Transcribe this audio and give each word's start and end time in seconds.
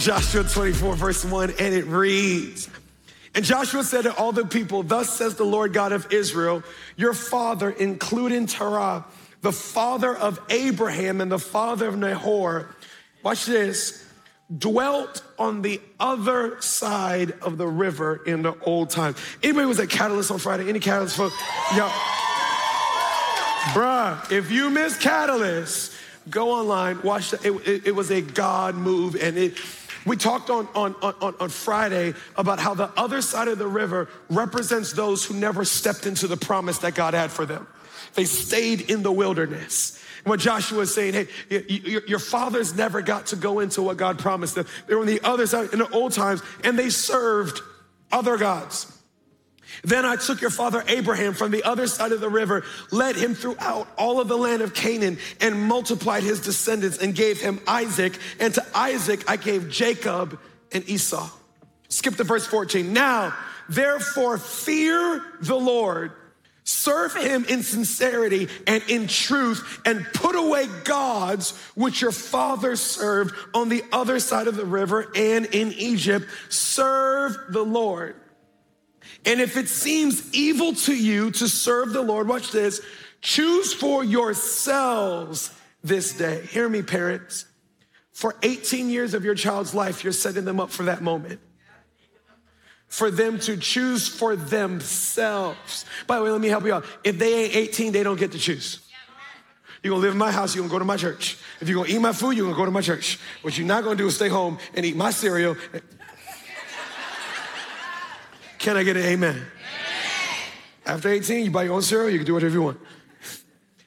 Joshua 0.00 0.44
24, 0.44 0.96
verse 0.96 1.24
1, 1.26 1.50
and 1.58 1.74
it 1.74 1.84
reads, 1.84 2.70
and 3.34 3.44
Joshua 3.44 3.84
said 3.84 4.04
to 4.04 4.16
all 4.16 4.32
the 4.32 4.46
people, 4.46 4.82
Thus 4.82 5.10
says 5.10 5.34
the 5.34 5.44
Lord 5.44 5.74
God 5.74 5.92
of 5.92 6.10
Israel, 6.10 6.62
your 6.96 7.12
father, 7.12 7.68
including 7.68 8.46
Terah, 8.46 9.04
the 9.42 9.52
father 9.52 10.16
of 10.16 10.40
Abraham 10.48 11.20
and 11.20 11.30
the 11.30 11.38
father 11.38 11.86
of 11.86 11.98
Nahor, 11.98 12.74
watch 13.22 13.44
this, 13.44 14.06
dwelt 14.56 15.22
on 15.38 15.60
the 15.60 15.82
other 16.00 16.58
side 16.62 17.32
of 17.42 17.58
the 17.58 17.68
river 17.68 18.22
in 18.24 18.40
the 18.40 18.54
old 18.62 18.88
time. 18.88 19.14
Anybody 19.42 19.66
was 19.66 19.80
at 19.80 19.90
Catalyst 19.90 20.30
on 20.30 20.38
Friday? 20.38 20.66
Any 20.70 20.80
Catalyst 20.80 21.18
folks? 21.18 21.36
Yo, 21.76 21.86
bruh, 23.74 24.32
if 24.32 24.50
you 24.50 24.70
miss 24.70 24.96
Catalyst, 24.96 25.92
go 26.30 26.52
online, 26.52 27.02
watch 27.02 27.32
the, 27.32 27.46
it, 27.46 27.68
it, 27.68 27.86
it 27.88 27.94
was 27.94 28.10
a 28.10 28.22
God 28.22 28.74
move 28.74 29.14
and 29.14 29.36
it, 29.36 29.58
we 30.06 30.16
talked 30.16 30.50
on, 30.50 30.68
on, 30.74 30.94
on, 31.02 31.34
on 31.40 31.48
Friday 31.48 32.14
about 32.36 32.58
how 32.58 32.74
the 32.74 32.90
other 32.96 33.20
side 33.22 33.48
of 33.48 33.58
the 33.58 33.66
river 33.66 34.08
represents 34.28 34.92
those 34.92 35.24
who 35.24 35.34
never 35.34 35.64
stepped 35.64 36.06
into 36.06 36.26
the 36.26 36.36
promise 36.36 36.78
that 36.78 36.94
God 36.94 37.14
had 37.14 37.30
for 37.30 37.44
them. 37.44 37.66
They 38.14 38.24
stayed 38.24 38.90
in 38.90 39.02
the 39.02 39.12
wilderness. 39.12 40.02
What 40.24 40.40
Joshua 40.40 40.80
is 40.80 40.94
saying, 40.94 41.14
hey, 41.48 41.62
your 42.06 42.18
fathers 42.18 42.74
never 42.74 43.00
got 43.02 43.26
to 43.26 43.36
go 43.36 43.60
into 43.60 43.82
what 43.82 43.96
God 43.96 44.18
promised 44.18 44.54
them. 44.54 44.66
They 44.86 44.94
were 44.94 45.00
on 45.00 45.06
the 45.06 45.20
other 45.22 45.46
side 45.46 45.72
in 45.72 45.78
the 45.78 45.88
old 45.90 46.12
times 46.12 46.42
and 46.64 46.78
they 46.78 46.90
served 46.90 47.60
other 48.12 48.36
gods. 48.36 48.99
Then 49.82 50.04
I 50.04 50.16
took 50.16 50.40
your 50.40 50.50
father 50.50 50.84
Abraham 50.88 51.34
from 51.34 51.50
the 51.50 51.64
other 51.64 51.86
side 51.86 52.12
of 52.12 52.20
the 52.20 52.28
river, 52.28 52.64
led 52.90 53.16
him 53.16 53.34
throughout 53.34 53.88
all 53.96 54.20
of 54.20 54.28
the 54.28 54.36
land 54.36 54.62
of 54.62 54.74
Canaan, 54.74 55.18
and 55.40 55.60
multiplied 55.60 56.22
his 56.22 56.40
descendants, 56.40 56.98
and 56.98 57.14
gave 57.14 57.40
him 57.40 57.60
Isaac. 57.66 58.18
And 58.38 58.54
to 58.54 58.66
Isaac 58.74 59.24
I 59.28 59.36
gave 59.36 59.70
Jacob 59.70 60.38
and 60.72 60.88
Esau. 60.88 61.30
Skip 61.88 62.16
to 62.16 62.24
verse 62.24 62.46
14. 62.46 62.92
Now, 62.92 63.34
therefore, 63.68 64.38
fear 64.38 65.24
the 65.40 65.56
Lord, 65.56 66.12
serve 66.62 67.14
him 67.16 67.44
in 67.46 67.62
sincerity 67.62 68.48
and 68.66 68.82
in 68.88 69.08
truth, 69.08 69.80
and 69.84 70.04
put 70.14 70.36
away 70.36 70.66
gods 70.84 71.52
which 71.74 72.00
your 72.00 72.12
fathers 72.12 72.80
served 72.80 73.34
on 73.54 73.68
the 73.68 73.82
other 73.92 74.20
side 74.20 74.46
of 74.46 74.56
the 74.56 74.64
river 74.64 75.10
and 75.16 75.46
in 75.46 75.72
Egypt. 75.72 76.28
Serve 76.48 77.36
the 77.48 77.64
Lord. 77.64 78.14
And 79.26 79.40
if 79.40 79.56
it 79.56 79.68
seems 79.68 80.32
evil 80.34 80.74
to 80.74 80.94
you 80.94 81.30
to 81.32 81.48
serve 81.48 81.92
the 81.92 82.00
Lord, 82.00 82.26
watch 82.26 82.52
this, 82.52 82.80
choose 83.20 83.72
for 83.72 84.02
yourselves 84.02 85.52
this 85.82 86.14
day. 86.14 86.46
Hear 86.46 86.68
me, 86.68 86.82
parents. 86.82 87.44
For 88.12 88.34
18 88.42 88.90
years 88.90 89.14
of 89.14 89.24
your 89.24 89.34
child's 89.34 89.74
life, 89.74 90.04
you're 90.04 90.12
setting 90.12 90.44
them 90.44 90.60
up 90.60 90.70
for 90.70 90.84
that 90.84 91.02
moment. 91.02 91.40
For 92.88 93.10
them 93.10 93.38
to 93.40 93.56
choose 93.56 94.08
for 94.08 94.36
themselves. 94.36 95.84
By 96.06 96.16
the 96.16 96.24
way, 96.24 96.30
let 96.30 96.40
me 96.40 96.48
help 96.48 96.64
you 96.64 96.74
out. 96.74 96.84
If 97.04 97.18
they 97.18 97.44
ain't 97.44 97.56
18, 97.56 97.92
they 97.92 98.02
don't 98.02 98.18
get 98.18 98.32
to 98.32 98.38
choose. 98.38 98.80
You're 99.82 99.92
gonna 99.92 100.02
live 100.02 100.12
in 100.12 100.18
my 100.18 100.30
house, 100.30 100.54
you're 100.54 100.62
gonna 100.62 100.72
go 100.72 100.78
to 100.78 100.84
my 100.84 100.96
church. 100.96 101.38
If 101.60 101.68
you're 101.68 101.82
gonna 101.82 101.94
eat 101.94 102.00
my 102.00 102.12
food, 102.12 102.36
you're 102.36 102.44
gonna 102.44 102.56
go 102.56 102.66
to 102.66 102.70
my 102.70 102.82
church. 102.82 103.18
What 103.40 103.56
you're 103.56 103.66
not 103.66 103.84
gonna 103.84 103.96
do 103.96 104.06
is 104.06 104.16
stay 104.16 104.28
home 104.28 104.58
and 104.74 104.84
eat 104.84 104.96
my 104.96 105.10
cereal. 105.10 105.56
Can 108.60 108.76
I 108.76 108.82
get 108.82 108.96
an 108.96 109.04
amen? 109.04 109.30
amen? 109.34 109.46
After 110.84 111.08
18, 111.08 111.46
you 111.46 111.50
buy 111.50 111.64
your 111.64 111.72
own 111.72 111.82
cereal, 111.82 112.10
you 112.10 112.18
can 112.18 112.26
do 112.26 112.34
whatever 112.34 112.52
you 112.52 112.62
want. 112.62 112.78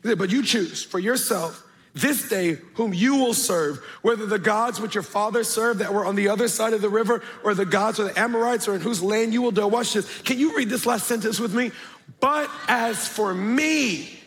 But 0.02 0.32
you 0.32 0.44
choose 0.44 0.84
for 0.84 1.00
yourself 1.00 1.64
this 1.94 2.28
day 2.28 2.58
whom 2.74 2.92
you 2.92 3.18
will 3.18 3.36
serve, 3.36 3.78
whether 4.02 4.26
the 4.26 4.40
gods 4.40 4.82
which 4.82 4.96
your 4.96 5.04
fathers 5.04 5.48
served 5.48 5.80
that 5.80 5.94
were 5.94 6.04
on 6.04 6.16
the 6.16 6.28
other 6.28 6.48
side 6.48 6.74
of 6.74 6.82
the 6.82 6.90
river, 6.90 7.22
or 7.44 7.54
the 7.54 7.68
gods 7.68 8.00
of 8.00 8.08
the 8.08 8.20
Amorites, 8.20 8.68
or 8.68 8.74
in 8.74 8.82
whose 8.82 9.02
land 9.04 9.32
you 9.32 9.44
will 9.44 9.52
dwell. 9.52 9.70
Watch 9.70 9.94
this. 9.94 10.22
Can 10.24 10.40
you 10.40 10.58
read 10.58 10.70
this 10.70 10.88
last 10.88 11.06
sentence 11.06 11.40
with 11.40 11.54
me? 11.54 11.72
But 12.20 12.50
as 12.68 13.08
for 13.08 13.32
me 13.32 14.20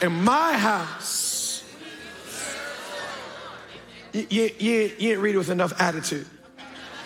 and 0.00 0.12
my 0.24 0.54
house, 0.54 1.62
you, 4.12 4.26
you, 4.28 4.50
you, 4.58 4.72
you 4.72 5.08
didn't 5.10 5.22
read 5.22 5.36
it 5.36 5.38
with 5.38 5.50
enough 5.50 5.80
attitude. 5.80 6.26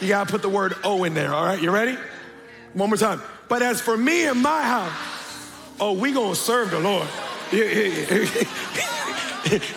You 0.01 0.09
gotta 0.09 0.31
put 0.31 0.41
the 0.41 0.49
word 0.49 0.75
O 0.85 1.05
in 1.05 1.13
there, 1.13 1.35
all 1.35 1.45
right? 1.45 1.61
You 1.61 1.71
ready? 1.71 1.99
One 2.75 2.91
more 2.91 2.97
time. 2.97 3.23
But 3.49 3.63
as 3.63 3.81
for 3.81 3.97
me 3.97 4.27
and 4.27 4.43
my 4.43 4.63
house, 4.63 5.51
oh, 5.81 5.95
we 5.95 6.13
gonna 6.13 6.35
serve 6.35 6.71
the 6.71 6.81
Lord. 6.81 7.09
you 7.53 8.27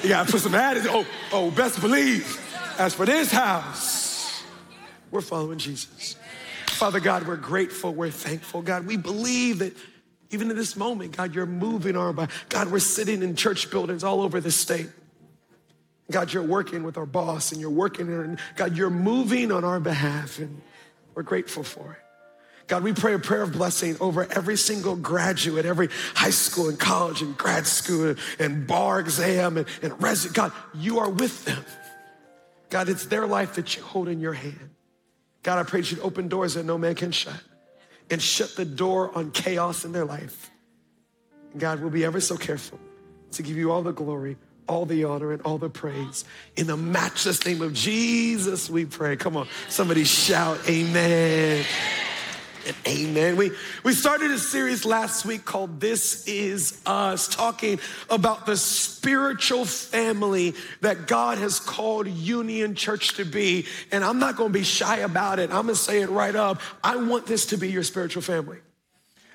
gotta 0.10 0.32
put 0.32 0.42
some 0.42 0.56
attitude. 0.56 0.92
Oh, 0.92 1.06
oh, 1.32 1.52
best 1.52 1.80
believe. 1.80 2.40
As 2.78 2.94
for 2.94 3.06
this 3.06 3.32
house, 3.32 4.44
we're 5.10 5.22
following 5.22 5.58
Jesus. 5.58 6.16
Father 6.68 7.00
God, 7.00 7.28
we're 7.28 7.36
grateful, 7.36 7.94
we're 7.94 8.10
thankful. 8.10 8.62
God, 8.62 8.88
we 8.88 8.98
believe 8.98 9.60
that 9.60 9.76
even 10.32 10.50
in 10.50 10.58
this 10.58 10.76
moment, 10.76 11.16
God, 11.16 11.36
you're 11.36 11.46
moving 11.46 11.96
our 11.96 12.12
body. 12.12 12.32
God, 12.50 12.72
we're 12.72 12.80
sitting 12.80 13.22
in 13.22 13.36
church 13.36 13.70
buildings 13.70 14.04
all 14.04 14.22
over 14.22 14.40
the 14.40 14.52
state. 14.52 14.90
God, 16.10 16.34
you're 16.34 16.44
working 16.44 16.84
with 16.84 16.98
our 16.98 17.06
boss 17.06 17.52
and 17.52 17.62
you're 17.62 17.70
working, 17.70 18.12
and 18.12 18.40
God, 18.56 18.76
you're 18.76 18.90
moving 18.90 19.52
on 19.52 19.64
our 19.64 19.80
behalf, 19.80 20.40
and 20.40 20.62
we're 21.14 21.24
grateful 21.24 21.64
for 21.64 21.94
it. 21.94 22.01
God, 22.72 22.84
we 22.84 22.94
pray 22.94 23.14
a 23.14 23.20
prayer 23.20 23.42
of 23.42 23.52
blessing 23.52 23.98
over 24.00 24.26
every 24.32 24.56
single 24.56 24.96
graduate, 24.96 25.66
every 25.66 25.90
high 26.16 26.30
school 26.30 26.70
and 26.70 26.80
college 26.80 27.22
and 27.22 27.38
grad 27.38 27.68
school 27.68 28.16
and 28.40 28.66
bar 28.66 29.02
exam 29.02 29.58
and, 29.58 29.68
and 29.82 30.02
resident. 30.02 30.38
God, 30.38 30.54
you 30.74 31.00
are 31.00 31.10
with 31.10 31.44
them. 31.44 31.66
God, 32.70 32.88
it's 32.88 33.08
their 33.08 33.28
life 33.28 33.56
that 33.56 33.76
you 33.76 33.84
hold 33.84 34.08
in 34.08 34.22
your 34.22 34.32
hand. 34.32 34.70
God, 35.44 35.60
I 35.60 35.64
pray 35.64 35.82
that 35.82 35.92
you'd 35.92 36.00
open 36.00 36.30
doors 36.30 36.54
that 36.54 36.64
no 36.64 36.78
man 36.78 36.96
can 36.96 37.12
shut 37.12 37.36
and 38.10 38.22
shut 38.22 38.56
the 38.56 38.64
door 38.64 39.12
on 39.18 39.32
chaos 39.32 39.84
in 39.84 39.92
their 39.92 40.06
life. 40.06 40.50
God, 41.58 41.82
we'll 41.82 41.90
be 41.90 42.06
ever 42.06 42.22
so 42.22 42.38
careful 42.38 42.80
to 43.32 43.44
give 43.44 43.58
you 43.58 43.70
all 43.70 43.82
the 43.82 43.92
glory, 43.92 44.38
all 44.70 44.86
the 44.86 45.04
honor, 45.04 45.34
and 45.34 45.42
all 45.42 45.58
the 45.58 45.70
praise. 45.70 46.24
In 46.56 46.68
the 46.68 46.78
matchless 46.78 47.46
name 47.46 47.62
of 47.64 47.74
Jesus, 47.74 48.70
we 48.70 48.86
pray. 48.86 49.18
Come 49.18 49.36
on, 49.36 49.50
somebody 49.68 50.06
shout, 50.06 50.58
Amen 50.70 51.66
amen. 52.88 53.36
We, 53.38 53.52
we 53.84 53.94
started 53.94 54.32
a 54.32 54.38
series 54.38 54.86
last 54.86 55.26
week 55.26 55.46
called 55.46 55.80
This 55.80 56.28
Is 56.28 56.80
Us, 56.86 57.28
talking 57.28 57.80
about 58.10 58.46
the 58.46 58.58
spiritual 58.58 59.66
family 59.66 60.54
that 60.82 61.08
God 61.08 61.38
has 61.38 61.60
called 61.60 62.08
Union 62.08 62.76
Church 62.76 63.16
to 63.16 63.26
be. 63.26 63.66
And 63.92 64.04
I'm 64.04 64.20
not 64.20 64.36
going 64.36 64.52
to 64.52 64.60
be 64.60 64.64
shy 64.64 64.98
about 64.98 65.40
it. 65.40 65.50
I'm 65.52 65.66
going 65.66 65.76
to 65.76 65.76
say 65.76 66.02
it 66.02 66.10
right 66.10 66.36
up. 66.36 66.62
I 66.84 66.96
want 66.98 67.26
this 67.26 67.48
to 67.48 67.58
be 67.58 67.72
your 67.72 67.84
spiritual 67.84 68.22
family. 68.22 68.58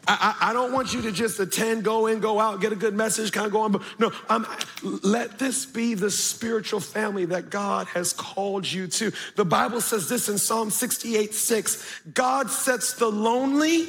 I, 0.09 0.37
I, 0.41 0.53
don't 0.53 0.73
want 0.73 0.95
you 0.95 1.03
to 1.03 1.13
just 1.13 1.41
attend, 1.41 1.83
go 1.83 2.07
in, 2.07 2.21
go 2.21 2.39
out, 2.39 2.61
get 2.61 2.73
a 2.73 2.77
good 2.77 2.95
message, 2.95 3.33
kind 3.33 3.47
of 3.47 3.53
go 3.53 3.63
on. 3.63 3.73
But 3.73 3.83
no, 3.99 4.13
I'm, 4.29 4.47
let 4.83 5.39
this 5.39 5.67
be 5.67 5.95
the 5.95 6.11
spiritual 6.11 6.79
family 6.79 7.25
that 7.27 7.51
God 7.51 7.89
has 7.89 8.13
called 8.13 8.71
you 8.71 8.87
to. 8.87 9.13
The 9.35 9.45
Bible 9.45 9.81
says 9.81 10.09
this 10.09 10.29
in 10.29 10.39
Psalm 10.39 10.71
68 10.71 11.35
6 11.35 12.01
God 12.15 12.51
sets 12.51 12.95
the 12.95 13.09
lonely 13.09 13.89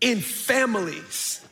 in 0.00 0.20
families. 0.20 1.44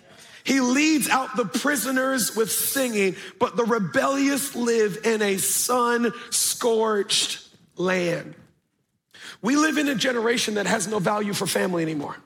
He 0.44 0.60
leads 0.60 1.08
out 1.08 1.36
the 1.36 1.46
prisoners 1.46 2.36
with 2.36 2.52
singing, 2.52 3.16
but 3.40 3.56
the 3.56 3.64
rebellious 3.64 4.54
live 4.54 4.98
in 5.04 5.22
a 5.22 5.38
sun 5.38 6.12
scorched 6.30 7.48
land. 7.76 8.34
We 9.40 9.56
live 9.56 9.78
in 9.78 9.88
a 9.88 9.94
generation 9.94 10.54
that 10.54 10.66
has 10.66 10.86
no 10.86 10.98
value 10.98 11.32
for 11.32 11.46
family 11.46 11.82
anymore. 11.82 12.16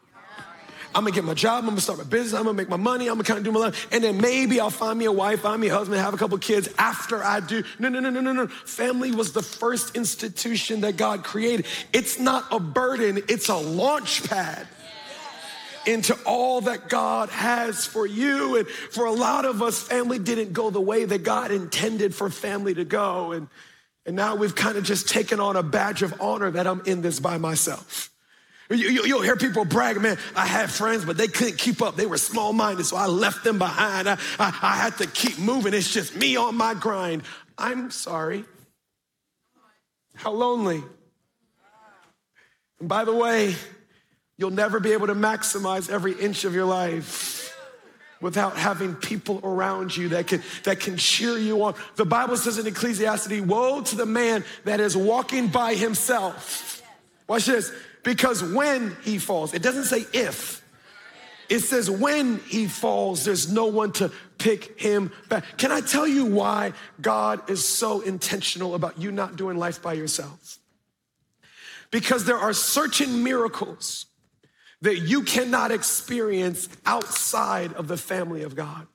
I'm 0.95 1.05
gonna 1.05 1.15
get 1.15 1.25
my 1.25 1.35
job, 1.35 1.65
I'm 1.65 1.71
gonna 1.71 1.81
start 1.81 1.99
my 1.99 2.05
business, 2.05 2.35
I'm 2.35 2.45
gonna 2.45 2.57
make 2.57 2.69
my 2.69 2.77
money, 2.77 3.09
I'm 3.09 3.15
gonna 3.15 3.25
kind 3.25 3.39
of 3.39 3.45
do 3.45 3.53
my 3.53 3.61
life, 3.61 3.89
and 3.93 4.03
then 4.03 4.21
maybe 4.21 4.59
I'll 4.61 4.71
find 4.71 4.99
me 4.99 5.05
a 5.05 5.13
wife, 5.13 5.41
find 5.41 5.61
me 5.61 5.69
a 5.69 5.75
husband, 5.75 6.01
have 6.01 6.15
a 6.15 6.17
couple 6.17 6.39
kids 6.39 6.69
after 6.79 7.23
I 7.23 7.41
do. 7.41 7.63
No, 7.79 7.89
no, 7.89 8.01
no, 8.01 8.11
no, 8.11 8.21
no, 8.21 8.33
no. 8.33 8.47
Family 8.47 9.13
was 9.13 9.33
the 9.33 9.43
first 9.43 9.97
institution 9.97 10.81
that 10.81 10.97
God 10.97 11.25
created. 11.25 11.67
It's 11.93 12.19
not 12.19 12.45
a 12.51 12.59
burden, 12.59 13.23
it's 13.29 13.49
a 13.49 13.57
launch 13.57 14.29
pad 14.29 14.67
into 15.87 16.15
all 16.27 16.61
that 16.63 16.89
God 16.89 17.31
has 17.31 17.87
for 17.87 18.07
you. 18.07 18.57
And 18.57 18.69
for 18.69 19.07
a 19.07 19.13
lot 19.13 19.45
of 19.45 19.63
us, 19.63 19.81
family 19.81 20.19
didn't 20.19 20.53
go 20.53 20.71
the 20.71 20.81
way 20.81 21.05
that 21.05 21.23
God 21.23 21.51
intended 21.51 22.15
for 22.15 22.29
family 22.29 22.75
to 22.75 22.85
go. 22.85 23.33
And, 23.33 23.49
and 24.05 24.15
now 24.15 24.37
we've 24.37 24.55
kind 24.55 24.77
of 24.77 24.85
just 24.85 25.09
taken 25.09 25.41
on 25.41 25.57
a 25.57 25.63
badge 25.63 26.03
of 26.03 26.21
honor 26.21 26.51
that 26.51 26.67
I'm 26.67 26.83
in 26.85 27.01
this 27.01 27.21
by 27.21 27.39
myself. 27.39 28.11
You, 28.71 29.15
will 29.15 29.23
hear 29.23 29.37
people 29.37 29.65
brag, 29.65 29.99
man, 29.99 30.19
I 30.37 30.47
had 30.47 30.71
friends, 30.71 31.05
but 31.05 31.17
they 31.17 31.29
couldn't 31.29 31.57
keep 31.57 31.81
up. 31.81 31.97
They 31.97 32.05
were 32.05 32.19
small 32.19 32.53
minded, 32.53 32.85
so 32.85 32.97
I 32.97 33.07
left 33.07 33.43
them 33.43 33.59
behind. 33.59 34.09
I, 34.09 34.19
I, 34.39 34.59
I 34.61 34.77
had 34.77 34.99
to 34.99 35.07
keep 35.07 35.39
moving. 35.39 35.73
It's 35.73 35.91
just 35.93 36.15
me 36.15 36.37
on 36.37 36.55
my 36.55 36.75
grind. 36.75 37.23
I'm 37.57 37.91
sorry. 37.91 38.45
How 40.15 40.33
lonely. 40.33 40.83
And 42.81 42.89
by 42.89 43.05
the 43.05 43.15
way, 43.15 43.55
you'll 44.37 44.51
never 44.51 44.81
be 44.81 44.93
able 44.93 45.07
to 45.07 45.15
maximize 45.15 45.89
every 45.89 46.13
inch 46.13 46.45
of 46.45 46.55
your 46.55 46.67
life. 46.67 47.37
without 48.21 48.57
having 48.57 48.97
people 48.97 49.41
around 49.45 49.97
you 49.97 50.09
that 50.11 50.27
can, 50.27 50.43
that 50.65 50.81
can 50.81 50.97
cheer 50.97 51.39
you 51.39 51.63
on. 51.63 51.75
The 51.95 52.05
Bible 52.05 52.37
says 52.37 52.59
in 52.59 52.67
Ecclesiastes, 52.67 53.41
woe 53.43 53.81
to 53.81 53.97
the 53.97 54.07
man 54.07 54.45
that 54.65 54.81
is 54.81 54.97
walking 54.97 55.47
by 55.47 55.75
himself. 55.75 56.83
Watch 57.29 57.47
this. 57.47 57.73
Because 58.03 58.43
when 58.43 58.97
he 59.03 59.19
falls, 59.19 59.55
it 59.55 59.63
doesn't 59.63 59.85
say 59.85 60.07
if. 60.13 60.65
It 61.49 61.61
says 61.61 61.91
when 61.91 62.41
he 62.41 62.67
falls, 62.67 63.25
there's 63.25 63.51
no 63.51 63.67
one 63.67 63.93
to 63.93 64.13
pick 64.37 64.79
him 64.81 65.11
back. 65.29 65.57
Can 65.57 65.73
I 65.73 65.81
tell 65.81 66.07
you 66.07 66.27
why 66.27 66.73
God 67.01 67.49
is 67.51 67.65
so 67.65 68.03
intentional 68.03 68.75
about 68.75 68.99
you 68.99 69.11
not 69.11 69.37
doing 69.37 69.57
life 69.57 69.83
by 69.83 69.95
yourself? 69.95 70.59
Because 71.91 72.27
there 72.27 72.37
are 72.37 72.53
certain 72.53 73.25
miracles 73.25 74.07
that 74.83 74.99
you 74.99 75.23
cannot 75.23 75.71
experience 75.71 76.69
outside 76.85 77.73
of 77.73 77.89
the 77.89 77.97
family 77.97 78.43
of 78.43 78.55
God. 78.55 78.87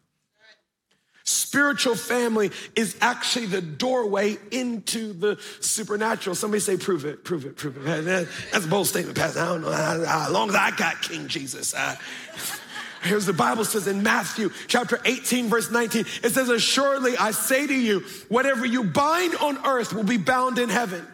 Spiritual 1.25 1.95
family 1.95 2.51
is 2.75 2.97
actually 2.99 3.45
the 3.45 3.61
doorway 3.61 4.37
into 4.51 5.13
the 5.13 5.39
supernatural. 5.61 6.35
Somebody 6.35 6.59
say, 6.59 6.75
prove 6.75 7.05
it, 7.05 7.23
prove 7.23 7.45
it, 7.45 7.55
prove 7.55 7.77
it. 7.77 8.27
That's 8.51 8.65
a 8.65 8.67
bold 8.67 8.87
statement, 8.87 9.17
Pastor. 9.17 9.39
I 9.39 9.45
don't 9.45 9.61
know 9.61 9.71
As 9.71 10.29
long 10.31 10.49
as 10.49 10.55
I 10.55 10.71
got 10.71 11.01
King 11.01 11.29
Jesus. 11.29 11.73
I, 11.73 11.97
Here's 13.03 13.25
the 13.25 13.33
Bible 13.33 13.65
says 13.65 13.87
in 13.87 14.01
Matthew 14.01 14.49
chapter 14.67 14.99
18, 15.03 15.47
verse 15.47 15.69
19, 15.69 16.05
it 16.23 16.29
says, 16.31 16.49
Assuredly 16.49 17.17
I 17.17 17.31
say 17.31 17.67
to 17.67 17.73
you, 17.73 18.01
whatever 18.29 18.65
you 18.65 18.85
bind 18.85 19.35
on 19.35 19.65
earth 19.65 19.93
will 19.93 20.03
be 20.03 20.17
bound 20.17 20.57
in 20.57 20.69
heaven. 20.69 21.05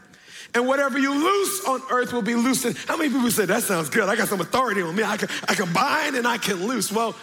And 0.55 0.67
whatever 0.67 0.97
you 0.97 1.13
loose 1.13 1.65
on 1.65 1.81
earth 1.91 2.13
will 2.13 2.23
be 2.23 2.35
loosened. 2.35 2.77
How 2.87 2.97
many 2.97 3.11
people 3.11 3.29
say 3.29 3.45
that 3.45 3.63
sounds 3.63 3.89
good? 3.89 4.09
I 4.09 4.15
got 4.15 4.27
some 4.27 4.41
authority 4.41 4.81
on 4.81 4.95
me. 4.95 5.03
I 5.03 5.17
can, 5.17 5.29
I 5.47 5.53
can 5.53 5.71
bind 5.71 6.15
and 6.15 6.27
I 6.27 6.39
can 6.39 6.67
loose. 6.67 6.91
Well, 6.91 7.15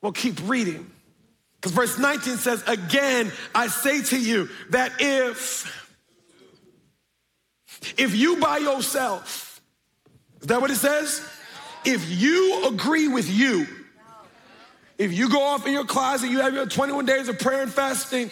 well, 0.00 0.12
keep 0.12 0.36
reading. 0.48 0.90
Because 1.62 1.72
verse 1.76 1.96
19 1.96 2.38
says, 2.38 2.64
Again, 2.66 3.30
I 3.54 3.68
say 3.68 4.02
to 4.02 4.18
you 4.18 4.48
that 4.70 4.94
if, 4.98 5.94
if 7.96 8.16
you 8.16 8.38
by 8.38 8.58
yourself, 8.58 9.62
is 10.40 10.48
that 10.48 10.60
what 10.60 10.72
it 10.72 10.76
says? 10.76 11.24
If 11.84 12.10
you 12.10 12.66
agree 12.66 13.06
with 13.06 13.30
you, 13.30 13.68
if 14.98 15.12
you 15.12 15.28
go 15.28 15.40
off 15.40 15.64
in 15.64 15.72
your 15.72 15.84
closet, 15.84 16.30
you 16.30 16.40
have 16.40 16.52
your 16.52 16.66
21 16.66 17.06
days 17.06 17.28
of 17.28 17.38
prayer 17.38 17.62
and 17.62 17.72
fasting, 17.72 18.30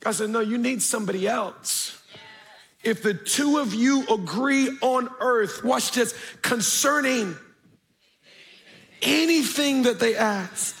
God 0.00 0.12
said, 0.12 0.30
No, 0.30 0.40
you 0.40 0.58
need 0.58 0.82
somebody 0.82 1.28
else. 1.28 1.96
If 2.82 3.04
the 3.04 3.14
two 3.14 3.58
of 3.58 3.72
you 3.72 4.04
agree 4.08 4.76
on 4.80 5.10
earth, 5.20 5.62
watch 5.62 5.92
this, 5.92 6.12
concerning 6.42 7.36
anything 9.00 9.82
that 9.82 10.00
they 10.00 10.16
ask, 10.16 10.79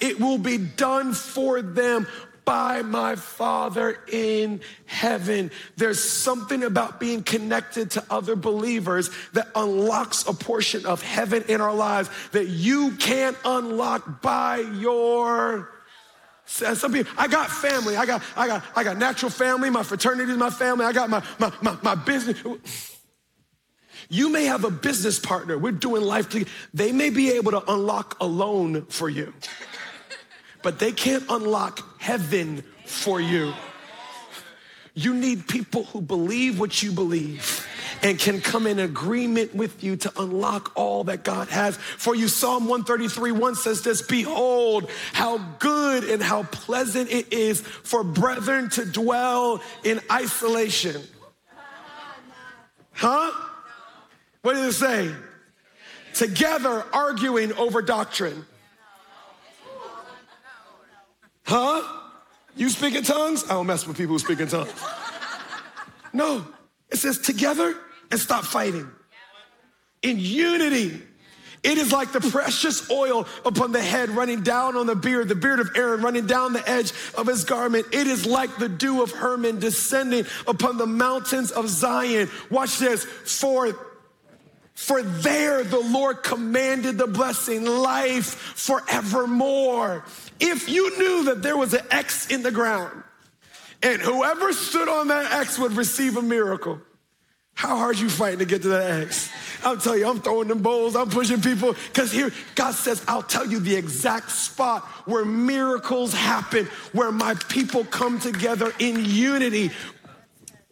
it 0.00 0.20
will 0.20 0.38
be 0.38 0.58
done 0.58 1.12
for 1.12 1.62
them 1.62 2.06
by 2.44 2.80
my 2.80 3.14
Father 3.14 3.98
in 4.10 4.60
heaven. 4.86 5.50
There's 5.76 6.02
something 6.02 6.62
about 6.62 6.98
being 6.98 7.22
connected 7.22 7.90
to 7.90 8.04
other 8.08 8.36
believers 8.36 9.10
that 9.34 9.48
unlocks 9.54 10.26
a 10.26 10.32
portion 10.32 10.86
of 10.86 11.02
heaven 11.02 11.44
in 11.48 11.60
our 11.60 11.74
lives 11.74 12.08
that 12.32 12.46
you 12.48 12.92
can't 12.92 13.36
unlock 13.44 14.22
by 14.22 14.58
your 14.58 15.70
some 16.48 16.92
people, 16.94 17.12
I 17.18 17.28
got 17.28 17.50
family. 17.50 17.98
I 17.98 18.06
got, 18.06 18.22
I 18.34 18.46
got, 18.46 18.64
I 18.74 18.82
got 18.82 18.96
natural 18.96 19.30
family. 19.30 19.68
My 19.68 19.82
fraternity 19.82 20.32
is 20.32 20.38
my 20.38 20.48
family. 20.48 20.86
I 20.86 20.92
got 20.92 21.10
my, 21.10 21.22
my, 21.38 21.52
my, 21.60 21.76
my 21.82 21.94
business. 21.94 22.42
You 24.08 24.30
may 24.30 24.46
have 24.46 24.64
a 24.64 24.70
business 24.70 25.18
partner. 25.18 25.58
We're 25.58 25.72
doing 25.72 26.02
life 26.02 26.30
together. 26.30 26.50
They 26.72 26.92
may 26.92 27.10
be 27.10 27.32
able 27.32 27.50
to 27.50 27.70
unlock 27.70 28.16
a 28.20 28.26
loan 28.26 28.86
for 28.86 29.10
you, 29.10 29.34
but 30.62 30.78
they 30.78 30.92
can't 30.92 31.24
unlock 31.28 32.00
heaven 32.00 32.62
for 32.84 33.20
you. 33.20 33.52
You 34.94 35.14
need 35.14 35.46
people 35.46 35.84
who 35.84 36.00
believe 36.00 36.58
what 36.58 36.82
you 36.82 36.90
believe 36.90 37.66
and 38.02 38.18
can 38.18 38.40
come 38.40 38.66
in 38.66 38.78
agreement 38.78 39.54
with 39.54 39.82
you 39.82 39.96
to 39.96 40.12
unlock 40.20 40.72
all 40.74 41.04
that 41.04 41.24
God 41.24 41.48
has 41.48 41.76
for 41.76 42.14
you. 42.14 42.28
Psalm 42.28 42.64
133 42.64 43.32
1 43.32 43.54
says 43.54 43.82
this 43.82 44.02
Behold, 44.02 44.90
how 45.12 45.38
good 45.58 46.04
and 46.04 46.22
how 46.22 46.44
pleasant 46.44 47.10
it 47.10 47.32
is 47.32 47.60
for 47.60 48.04
brethren 48.04 48.70
to 48.70 48.84
dwell 48.84 49.62
in 49.84 50.00
isolation. 50.10 51.02
Huh? 52.92 53.30
What 54.42 54.54
did 54.54 54.64
it 54.64 54.72
say? 54.72 55.14
Together 56.14 56.84
arguing 56.92 57.52
over 57.52 57.82
doctrine. 57.82 58.44
Huh? 61.48 61.82
You 62.56 62.68
speak 62.68 62.94
in 62.94 63.04
tongues? 63.04 63.44
I 63.44 63.54
don't 63.54 63.66
mess 63.66 63.86
with 63.86 63.96
people 63.96 64.12
who 64.12 64.18
speak 64.18 64.38
in 64.38 64.48
tongues. 64.48 64.70
No, 66.12 66.46
it 66.90 66.96
says 66.96 67.18
together 67.18 67.74
and 68.10 68.20
stop 68.20 68.44
fighting. 68.44 68.86
In 70.02 70.18
unity. 70.18 71.00
It 71.62 71.78
is 71.78 71.90
like 71.90 72.12
the 72.12 72.20
precious 72.20 72.90
oil 72.90 73.26
upon 73.46 73.72
the 73.72 73.82
head 73.82 74.10
running 74.10 74.42
down 74.42 74.76
on 74.76 74.86
the 74.86 74.94
beard, 74.94 75.28
the 75.28 75.34
beard 75.34 75.58
of 75.58 75.70
Aaron 75.74 76.02
running 76.02 76.26
down 76.26 76.52
the 76.52 76.68
edge 76.68 76.92
of 77.16 77.26
his 77.26 77.44
garment. 77.44 77.86
It 77.92 78.06
is 78.06 78.26
like 78.26 78.58
the 78.58 78.68
dew 78.68 79.02
of 79.02 79.10
Hermon 79.10 79.58
descending 79.58 80.26
upon 80.46 80.76
the 80.76 80.86
mountains 80.86 81.50
of 81.50 81.68
Zion. 81.70 82.28
Watch 82.50 82.78
this. 82.78 83.04
For 83.04 83.74
for 84.78 85.02
there 85.02 85.64
the 85.64 85.80
Lord 85.80 86.22
commanded 86.22 86.98
the 86.98 87.08
blessing, 87.08 87.64
life 87.64 88.26
forevermore. 88.54 90.04
If 90.38 90.68
you 90.68 90.96
knew 90.96 91.24
that 91.24 91.42
there 91.42 91.56
was 91.56 91.74
an 91.74 91.84
X 91.90 92.28
in 92.28 92.44
the 92.44 92.52
ground 92.52 93.02
and 93.82 94.00
whoever 94.00 94.52
stood 94.52 94.88
on 94.88 95.08
that 95.08 95.32
X 95.32 95.58
would 95.58 95.72
receive 95.72 96.16
a 96.16 96.22
miracle, 96.22 96.80
how 97.54 97.76
hard 97.76 97.98
you 97.98 98.08
fighting 98.08 98.38
to 98.38 98.44
get 98.44 98.62
to 98.62 98.68
that 98.68 99.02
X? 99.02 99.28
I'll 99.64 99.78
tell 99.78 99.98
you, 99.98 100.08
I'm 100.08 100.20
throwing 100.20 100.46
them 100.46 100.62
bowls, 100.62 100.94
I'm 100.94 101.10
pushing 101.10 101.42
people, 101.42 101.74
because 101.88 102.12
here, 102.12 102.30
God 102.54 102.72
says, 102.72 103.04
I'll 103.08 103.20
tell 103.20 103.48
you 103.48 103.58
the 103.58 103.74
exact 103.74 104.30
spot 104.30 104.84
where 105.06 105.24
miracles 105.24 106.14
happen, 106.14 106.66
where 106.92 107.10
my 107.10 107.34
people 107.48 107.84
come 107.84 108.20
together 108.20 108.72
in 108.78 109.04
unity. 109.04 109.72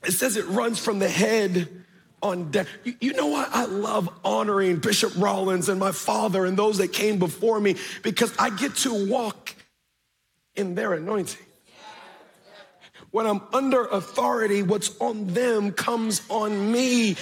It 0.04 0.12
says 0.12 0.36
it 0.36 0.46
runs 0.46 0.78
from 0.78 1.00
the 1.00 1.08
head 1.08 1.84
on 2.22 2.50
down. 2.50 2.66
You, 2.84 2.94
you 3.00 3.12
know 3.12 3.26
what? 3.26 3.48
I 3.52 3.66
love 3.66 4.08
honoring 4.24 4.78
Bishop 4.78 5.12
Rollins 5.16 5.68
and 5.68 5.78
my 5.78 5.92
father 5.92 6.44
and 6.46 6.56
those 6.56 6.78
that 6.78 6.92
came 6.92 7.18
before 7.18 7.60
me 7.60 7.76
because 8.02 8.32
I 8.38 8.50
get 8.50 8.74
to 8.76 9.08
walk 9.08 9.54
in 10.54 10.74
their 10.74 10.94
anointing. 10.94 11.44
When 13.10 13.26
I'm 13.26 13.42
under 13.52 13.84
authority, 13.86 14.62
what's 14.62 14.98
on 15.00 15.28
them 15.28 15.72
comes 15.72 16.22
on 16.28 16.72
me. 16.72 17.16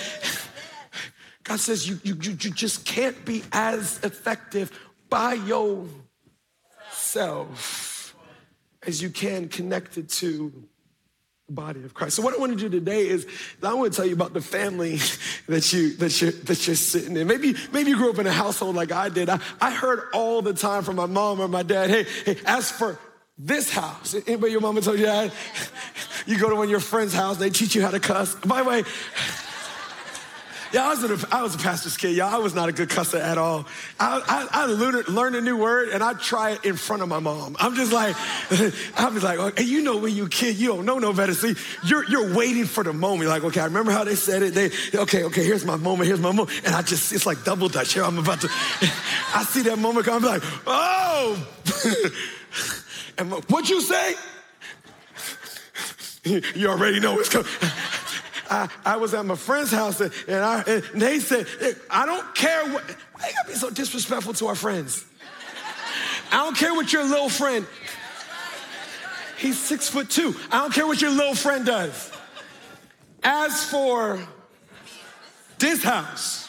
God 1.44 1.60
says 1.60 1.86
you, 1.88 2.00
you, 2.02 2.14
you 2.14 2.34
just 2.34 2.84
can't 2.86 3.24
be 3.24 3.44
as 3.52 4.00
effective 4.02 4.72
by 5.10 5.34
yourself 5.34 5.94
as 8.86 9.02
you 9.02 9.10
can 9.10 9.48
connected 9.48 10.08
to 10.08 10.64
body 11.48 11.84
of 11.84 11.92
Christ. 11.92 12.16
So 12.16 12.22
what 12.22 12.34
I 12.34 12.38
want 12.38 12.52
to 12.52 12.58
do 12.58 12.68
today 12.68 13.06
is 13.06 13.26
I 13.62 13.74
want 13.74 13.92
to 13.92 13.96
tell 13.96 14.06
you 14.06 14.14
about 14.14 14.32
the 14.32 14.40
family 14.40 14.98
that 15.48 15.72
you 15.72 15.94
that 15.96 16.20
you 16.20 16.30
that 16.30 16.66
you're 16.66 16.76
sitting 16.76 17.16
in. 17.16 17.26
Maybe 17.26 17.54
maybe 17.72 17.90
you 17.90 17.96
grew 17.96 18.10
up 18.10 18.18
in 18.18 18.26
a 18.26 18.32
household 18.32 18.76
like 18.76 18.92
I 18.92 19.08
did. 19.08 19.28
I, 19.28 19.40
I 19.60 19.70
heard 19.70 20.08
all 20.12 20.42
the 20.42 20.54
time 20.54 20.82
from 20.84 20.96
my 20.96 21.06
mom 21.06 21.40
or 21.40 21.48
my 21.48 21.62
dad, 21.62 21.90
hey, 21.90 22.06
hey, 22.24 22.36
as 22.46 22.70
for 22.70 22.98
this 23.36 23.70
house. 23.70 24.14
Anybody 24.26 24.52
your 24.52 24.60
mama 24.60 24.80
told 24.80 24.98
you 24.98 25.06
that? 25.06 25.32
You 26.26 26.38
go 26.38 26.48
to 26.48 26.54
one 26.54 26.64
of 26.64 26.70
your 26.70 26.80
friend's 26.80 27.12
house, 27.12 27.36
they 27.36 27.50
teach 27.50 27.74
you 27.74 27.82
how 27.82 27.90
to 27.90 28.00
cuss. 28.00 28.34
By 28.36 28.62
the 28.62 28.68
way, 28.68 28.84
yeah, 30.74 30.86
I 30.86 30.88
was, 30.88 31.04
a, 31.04 31.28
I 31.30 31.42
was 31.42 31.54
a 31.54 31.58
pastor's 31.58 31.96
kid, 31.96 32.16
y'all. 32.16 32.34
I 32.34 32.38
was 32.38 32.52
not 32.52 32.68
a 32.68 32.72
good 32.72 32.88
cusser 32.88 33.20
at 33.20 33.38
all. 33.38 33.64
I, 34.00 34.48
I, 34.52 34.62
I 34.62 34.66
learned, 34.66 35.08
learned, 35.08 35.36
a 35.36 35.40
new 35.40 35.56
word 35.56 35.90
and 35.90 36.02
I 36.02 36.14
try 36.14 36.50
it 36.50 36.64
in 36.64 36.74
front 36.74 37.00
of 37.00 37.08
my 37.08 37.20
mom. 37.20 37.54
I'm 37.60 37.76
just 37.76 37.92
like, 37.92 38.16
I'm 38.96 39.12
just 39.12 39.22
like, 39.22 39.38
oh, 39.38 39.46
okay, 39.48 39.62
you 39.62 39.82
know 39.82 39.98
when 39.98 40.16
you 40.16 40.26
kid, 40.28 40.56
you 40.56 40.66
don't 40.66 40.84
know 40.84 40.98
no 40.98 41.12
better. 41.12 41.32
See, 41.32 41.54
you're, 41.84 42.04
you're 42.10 42.34
waiting 42.34 42.64
for 42.64 42.82
the 42.82 42.92
moment. 42.92 43.30
like, 43.30 43.44
okay, 43.44 43.60
I 43.60 43.66
remember 43.66 43.92
how 43.92 44.02
they 44.02 44.16
said 44.16 44.42
it. 44.42 44.54
They, 44.54 44.70
okay, 44.98 45.22
okay, 45.24 45.44
here's 45.44 45.64
my 45.64 45.76
moment, 45.76 46.08
here's 46.08 46.20
my 46.20 46.32
moment. 46.32 46.60
And 46.66 46.74
I 46.74 46.82
just, 46.82 47.12
it's 47.12 47.24
like 47.24 47.44
double 47.44 47.68
dutch. 47.68 47.94
Here 47.94 48.02
I'm 48.02 48.18
about 48.18 48.40
to, 48.40 48.48
I 49.32 49.44
see 49.48 49.62
that 49.62 49.78
moment 49.78 50.06
come, 50.06 50.24
I'm 50.24 50.28
like, 50.28 50.42
oh. 50.66 51.46
and 53.18 53.30
what'd 53.30 53.70
you 53.70 53.80
say? 53.80 54.14
you 56.24 56.68
already 56.68 56.98
know 56.98 57.20
it's 57.20 57.28
coming. 57.28 57.46
I, 58.50 58.68
I 58.84 58.96
was 58.96 59.14
at 59.14 59.24
my 59.24 59.36
friend's 59.36 59.70
house 59.70 60.00
and, 60.00 60.12
I, 60.28 60.62
and 60.66 60.82
they 60.94 61.18
said, 61.18 61.46
I 61.90 62.06
don't 62.06 62.34
care 62.34 62.64
what, 62.72 62.84
why 62.84 63.28
you 63.28 63.34
gotta 63.34 63.48
be 63.48 63.54
so 63.54 63.70
disrespectful 63.70 64.34
to 64.34 64.46
our 64.48 64.54
friends? 64.54 65.04
I 66.30 66.38
don't 66.38 66.56
care 66.56 66.74
what 66.74 66.92
your 66.92 67.04
little 67.04 67.28
friend, 67.28 67.66
he's 69.38 69.58
six 69.58 69.88
foot 69.88 70.10
two. 70.10 70.34
I 70.50 70.58
don't 70.58 70.72
care 70.72 70.86
what 70.86 71.00
your 71.00 71.10
little 71.10 71.34
friend 71.34 71.64
does. 71.64 72.12
As 73.22 73.64
for 73.64 74.20
this 75.58 75.82
house, 75.82 76.48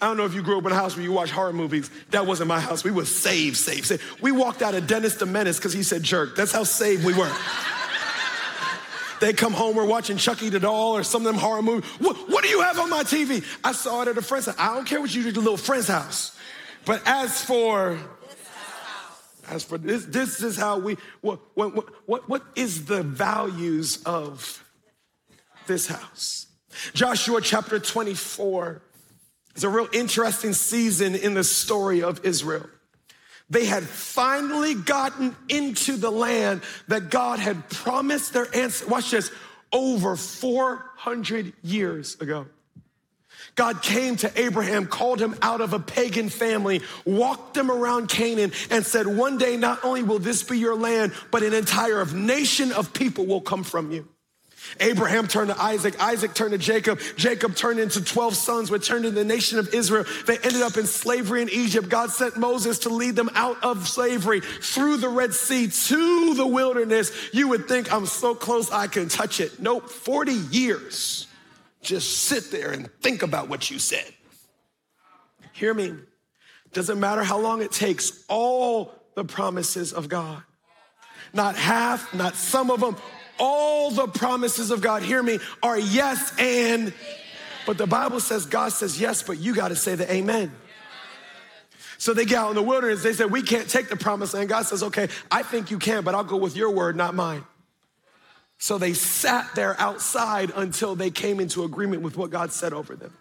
I 0.00 0.06
don't 0.06 0.18
know 0.18 0.26
if 0.26 0.34
you 0.34 0.42
grew 0.42 0.58
up 0.58 0.66
in 0.66 0.72
a 0.72 0.74
house 0.74 0.96
where 0.96 1.04
you 1.04 1.12
watch 1.12 1.30
horror 1.30 1.52
movies. 1.52 1.90
That 2.10 2.26
wasn't 2.26 2.48
my 2.48 2.60
house. 2.60 2.84
We 2.84 2.90
were 2.90 3.06
saved, 3.06 3.56
saved, 3.56 3.86
saved. 3.86 4.02
We 4.20 4.32
walked 4.32 4.60
out 4.60 4.74
of 4.74 4.86
Dennis 4.86 5.14
the 5.14 5.24
Menace 5.24 5.56
because 5.56 5.72
he 5.72 5.82
said 5.82 6.02
jerk. 6.02 6.36
That's 6.36 6.52
how 6.52 6.64
saved 6.64 7.04
we 7.06 7.14
were. 7.14 7.32
They 9.24 9.32
come 9.32 9.54
home, 9.54 9.74
we're 9.74 9.86
watching 9.86 10.18
Chucky 10.18 10.50
the 10.50 10.60
doll 10.60 10.96
or 10.96 11.02
some 11.02 11.22
of 11.22 11.32
them 11.32 11.40
horror 11.40 11.62
movies. 11.62 11.88
What, 11.98 12.16
what 12.28 12.44
do 12.44 12.50
you 12.50 12.60
have 12.60 12.78
on 12.78 12.90
my 12.90 13.04
TV? 13.04 13.42
I 13.64 13.72
saw 13.72 14.02
it 14.02 14.08
at 14.08 14.18
a 14.18 14.22
friend's 14.22 14.46
house. 14.46 14.56
I 14.58 14.74
don't 14.74 14.84
care 14.84 15.00
what 15.00 15.14
you 15.14 15.22
do 15.22 15.30
at 15.30 15.36
a 15.36 15.40
little 15.40 15.56
friend's 15.56 15.88
house. 15.88 16.38
But 16.84 17.00
as 17.06 17.42
for 17.42 17.98
as 19.48 19.64
for 19.64 19.78
this, 19.78 20.04
this 20.04 20.42
is 20.42 20.56
how 20.56 20.78
we, 20.78 20.96
what, 21.22 21.40
what, 21.54 21.74
what, 22.06 22.28
what 22.28 22.42
is 22.54 22.84
the 22.84 23.02
values 23.02 24.02
of 24.04 24.62
this 25.66 25.86
house? 25.86 26.46
Joshua 26.92 27.40
chapter 27.40 27.78
24 27.78 28.82
is 29.54 29.64
a 29.64 29.68
real 29.68 29.88
interesting 29.92 30.52
season 30.52 31.14
in 31.14 31.34
the 31.34 31.44
story 31.44 32.02
of 32.02 32.24
Israel. 32.24 32.66
They 33.50 33.66
had 33.66 33.84
finally 33.84 34.74
gotten 34.74 35.36
into 35.48 35.96
the 35.96 36.10
land 36.10 36.62
that 36.88 37.10
God 37.10 37.38
had 37.38 37.68
promised 37.68 38.32
their 38.32 38.46
ancestors, 38.54 38.88
watch 38.88 39.10
this, 39.10 39.30
over 39.72 40.16
400 40.16 41.52
years 41.62 42.16
ago. 42.20 42.46
God 43.54 43.82
came 43.82 44.16
to 44.16 44.40
Abraham, 44.40 44.86
called 44.86 45.20
him 45.20 45.36
out 45.42 45.60
of 45.60 45.72
a 45.72 45.78
pagan 45.78 46.28
family, 46.28 46.82
walked 47.04 47.56
him 47.56 47.70
around 47.70 48.08
Canaan, 48.08 48.52
and 48.70 48.84
said, 48.84 49.06
One 49.06 49.38
day, 49.38 49.56
not 49.56 49.84
only 49.84 50.02
will 50.02 50.18
this 50.18 50.42
be 50.42 50.58
your 50.58 50.74
land, 50.74 51.12
but 51.30 51.42
an 51.42 51.54
entire 51.54 52.04
nation 52.06 52.72
of 52.72 52.92
people 52.92 53.26
will 53.26 53.40
come 53.40 53.62
from 53.62 53.92
you. 53.92 54.08
Abraham 54.80 55.26
turned 55.26 55.50
to 55.50 55.60
Isaac, 55.60 56.00
Isaac 56.00 56.34
turned 56.34 56.52
to 56.52 56.58
Jacob, 56.58 57.00
Jacob 57.16 57.54
turned 57.54 57.80
into 57.80 58.02
12 58.02 58.36
sons, 58.36 58.70
which 58.70 58.86
turned 58.86 59.04
into 59.04 59.18
the 59.18 59.24
nation 59.24 59.58
of 59.58 59.72
Israel. 59.74 60.04
They 60.26 60.38
ended 60.38 60.62
up 60.62 60.76
in 60.76 60.86
slavery 60.86 61.42
in 61.42 61.48
Egypt. 61.50 61.88
God 61.88 62.10
sent 62.10 62.36
Moses 62.36 62.80
to 62.80 62.88
lead 62.88 63.16
them 63.16 63.30
out 63.34 63.62
of 63.62 63.88
slavery 63.88 64.40
through 64.40 64.98
the 64.98 65.08
Red 65.08 65.34
Sea 65.34 65.68
to 65.68 66.34
the 66.34 66.46
wilderness. 66.46 67.12
You 67.32 67.48
would 67.48 67.68
think 67.68 67.92
I'm 67.92 68.06
so 68.06 68.34
close 68.34 68.70
I 68.70 68.86
can 68.86 69.08
touch 69.08 69.40
it. 69.40 69.60
Nope, 69.60 69.88
40 69.88 70.32
years. 70.32 71.26
Just 71.82 72.24
sit 72.24 72.50
there 72.50 72.70
and 72.70 72.90
think 73.00 73.22
about 73.22 73.48
what 73.48 73.70
you 73.70 73.78
said. 73.78 74.12
Hear 75.52 75.74
me. 75.74 75.94
Doesn't 76.72 76.98
matter 76.98 77.22
how 77.22 77.38
long 77.38 77.62
it 77.62 77.70
takes, 77.70 78.24
all 78.28 78.92
the 79.14 79.24
promises 79.24 79.92
of 79.92 80.08
God. 80.08 80.42
Not 81.32 81.56
half, 81.56 82.12
not 82.14 82.34
some 82.34 82.70
of 82.70 82.80
them, 82.80 82.96
all 83.38 83.90
the 83.90 84.06
promises 84.06 84.70
of 84.70 84.80
God, 84.80 85.02
hear 85.02 85.22
me, 85.22 85.38
are 85.62 85.78
yes 85.78 86.32
and. 86.38 86.92
But 87.66 87.78
the 87.78 87.86
Bible 87.86 88.20
says 88.20 88.46
God 88.46 88.72
says 88.72 89.00
yes, 89.00 89.22
but 89.22 89.38
you 89.38 89.54
got 89.54 89.68
to 89.68 89.76
say 89.76 89.94
the 89.94 90.10
amen. 90.12 90.52
So 91.98 92.12
they 92.12 92.24
get 92.24 92.38
out 92.38 92.50
in 92.50 92.56
the 92.56 92.62
wilderness. 92.62 93.02
They 93.02 93.12
said, 93.12 93.30
We 93.30 93.42
can't 93.42 93.68
take 93.68 93.88
the 93.88 93.96
promise 93.96 94.34
land. 94.34 94.48
God 94.48 94.66
says, 94.66 94.82
Okay, 94.82 95.08
I 95.30 95.42
think 95.42 95.70
you 95.70 95.78
can, 95.78 96.04
but 96.04 96.14
I'll 96.14 96.24
go 96.24 96.36
with 96.36 96.56
your 96.56 96.70
word, 96.70 96.96
not 96.96 97.14
mine. 97.14 97.44
So 98.58 98.78
they 98.78 98.92
sat 98.92 99.54
there 99.54 99.78
outside 99.80 100.52
until 100.54 100.94
they 100.94 101.10
came 101.10 101.40
into 101.40 101.64
agreement 101.64 102.02
with 102.02 102.16
what 102.16 102.30
God 102.30 102.52
said 102.52 102.72
over 102.72 102.94
them. 102.96 103.12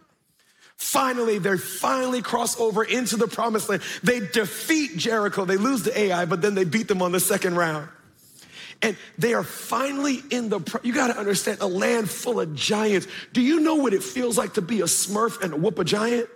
Finally, 0.75 1.39
they 1.39 1.57
finally 1.57 2.21
cross 2.21 2.59
over 2.59 2.83
into 2.83 3.15
the 3.15 3.27
promised 3.27 3.69
land. 3.69 3.81
They 4.03 4.19
defeat 4.19 4.97
Jericho. 4.97 5.45
They 5.45 5.57
lose 5.57 5.83
the 5.83 5.97
Ai, 5.97 6.25
but 6.25 6.41
then 6.41 6.55
they 6.55 6.65
beat 6.65 6.87
them 6.87 7.01
on 7.01 7.11
the 7.11 7.19
second 7.19 7.55
round. 7.55 7.87
And 8.83 8.97
they 9.17 9.33
are 9.33 9.43
finally 9.43 10.21
in 10.29 10.49
the, 10.49 10.59
you 10.83 10.93
gotta 10.93 11.17
understand, 11.17 11.59
a 11.61 11.67
land 11.67 12.09
full 12.09 12.39
of 12.39 12.53
giants. 12.53 13.07
Do 13.31 13.41
you 13.41 13.61
know 13.61 13.75
what 13.75 13.93
it 13.93 14.03
feels 14.03 14.37
like 14.37 14.55
to 14.55 14.61
be 14.61 14.81
a 14.81 14.85
smurf 14.85 15.41
and 15.41 15.53
a 15.53 15.55
whoop 15.55 15.79
a 15.79 15.85
giant? 15.85 16.29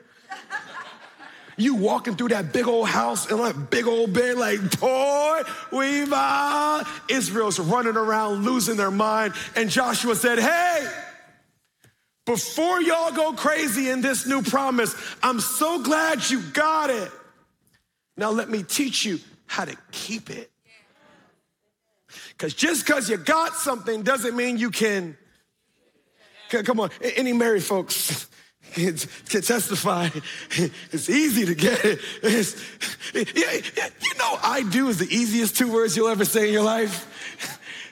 You 1.58 1.74
walking 1.74 2.16
through 2.16 2.30
that 2.30 2.54
big 2.54 2.68
old 2.68 2.88
house 2.88 3.30
and 3.30 3.40
that 3.40 3.72
big 3.72 3.88
old 3.88 4.14
bed, 4.14 4.38
like, 4.38 4.80
boy, 4.80 5.42
we've 5.72 6.14
uh, 6.14 6.84
Israel's 7.10 7.60
running 7.60 7.98
around 7.98 8.46
losing 8.46 8.78
their 8.78 8.92
mind. 8.92 9.34
And 9.56 9.70
Joshua 9.70 10.16
said, 10.16 10.38
Hey, 10.38 10.88
before 12.28 12.80
y'all 12.80 13.12
go 13.12 13.34
crazy 13.34 13.90
in 13.90 14.02
this 14.02 14.28
new 14.28 14.44
promise, 14.44 14.96
I'm 15.24 15.40
so 15.40 15.82
glad 15.82 16.30
you 16.30 16.42
got 16.54 16.92
it. 16.92 17.12
Now 18.16 18.30
let 18.30 18.50
me 18.50 18.62
teach 18.62 19.04
you 19.04 19.20
how 19.48 19.66
to 19.66 19.76
keep 19.92 20.30
it. 20.30 20.52
Because 22.38 22.54
just 22.54 22.86
because 22.86 23.10
you 23.10 23.18
got 23.18 23.56
something 23.56 24.04
doesn't 24.04 24.36
mean 24.36 24.58
you 24.58 24.70
can. 24.70 25.18
Come 26.50 26.80
on, 26.80 26.92
any 27.02 27.34
married 27.34 27.64
folks? 27.64 28.28
can, 28.74 28.96
testify. 29.42 30.10
It's 30.92 31.10
easy 31.10 31.46
to 31.46 31.56
get 31.56 31.80
it. 31.84 32.00
You 33.14 34.14
know, 34.20 34.38
I 34.44 34.64
do 34.70 34.88
is 34.90 35.00
the 35.00 35.08
easiest 35.10 35.58
two 35.58 35.72
words 35.72 35.98
you'll 35.98 36.10
ever 36.10 36.26
say 36.26 36.48
in 36.48 36.54
your 36.54 36.64
life. 36.64 37.14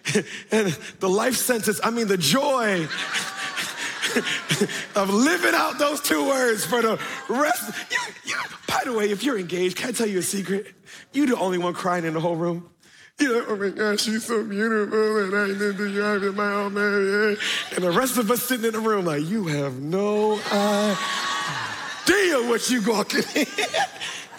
And 0.51 0.67
the 0.99 1.09
life 1.09 1.35
sentence, 1.35 1.79
I 1.83 1.89
mean, 1.89 2.07
the 2.07 2.15
joy 2.15 2.87
of 4.95 5.09
living 5.09 5.55
out 5.55 5.79
those 5.79 5.99
two 5.99 6.27
words 6.27 6.63
for 6.63 6.83
the 6.83 6.99
rest. 7.27 7.73
You, 7.89 7.97
you, 8.25 8.35
by 8.67 8.81
the 8.85 8.93
way, 8.93 9.09
if 9.09 9.23
you're 9.23 9.39
engaged, 9.39 9.77
can 9.77 9.89
I 9.89 9.91
tell 9.93 10.05
you 10.05 10.19
a 10.19 10.21
secret? 10.21 10.67
You're 11.11 11.25
the 11.25 11.37
only 11.37 11.57
one 11.57 11.73
crying 11.73 12.05
in 12.05 12.13
the 12.13 12.19
whole 12.19 12.35
room. 12.35 12.69
You 13.17 13.29
know, 13.29 13.45
oh 13.47 13.55
my 13.55 13.69
gosh, 13.69 14.01
she's 14.01 14.25
so 14.25 14.43
beautiful, 14.43 15.19
and 15.19 15.33
I 15.33 15.47
need 15.47 15.77
to 15.77 15.93
drive 15.93 16.23
in 16.23 16.35
my 16.35 16.51
own 16.51 16.73
marriage. 16.73 17.39
And 17.73 17.83
the 17.83 17.91
rest 17.91 18.17
of 18.17 18.29
us 18.29 18.43
sitting 18.43 18.65
in 18.65 18.73
the 18.73 18.79
room 18.79 19.05
like, 19.05 19.23
you 19.23 19.47
have 19.47 19.79
no 19.79 20.33
idea 20.33 20.97
what 22.49 22.69
you 22.69 22.81
walking 22.85 23.23
in. 23.35 23.47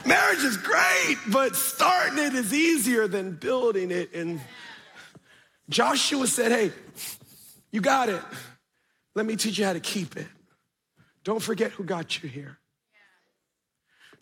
Marriage 0.06 0.44
is 0.44 0.56
great, 0.58 1.16
but 1.28 1.56
starting 1.56 2.18
it 2.18 2.34
is 2.34 2.54
easier 2.54 3.08
than 3.08 3.32
building 3.32 3.90
it. 3.90 4.14
And 4.14 4.40
Joshua 5.68 6.26
said, 6.26 6.52
hey, 6.52 6.72
you 7.72 7.80
got 7.80 8.08
it. 8.08 8.22
Let 9.14 9.26
me 9.26 9.36
teach 9.36 9.58
you 9.58 9.64
how 9.64 9.72
to 9.72 9.80
keep 9.80 10.16
it. 10.16 10.28
Don't 11.24 11.42
forget 11.42 11.72
who 11.72 11.82
got 11.82 12.22
you 12.22 12.28
here. 12.28 12.58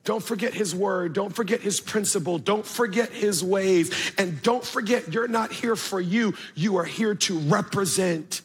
Don't 0.05 0.23
forget 0.23 0.53
his 0.53 0.75
word. 0.75 1.15
Don't 1.15 1.35
forget 1.35 1.61
his 1.61 1.81
principle. 1.81 2.39
Don't 2.39 2.67
forget 2.67 3.11
his 3.11 3.43
ways. 3.43 4.13
And 4.19 4.41
don't 4.43 4.65
forget 4.65 5.13
you're 5.13 5.29
not 5.29 5.51
here 5.51 5.77
for 5.77 6.01
you. 6.01 6.35
You 6.55 6.77
are 6.77 6.85
here 6.85 7.15
to 7.15 7.39
represent 7.39 8.43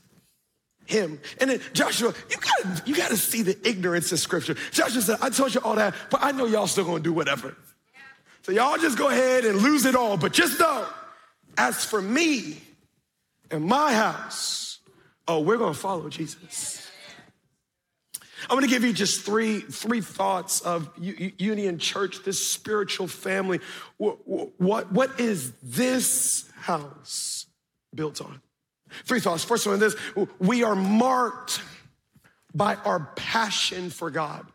him. 0.86 1.20
And 1.40 1.50
then 1.50 1.62
Joshua, 1.74 2.14
you 2.30 2.38
gotta, 2.38 2.84
you 2.86 2.96
gotta 2.96 3.18
see 3.18 3.42
the 3.42 3.58
ignorance 3.68 4.12
of 4.12 4.20
scripture. 4.20 4.56
Joshua 4.72 5.02
said, 5.02 5.18
I 5.22 5.30
told 5.30 5.54
you 5.54 5.62
all 5.62 5.76
that, 5.76 5.94
but 6.10 6.24
I 6.24 6.32
know 6.32 6.46
y'all 6.46 6.68
still 6.68 6.86
gonna 6.86 7.02
do 7.02 7.14
whatever. 7.14 7.56
So 8.44 8.54
y'all 8.54 8.78
just 8.78 8.98
go 8.98 9.10
ahead 9.10 9.46
and 9.46 9.60
lose 9.60 9.86
it 9.86 9.96
all. 9.96 10.18
But 10.18 10.34
just 10.34 10.60
know, 10.60 10.88
as 11.58 11.84
for 11.84 12.02
me 12.02 12.58
and 13.52 13.66
my 13.66 13.94
house, 13.94 14.80
oh, 15.28 15.42
we're 15.42 15.58
gonna 15.58 15.74
follow 15.74 16.10
Jesus. 16.10 16.79
I'm 18.44 18.58
going 18.58 18.64
to 18.64 18.70
give 18.70 18.84
you 18.84 18.94
just 18.94 19.22
three, 19.22 19.60
three 19.60 20.02
thoughts 20.02 20.62
of 20.62 20.90
Union 20.98 21.78
Church, 21.78 22.24
this 22.24 22.46
spiritual 22.46 23.08
family. 23.08 23.60
What, 23.98 24.18
what, 24.60 24.92
what 24.92 25.20
is 25.20 25.52
this 25.64 26.50
house 26.56 27.48
built 27.94 28.22
on? 28.22 28.42
Three 29.06 29.20
thoughts. 29.20 29.44
First 29.44 29.68
one 29.68 29.82
is 29.82 29.96
this 29.96 30.28
we 30.40 30.64
are 30.64 30.76
marked 30.76 31.62
by 32.54 32.76
our 32.76 33.12
passion 33.16 33.90
for 33.90 34.10
God. 34.10 34.46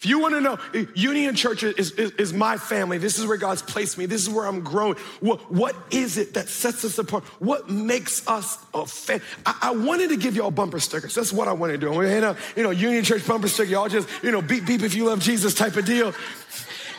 If 0.00 0.06
you 0.06 0.18
want 0.18 0.32
to 0.32 0.40
know, 0.40 0.58
eh, 0.72 0.86
Union 0.94 1.34
Church 1.34 1.62
is, 1.62 1.90
is, 1.90 2.12
is, 2.12 2.32
my 2.32 2.56
family. 2.56 2.96
This 2.96 3.18
is 3.18 3.26
where 3.26 3.36
God's 3.36 3.60
placed 3.60 3.98
me. 3.98 4.06
This 4.06 4.22
is 4.22 4.30
where 4.30 4.46
I'm 4.46 4.62
growing. 4.62 4.94
What, 5.20 5.52
what 5.52 5.76
is 5.90 6.16
it 6.16 6.32
that 6.34 6.48
sets 6.48 6.86
us 6.86 6.96
apart? 6.96 7.22
What 7.38 7.68
makes 7.68 8.26
us 8.26 8.56
a 8.72 8.86
fan? 8.86 9.20
I, 9.44 9.58
I 9.60 9.70
wanted 9.72 10.08
to 10.08 10.16
give 10.16 10.36
y'all 10.36 10.50
bumper 10.50 10.80
stickers. 10.80 11.14
That's 11.14 11.34
what 11.34 11.48
I 11.48 11.52
wanted 11.52 11.74
to 11.74 11.78
do. 11.80 11.92
I 11.92 11.94
want 11.94 12.06
to 12.06 12.12
hand 12.12 12.24
out, 12.24 12.38
you 12.56 12.62
know, 12.62 12.70
Union 12.70 13.04
Church 13.04 13.26
bumper 13.26 13.46
sticker. 13.46 13.70
Y'all 13.70 13.90
just, 13.90 14.08
you 14.22 14.30
know, 14.30 14.40
beep, 14.40 14.64
beep 14.64 14.80
if 14.80 14.94
you 14.94 15.04
love 15.04 15.20
Jesus 15.20 15.52
type 15.52 15.76
of 15.76 15.84
deal. 15.84 16.14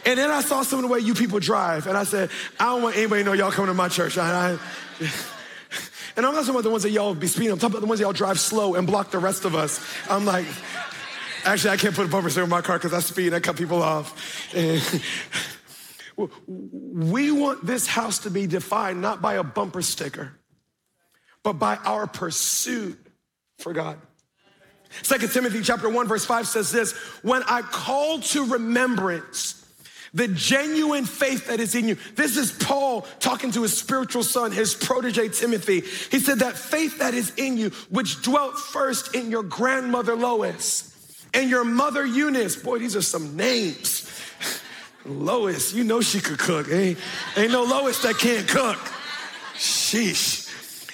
And 0.05 0.19
then 0.19 0.29
I 0.29 0.41
saw 0.41 0.61
some 0.61 0.77
of 0.77 0.83
the 0.83 0.93
way 0.93 0.99
you 0.99 1.15
people 1.15 1.39
drive. 1.39 1.87
And 1.87 1.97
I 1.97 2.03
said, 2.03 2.29
I 2.59 2.65
don't 2.65 2.83
want 2.83 2.97
anybody 2.97 3.23
to 3.23 3.29
know 3.29 3.33
y'all 3.33 3.51
coming 3.51 3.69
to 3.69 3.73
my 3.73 3.87
church. 3.87 4.19
I, 4.19 4.51
I, 4.51 4.59
and 6.15 6.23
I'm 6.23 6.35
not 6.35 6.41
talking 6.41 6.51
about 6.51 6.63
the 6.65 6.69
ones 6.69 6.83
that 6.83 6.91
y'all 6.91 7.15
be 7.15 7.25
speeding. 7.25 7.51
I'm 7.51 7.57
talking 7.57 7.73
about 7.73 7.81
the 7.81 7.87
ones 7.87 7.99
that 7.99 8.05
y'all 8.05 8.13
drive 8.13 8.39
slow 8.39 8.75
and 8.75 8.85
block 8.85 9.09
the 9.09 9.17
rest 9.17 9.43
of 9.43 9.55
us. 9.55 9.83
I'm 10.07 10.23
like, 10.23 10.45
Actually, 11.43 11.71
I 11.71 11.77
can't 11.77 11.95
put 11.95 12.05
a 12.05 12.09
bumper 12.09 12.29
sticker 12.29 12.43
on 12.43 12.49
my 12.49 12.61
car 12.61 12.77
because 12.77 12.93
I 12.93 12.99
speed, 12.99 13.33
I 13.33 13.39
cut 13.39 13.55
people 13.55 13.81
off. 13.81 14.53
We 16.47 17.31
want 17.31 17.65
this 17.65 17.87
house 17.87 18.19
to 18.19 18.29
be 18.29 18.47
defined 18.47 19.01
not 19.01 19.21
by 19.21 19.35
a 19.35 19.43
bumper 19.43 19.81
sticker, 19.81 20.33
but 21.43 21.53
by 21.53 21.77
our 21.77 22.07
pursuit 22.07 22.99
for 23.57 23.73
God. 23.73 23.97
Second 25.01 25.31
Timothy 25.31 25.61
chapter 25.61 25.89
1 25.89 26.07
verse 26.07 26.25
5 26.25 26.47
says 26.47 26.71
this, 26.71 26.91
when 27.23 27.43
I 27.43 27.61
call 27.61 28.19
to 28.19 28.45
remembrance 28.45 29.57
the 30.13 30.27
genuine 30.27 31.05
faith 31.05 31.47
that 31.47 31.61
is 31.61 31.73
in 31.73 31.87
you. 31.87 31.95
This 32.15 32.35
is 32.35 32.51
Paul 32.51 33.07
talking 33.21 33.49
to 33.51 33.61
his 33.61 33.77
spiritual 33.77 34.23
son, 34.23 34.51
his 34.51 34.73
protege 34.75 35.29
Timothy. 35.29 35.79
He 35.79 36.19
said 36.19 36.39
that 36.39 36.57
faith 36.57 36.99
that 36.99 37.13
is 37.13 37.31
in 37.37 37.55
you, 37.57 37.69
which 37.89 38.21
dwelt 38.21 38.59
first 38.59 39.15
in 39.15 39.31
your 39.31 39.43
grandmother 39.43 40.13
Lois 40.13 40.90
and 41.33 41.49
your 41.49 41.63
mother 41.63 42.05
Eunice. 42.05 42.55
Boy, 42.55 42.79
these 42.79 42.95
are 42.95 43.01
some 43.01 43.35
names. 43.35 44.07
Lois, 45.05 45.73
you 45.73 45.83
know 45.83 46.01
she 46.01 46.19
could 46.19 46.37
cook. 46.37 46.67
Ain't, 46.71 46.99
ain't 47.35 47.51
no 47.51 47.63
Lois 47.63 48.01
that 48.03 48.17
can't 48.17 48.47
cook. 48.47 48.77
Sheesh. 49.55 50.47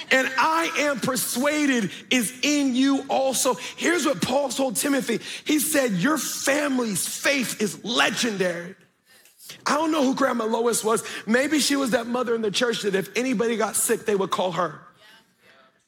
And 0.09 0.29
I 0.37 0.71
am 0.79 0.99
persuaded 1.01 1.91
is 2.09 2.33
in 2.41 2.75
you 2.75 3.03
also. 3.09 3.55
Here's 3.75 4.05
what 4.05 4.21
Paul 4.21 4.49
told 4.49 4.77
Timothy. 4.77 5.19
He 5.43 5.59
said, 5.59 5.91
Your 5.93 6.17
family's 6.17 7.05
faith 7.05 7.61
is 7.61 7.83
legendary. 7.83 8.75
I 9.65 9.75
don't 9.75 9.91
know 9.91 10.03
who 10.03 10.15
Grandma 10.15 10.45
Lois 10.45 10.83
was. 10.83 11.03
Maybe 11.25 11.59
she 11.59 11.75
was 11.75 11.91
that 11.91 12.07
mother 12.07 12.35
in 12.35 12.41
the 12.41 12.51
church 12.51 12.83
that 12.83 12.95
if 12.95 13.15
anybody 13.17 13.57
got 13.57 13.75
sick, 13.75 14.05
they 14.05 14.15
would 14.15 14.31
call 14.31 14.53
her. 14.53 14.79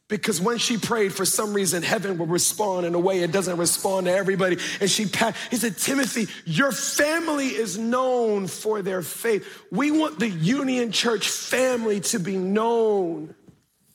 Because 0.10 0.42
when 0.42 0.58
she 0.58 0.78
prayed, 0.78 1.14
for 1.14 1.24
some 1.24 1.54
reason, 1.54 1.84
heaven 1.84 2.18
will 2.18 2.26
respond 2.26 2.88
in 2.88 2.96
a 2.96 3.00
way 3.00 3.20
it 3.20 3.32
doesn't 3.32 3.58
respond 3.58 4.08
to 4.08 4.12
everybody. 4.12 4.58
And 4.82 4.90
she, 4.90 5.04
he 5.04 5.56
said, 5.56 5.78
Timothy, 5.78 6.28
your 6.46 6.72
family 6.72 7.46
is 7.46 7.78
known 7.78 8.48
for 8.48 8.82
their 8.82 9.04
faith. 9.04 9.48
We 9.72 9.92
want 9.92 10.18
the 10.18 10.28
Union 10.28 10.92
Church 10.92 11.30
family 11.30 12.00
to 12.02 12.20
be 12.20 12.38
known 12.38 13.36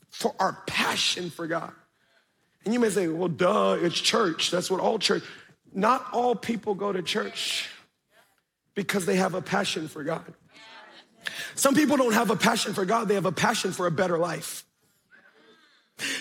for 0.09 0.33
our 0.39 0.57
passion 0.69 1.31
for 1.31 1.49
God. 1.49 1.73
And 2.65 2.73
you 2.73 2.79
may 2.79 2.91
say, 2.91 3.09
well, 3.09 3.29
duh, 3.29 3.77
it's 3.81 4.01
church. 4.01 4.53
That's 4.53 4.71
what 4.71 4.79
all 4.79 5.01
church. 5.01 5.25
Not 5.73 6.07
all 6.13 6.37
people 6.37 6.77
go 6.77 6.93
to 6.93 7.03
church 7.03 7.69
because 8.77 9.05
they 9.05 9.17
have 9.17 9.35
a 9.35 9.43
passion 9.43 9.89
for 9.89 10.05
God. 10.05 10.33
Some 11.57 11.75
people 11.75 11.97
don't 11.97 12.15
have 12.15 12.31
a 12.31 12.37
passion 12.37 12.73
for 12.73 12.85
God, 12.85 13.09
they 13.09 13.15
have 13.15 13.27
a 13.27 13.33
passion 13.33 13.73
for 13.73 13.89
a 13.89 13.91
better 13.91 14.17
life. 14.17 14.64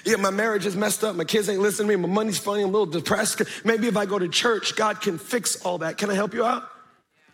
Yeah, 0.06 0.18
my 0.18 0.30
marriage 0.30 0.66
is 0.66 0.76
messed 0.76 1.04
up. 1.04 1.16
My 1.16 1.24
kids 1.24 1.50
ain't 1.50 1.62
listening 1.62 1.90
to 1.90 1.98
me. 1.98 2.08
My 2.08 2.14
money's 2.14 2.38
funny. 2.38 2.62
I'm 2.62 2.70
a 2.70 2.72
little 2.72 2.86
depressed. 2.86 3.42
Maybe 3.64 3.88
if 3.88 3.98
I 3.98 4.06
go 4.06 4.20
to 4.20 4.28
church, 4.28 4.76
God 4.76 5.02
can 5.02 5.18
fix 5.18 5.66
all 5.66 5.80
that. 5.80 5.98
Can 5.98 6.10
I 6.10 6.14
help 6.14 6.34
you 6.34 6.44
out? 6.44 6.70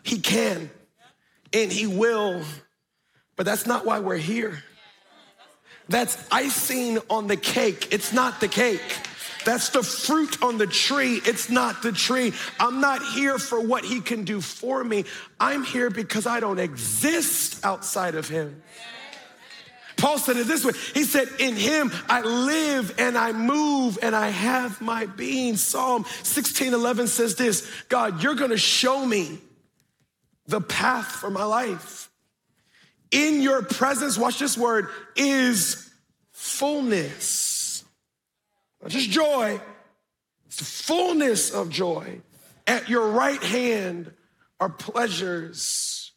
He 0.02 0.18
can, 0.18 0.70
and 1.52 1.70
He 1.70 1.86
will. 1.86 2.42
But 3.36 3.46
that's 3.46 3.66
not 3.66 3.84
why 3.84 4.00
we're 4.00 4.16
here. 4.16 4.62
That's 5.88 6.16
icing 6.30 6.98
on 7.10 7.26
the 7.26 7.36
cake. 7.36 7.88
It's 7.92 8.12
not 8.12 8.40
the 8.40 8.48
cake. 8.48 8.80
That's 9.44 9.70
the 9.70 9.82
fruit 9.82 10.42
on 10.42 10.58
the 10.58 10.66
tree. 10.66 11.20
It's 11.24 11.50
not 11.50 11.82
the 11.82 11.92
tree. 11.92 12.32
I'm 12.58 12.80
not 12.80 13.02
here 13.02 13.38
for 13.38 13.60
what 13.60 13.84
he 13.84 14.00
can 14.00 14.24
do 14.24 14.40
for 14.40 14.84
me. 14.84 15.04
I'm 15.38 15.64
here 15.64 15.90
because 15.90 16.26
I 16.26 16.40
don't 16.40 16.58
exist 16.58 17.64
outside 17.64 18.14
of 18.14 18.28
him. 18.28 18.62
Paul 20.00 20.18
said 20.18 20.38
it 20.38 20.46
this 20.46 20.64
way 20.64 20.72
He 20.94 21.04
said, 21.04 21.28
In 21.38 21.56
him 21.56 21.92
I 22.08 22.22
live 22.22 22.94
and 22.98 23.16
I 23.18 23.32
move 23.32 23.98
and 24.02 24.16
I 24.16 24.28
have 24.28 24.80
my 24.80 25.06
being. 25.06 25.56
Psalm 25.56 26.06
16 26.22 26.72
11 26.72 27.06
says 27.06 27.34
this 27.36 27.70
God, 27.88 28.22
you're 28.22 28.34
gonna 28.34 28.56
show 28.56 29.04
me 29.04 29.38
the 30.46 30.60
path 30.60 31.06
for 31.06 31.30
my 31.30 31.44
life. 31.44 32.10
In 33.10 33.42
your 33.42 33.62
presence, 33.62 34.16
watch 34.16 34.38
this 34.38 34.56
word, 34.56 34.88
is 35.16 35.90
fullness. 36.32 37.84
Not 38.80 38.90
just 38.90 39.10
joy, 39.10 39.60
it's 40.46 40.56
the 40.56 40.64
fullness 40.64 41.50
of 41.50 41.70
joy. 41.70 42.20
At 42.66 42.88
your 42.88 43.10
right 43.10 43.42
hand 43.42 44.12
are 44.60 44.68
pleasures 44.68 46.12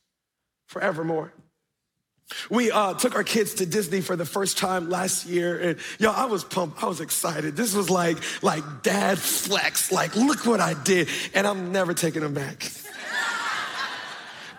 forevermore. 0.68 1.34
We 2.50 2.72
uh, 2.72 2.94
took 2.96 3.16
our 3.16 3.24
kids 3.24 3.56
to 3.56 3.66
Disney 3.66 4.02
for 4.02 4.16
the 4.16 4.25
first 4.25 4.58
time 4.58 4.90
last 4.90 5.25
year, 5.25 5.58
and 5.60 5.80
yo, 6.00 6.12
I 6.12 6.25
was 6.25 6.44
pumped. 6.44 6.84
I 6.84 6.88
was 6.88 7.02
excited. 7.02 7.56
This 7.56 7.74
was 7.75 7.90
like 7.90 8.18
like 8.42 8.63
dad 8.84 9.20
flex. 9.20 9.92
Like, 9.92 10.16
look 10.16 10.46
what 10.46 10.60
I 10.60 10.74
did, 10.74 11.10
and 11.34 11.46
I'm 11.48 11.72
never 11.72 11.94
taking 11.94 12.22
them 12.22 12.34
back. 12.34 12.72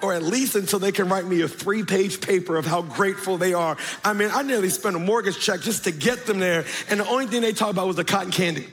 or 0.03 0.13
at 0.13 0.23
least 0.23 0.55
until 0.55 0.79
they 0.79 0.93
can 0.93 1.09
write 1.09 1.25
me 1.25 1.41
a 1.41 1.49
three-page 1.49 2.21
paper 2.21 2.57
of 2.57 2.67
how 2.67 2.83
grateful 2.83 3.39
they 3.39 3.55
are. 3.55 3.77
I 4.05 4.13
mean, 4.13 4.31
I 4.33 4.43
nearly 4.43 4.69
spent 4.69 4.97
a 4.97 4.99
mortgage 4.99 5.39
check 5.39 5.61
just 5.61 5.85
to 5.85 5.93
get 5.93 6.27
them 6.27 6.39
there, 6.39 6.65
and 6.89 7.01
the 7.01 7.09
only 7.09 7.27
thing 7.27 7.41
they 7.41 7.53
talked 7.53 7.73
about 7.73 7.87
was 7.87 7.97
the 7.97 8.05
cotton 8.05 8.31
candy. 8.31 8.67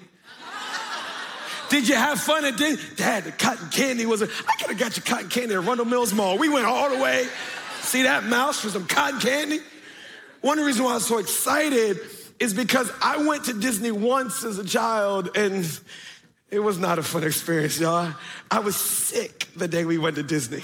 Did 1.70 1.87
you 1.87 1.96
have 1.96 2.20
fun 2.20 2.44
at 2.44 2.57
Disney? 2.57 2.83
Dad, 2.98 3.24
the 3.24 3.31
cotton 3.31 3.70
candy 3.70 4.05
was. 4.05 4.22
A, 4.22 4.25
I 4.25 4.55
could 4.59 4.72
have 4.72 4.77
got 4.77 4.98
you 4.98 5.03
cotton 5.03 5.29
candy 5.29 5.55
at 5.55 5.64
Rundle 5.64 5.85
Mills 5.85 6.14
Mall. 6.14 6.37
We 6.37 6.50
went 6.50 6.66
all 6.66 6.90
the 6.90 7.01
way. 7.01 7.25
See 7.81 8.03
that 8.03 8.24
mouse 8.24 8.59
for 8.59 8.70
some 8.70 8.87
cotton 8.87 9.20
candy? 9.20 9.59
One 10.41 10.59
reason 10.59 10.83
why 10.83 10.91
I 10.91 10.94
was 10.96 11.05
so 11.05 11.17
excited 11.17 12.00
is 12.39 12.53
because 12.53 12.91
I 13.01 13.25
went 13.27 13.46
to 13.46 13.53
Disney 13.53 13.91
once 13.91 14.44
as 14.44 14.57
a 14.57 14.65
child 14.65 15.37
and 15.37 15.67
it 16.50 16.59
was 16.59 16.77
not 16.77 17.00
a 17.00 17.03
fun 17.03 17.24
experience, 17.24 17.79
y'all. 17.79 18.13
I 18.50 18.59
was 18.59 18.75
sick 18.75 19.48
the 19.55 19.67
day 19.67 19.85
we 19.85 19.98
went 19.98 20.15
to 20.17 20.24
Disney. 20.24 20.63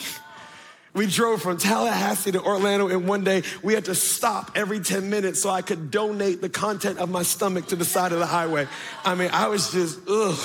We 0.93 1.05
drove 1.05 1.43
from 1.43 1.57
Tallahassee 1.57 2.31
to 2.31 2.41
Orlando, 2.41 2.87
and 2.87 3.07
one 3.07 3.23
day 3.23 3.43
we 3.61 3.75
had 3.75 3.85
to 3.85 3.93
stop 3.93 4.53
every 4.55 4.79
10 4.79 5.11
minutes 5.11 5.39
so 5.41 5.49
I 5.51 5.61
could 5.61 5.91
donate 5.91 6.41
the 6.41 6.49
content 6.49 6.97
of 6.97 7.09
my 7.09 7.21
stomach 7.21 7.67
to 7.67 7.75
the 7.75 7.85
side 7.85 8.13
of 8.13 8.19
the 8.19 8.25
highway. 8.25 8.67
I 9.05 9.13
mean, 9.13 9.29
I 9.31 9.47
was 9.47 9.71
just, 9.71 9.99
ugh. 10.09 10.39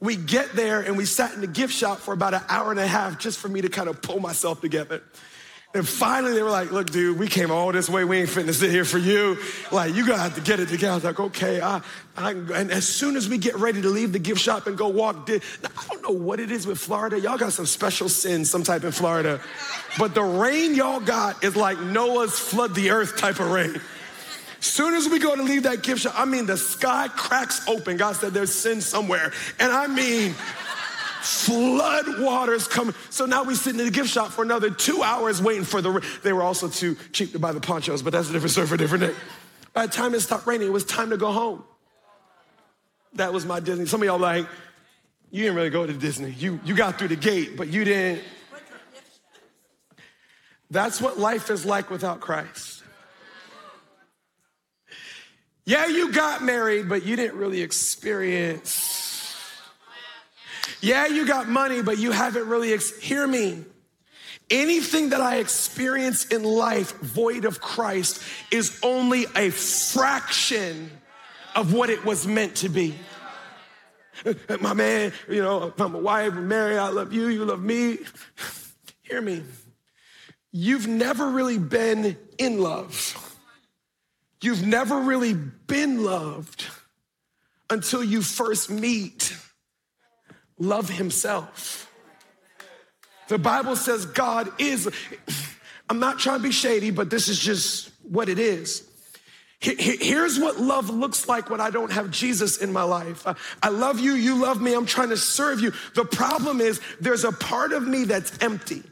We 0.00 0.14
get 0.14 0.52
there 0.52 0.80
and 0.80 0.96
we 0.96 1.06
sat 1.06 1.34
in 1.34 1.40
the 1.40 1.48
gift 1.48 1.74
shop 1.74 1.98
for 1.98 2.14
about 2.14 2.34
an 2.34 2.42
hour 2.48 2.70
and 2.70 2.78
a 2.78 2.86
half 2.86 3.18
just 3.18 3.38
for 3.38 3.48
me 3.48 3.62
to 3.62 3.68
kind 3.68 3.88
of 3.88 4.00
pull 4.00 4.20
myself 4.20 4.60
together. 4.60 5.02
And 5.74 5.88
finally, 5.88 6.34
they 6.34 6.42
were 6.42 6.50
like, 6.50 6.70
look, 6.70 6.90
dude, 6.90 7.18
we 7.18 7.26
came 7.26 7.50
all 7.50 7.72
this 7.72 7.88
way. 7.90 8.04
We 8.04 8.18
ain't 8.18 8.28
fitting 8.28 8.46
to 8.46 8.54
sit 8.54 8.70
here 8.70 8.84
for 8.84 8.98
you. 8.98 9.36
Like, 9.72 9.92
you 9.92 10.06
got 10.06 10.36
to 10.36 10.40
get 10.40 10.60
it 10.60 10.68
together. 10.68 10.92
I 10.92 10.94
was 10.94 11.04
like, 11.04 11.18
okay. 11.18 11.60
I, 11.60 11.82
I, 12.16 12.30
and 12.30 12.70
as 12.70 12.86
soon 12.86 13.16
as 13.16 13.28
we 13.28 13.38
get 13.38 13.56
ready 13.56 13.82
to 13.82 13.88
leave 13.88 14.12
the 14.12 14.20
gift 14.20 14.40
shop 14.40 14.68
and 14.68 14.78
go 14.78 14.86
walk, 14.86 15.28
now, 15.28 15.34
I 15.64 15.86
don't 15.88 16.02
know 16.02 16.14
what 16.16 16.38
it 16.38 16.52
is 16.52 16.64
with 16.64 16.78
Florida. 16.78 17.18
Y'all 17.18 17.38
got 17.38 17.52
some 17.52 17.66
special 17.66 18.08
sins, 18.08 18.48
some 18.48 18.62
type 18.62 18.84
in 18.84 18.92
Florida. 18.92 19.40
But 19.98 20.14
the 20.14 20.22
rain 20.22 20.76
y'all 20.76 21.00
got 21.00 21.42
is 21.42 21.56
like 21.56 21.80
Noah's 21.80 22.38
flood 22.38 22.76
the 22.76 22.90
earth 22.90 23.16
type 23.16 23.40
of 23.40 23.50
rain. 23.50 23.80
Soon 24.60 24.94
as 24.94 25.08
we 25.08 25.18
go 25.18 25.34
to 25.34 25.42
leave 25.42 25.64
that 25.64 25.82
gift 25.82 26.02
shop, 26.02 26.14
I 26.16 26.24
mean, 26.24 26.46
the 26.46 26.56
sky 26.56 27.08
cracks 27.08 27.66
open. 27.68 27.96
God 27.96 28.14
said 28.14 28.32
there's 28.32 28.54
sin 28.54 28.80
somewhere. 28.80 29.32
And 29.58 29.72
I 29.72 29.88
mean, 29.88 30.36
flood 31.24 32.20
waters 32.20 32.68
coming. 32.68 32.94
So 33.10 33.26
now 33.26 33.44
we 33.44 33.54
sit 33.54 33.70
in 33.78 33.84
the 33.84 33.90
gift 33.90 34.10
shop 34.10 34.30
for 34.30 34.42
another 34.42 34.70
two 34.70 35.02
hours 35.02 35.42
waiting 35.42 35.64
for 35.64 35.80
the. 35.80 36.04
They 36.22 36.32
were 36.32 36.42
also 36.42 36.68
too 36.68 36.96
cheap 37.12 37.32
to 37.32 37.38
buy 37.38 37.52
the 37.52 37.60
ponchos, 37.60 38.02
but 38.02 38.12
that's 38.12 38.28
a 38.28 38.32
different 38.32 38.52
story 38.52 38.66
for 38.66 38.74
a 38.74 38.78
different 38.78 39.04
day. 39.04 39.14
By 39.72 39.86
the 39.86 39.92
time 39.92 40.14
it 40.14 40.20
stopped 40.20 40.46
raining, 40.46 40.68
it 40.68 40.72
was 40.72 40.84
time 40.84 41.10
to 41.10 41.16
go 41.16 41.32
home. 41.32 41.64
That 43.14 43.32
was 43.32 43.46
my 43.46 43.60
Disney. 43.60 43.86
Some 43.86 44.02
of 44.02 44.06
y'all 44.06 44.18
like, 44.18 44.46
you 45.30 45.42
didn't 45.42 45.56
really 45.56 45.70
go 45.70 45.86
to 45.86 45.92
Disney. 45.92 46.30
You 46.30 46.60
you 46.64 46.74
got 46.74 46.98
through 46.98 47.08
the 47.08 47.16
gate, 47.16 47.56
but 47.56 47.68
you 47.68 47.84
didn't. 47.84 48.22
That's 50.70 51.00
what 51.00 51.18
life 51.18 51.50
is 51.50 51.64
like 51.64 51.90
without 51.90 52.20
Christ. 52.20 52.82
Yeah, 55.66 55.86
you 55.86 56.12
got 56.12 56.42
married, 56.42 56.88
but 56.88 57.06
you 57.06 57.16
didn't 57.16 57.38
really 57.38 57.62
experience 57.62 59.03
yeah, 60.80 61.06
you 61.06 61.26
got 61.26 61.48
money, 61.48 61.82
but 61.82 61.98
you 61.98 62.10
haven't 62.10 62.46
really, 62.48 62.72
ex- 62.72 62.98
hear 62.98 63.26
me. 63.26 63.64
Anything 64.50 65.10
that 65.10 65.20
I 65.20 65.36
experience 65.36 66.26
in 66.26 66.42
life 66.44 66.98
void 67.00 67.44
of 67.44 67.60
Christ 67.60 68.22
is 68.50 68.78
only 68.82 69.26
a 69.34 69.50
fraction 69.50 70.90
of 71.54 71.72
what 71.72 71.88
it 71.88 72.04
was 72.04 72.26
meant 72.26 72.56
to 72.56 72.68
be. 72.68 72.94
My 74.60 74.74
man, 74.74 75.12
you 75.28 75.42
know, 75.42 75.72
I'm 75.78 75.94
a 75.94 75.98
wife, 75.98 76.34
married, 76.34 76.78
I 76.78 76.88
love 76.88 77.12
you, 77.12 77.28
you 77.28 77.44
love 77.44 77.62
me. 77.62 77.98
Hear 79.02 79.20
me. 79.20 79.42
You've 80.52 80.86
never 80.86 81.30
really 81.30 81.58
been 81.58 82.16
in 82.38 82.58
love. 82.58 83.20
You've 84.40 84.64
never 84.64 85.00
really 85.00 85.34
been 85.34 86.04
loved 86.04 86.66
until 87.70 88.04
you 88.04 88.22
first 88.22 88.70
meet 88.70 89.36
love 90.58 90.88
himself. 90.88 91.90
The 93.28 93.38
Bible 93.38 93.76
says 93.76 94.06
God 94.06 94.50
is, 94.58 94.88
I'm 95.88 95.98
not 95.98 96.18
trying 96.18 96.38
to 96.38 96.42
be 96.42 96.52
shady, 96.52 96.90
but 96.90 97.10
this 97.10 97.28
is 97.28 97.38
just 97.38 97.90
what 98.02 98.28
it 98.28 98.38
is. 98.38 98.86
Here's 99.60 100.38
what 100.38 100.60
love 100.60 100.90
looks 100.90 101.26
like 101.26 101.48
when 101.48 101.60
I 101.60 101.70
don't 101.70 101.90
have 101.90 102.10
Jesus 102.10 102.58
in 102.58 102.70
my 102.70 102.82
life. 102.82 103.26
I 103.62 103.70
love 103.70 103.98
you, 103.98 104.12
you 104.12 104.36
love 104.36 104.60
me, 104.60 104.74
I'm 104.74 104.84
trying 104.84 105.08
to 105.08 105.16
serve 105.16 105.60
you. 105.60 105.72
The 105.94 106.04
problem 106.04 106.60
is 106.60 106.82
there's 107.00 107.24
a 107.24 107.32
part 107.32 107.72
of 107.72 107.86
me 107.86 108.04
that's 108.04 108.36
empty 108.42 108.82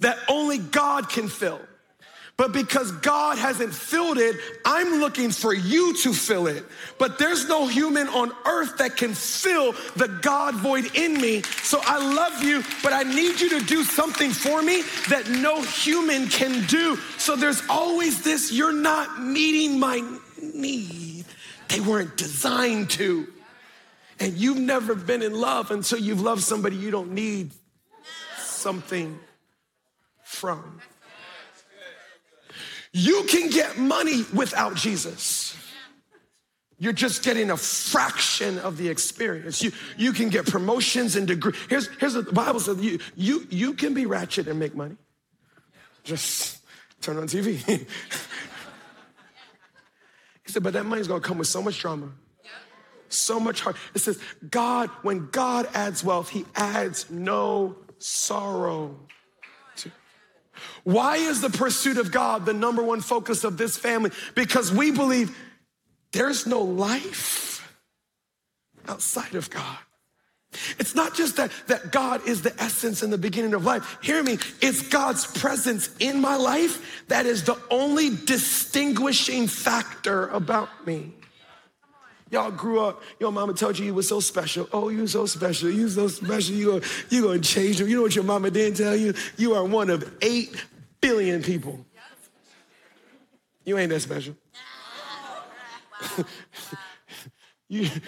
that 0.00 0.18
only 0.28 0.58
God 0.58 1.08
can 1.08 1.28
fill. 1.28 1.60
But 2.36 2.52
because 2.52 2.90
God 2.90 3.38
hasn't 3.38 3.72
filled 3.72 4.18
it, 4.18 4.34
I'm 4.64 5.00
looking 5.00 5.30
for 5.30 5.54
you 5.54 5.96
to 5.98 6.12
fill 6.12 6.48
it. 6.48 6.64
But 6.98 7.16
there's 7.16 7.48
no 7.48 7.68
human 7.68 8.08
on 8.08 8.32
earth 8.44 8.78
that 8.78 8.96
can 8.96 9.14
fill 9.14 9.72
the 9.94 10.08
God 10.20 10.56
void 10.56 10.96
in 10.96 11.20
me. 11.20 11.42
So 11.42 11.80
I 11.84 11.98
love 11.98 12.42
you, 12.42 12.64
but 12.82 12.92
I 12.92 13.04
need 13.04 13.40
you 13.40 13.60
to 13.60 13.64
do 13.64 13.84
something 13.84 14.32
for 14.32 14.62
me 14.62 14.82
that 15.08 15.30
no 15.30 15.62
human 15.62 16.26
can 16.28 16.66
do. 16.66 16.96
So 17.18 17.36
there's 17.36 17.62
always 17.68 18.22
this 18.22 18.50
you're 18.50 18.72
not 18.72 19.22
meeting 19.22 19.78
my 19.78 20.02
need. 20.42 21.26
They 21.68 21.80
weren't 21.80 22.16
designed 22.16 22.90
to. 22.90 23.28
And 24.18 24.32
you've 24.34 24.58
never 24.58 24.96
been 24.96 25.22
in 25.22 25.34
love 25.34 25.70
until 25.70 25.98
you've 25.98 26.20
loved 26.20 26.42
somebody 26.42 26.76
you 26.76 26.90
don't 26.90 27.12
need 27.12 27.52
something 28.38 29.20
from. 30.24 30.80
You 32.96 33.24
can 33.24 33.50
get 33.50 33.76
money 33.76 34.24
without 34.32 34.76
Jesus. 34.76 35.56
You're 36.78 36.92
just 36.92 37.24
getting 37.24 37.50
a 37.50 37.56
fraction 37.56 38.58
of 38.60 38.76
the 38.76 38.88
experience. 38.88 39.60
You, 39.64 39.72
you 39.96 40.12
can 40.12 40.28
get 40.28 40.46
promotions 40.46 41.16
and 41.16 41.26
degrees. 41.26 41.56
Here's, 41.68 41.88
here's 41.98 42.14
what 42.14 42.26
the 42.26 42.32
Bible 42.32 42.60
says 42.60 42.80
you, 42.80 43.00
you, 43.16 43.48
you 43.50 43.74
can 43.74 43.94
be 43.94 44.06
ratchet 44.06 44.46
and 44.46 44.60
make 44.60 44.76
money. 44.76 44.96
Just 46.04 46.60
turn 47.00 47.16
on 47.16 47.26
TV. 47.26 47.56
he 47.66 47.86
said, 50.46 50.62
but 50.62 50.74
that 50.74 50.86
money's 50.86 51.08
gonna 51.08 51.20
come 51.20 51.38
with 51.38 51.48
so 51.48 51.62
much 51.62 51.80
drama, 51.80 52.12
so 53.08 53.40
much 53.40 53.60
heart. 53.60 53.74
It 53.94 53.98
says, 53.98 54.20
God, 54.48 54.88
when 55.02 55.30
God 55.30 55.68
adds 55.74 56.04
wealth, 56.04 56.28
he 56.28 56.44
adds 56.54 57.10
no 57.10 57.74
sorrow. 57.98 59.00
Why 60.84 61.16
is 61.16 61.40
the 61.40 61.50
pursuit 61.50 61.98
of 61.98 62.12
God 62.12 62.46
the 62.46 62.52
number 62.52 62.82
one 62.82 63.00
focus 63.00 63.44
of 63.44 63.56
this 63.56 63.76
family? 63.76 64.10
Because 64.34 64.72
we 64.72 64.90
believe 64.90 65.36
there's 66.12 66.46
no 66.46 66.60
life 66.60 67.74
outside 68.88 69.34
of 69.34 69.50
God. 69.50 69.78
It's 70.78 70.94
not 70.94 71.14
just 71.14 71.36
that, 71.36 71.50
that 71.66 71.90
God 71.90 72.28
is 72.28 72.42
the 72.42 72.54
essence 72.62 73.02
and 73.02 73.12
the 73.12 73.18
beginning 73.18 73.54
of 73.54 73.64
life. 73.64 73.98
Hear 74.02 74.22
me. 74.22 74.38
It's 74.60 74.88
God's 74.88 75.26
presence 75.26 75.90
in 75.98 76.20
my 76.20 76.36
life 76.36 77.04
that 77.08 77.26
is 77.26 77.42
the 77.42 77.58
only 77.70 78.10
distinguishing 78.10 79.48
factor 79.48 80.28
about 80.28 80.86
me. 80.86 81.12
Y'all 82.34 82.50
grew 82.50 82.80
up, 82.80 83.00
your 83.20 83.30
mama 83.30 83.54
told 83.54 83.78
you 83.78 83.86
you 83.86 83.94
were 83.94 84.02
so 84.02 84.18
special. 84.18 84.68
Oh, 84.72 84.88
you 84.88 85.06
so 85.06 85.24
special. 85.24 85.70
You 85.70 85.88
so 85.88 86.08
special. 86.08 86.56
You 86.56 86.78
are, 86.78 86.80
you 87.08 87.22
gonna 87.22 87.38
change 87.38 87.78
them. 87.78 87.86
You 87.86 87.94
know 87.94 88.02
what 88.02 88.16
your 88.16 88.24
mama 88.24 88.50
didn't 88.50 88.76
tell 88.76 88.96
you? 88.96 89.14
You 89.36 89.54
are 89.54 89.64
one 89.64 89.88
of 89.88 90.12
eight 90.20 90.64
billion 91.00 91.44
people. 91.44 91.86
You 93.64 93.78
ain't 93.78 93.90
that 93.90 94.00
special. 94.00 94.34
you, 97.68 97.88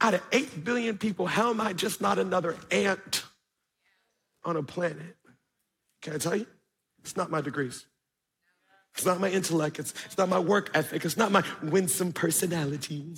out 0.00 0.14
of 0.14 0.22
8 0.32 0.64
billion 0.64 0.98
people, 0.98 1.26
how 1.26 1.50
am 1.50 1.60
I 1.60 1.72
just 1.72 2.00
not 2.00 2.18
another 2.18 2.56
ant 2.72 3.22
on 4.44 4.56
a 4.56 4.62
planet? 4.64 5.16
Can 6.02 6.14
I 6.14 6.18
tell 6.18 6.34
you? 6.34 6.48
It's 6.98 7.16
not 7.16 7.30
my 7.30 7.40
degrees. 7.40 7.86
It's 8.94 9.04
not 9.04 9.20
my 9.20 9.28
intellect. 9.28 9.78
It's, 9.78 9.92
it's 10.06 10.16
not 10.16 10.28
my 10.28 10.38
work 10.38 10.70
ethic. 10.74 11.04
It's 11.04 11.16
not 11.16 11.32
my 11.32 11.42
winsome 11.62 12.12
personality. 12.12 13.14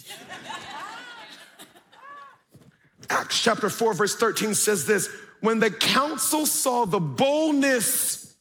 Acts 3.11 3.43
chapter 3.43 3.69
4, 3.69 3.95
verse 3.95 4.17
13 4.17 4.55
says 4.55 4.87
this 4.87 5.09
When 5.41 5.61
the 5.61 5.71
council 5.71 6.47
saw 6.47 6.87
the 6.87 6.99
boldness 6.99 8.35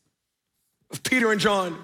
of 0.92 1.04
Peter 1.04 1.32
and 1.32 1.42
John, 1.42 1.78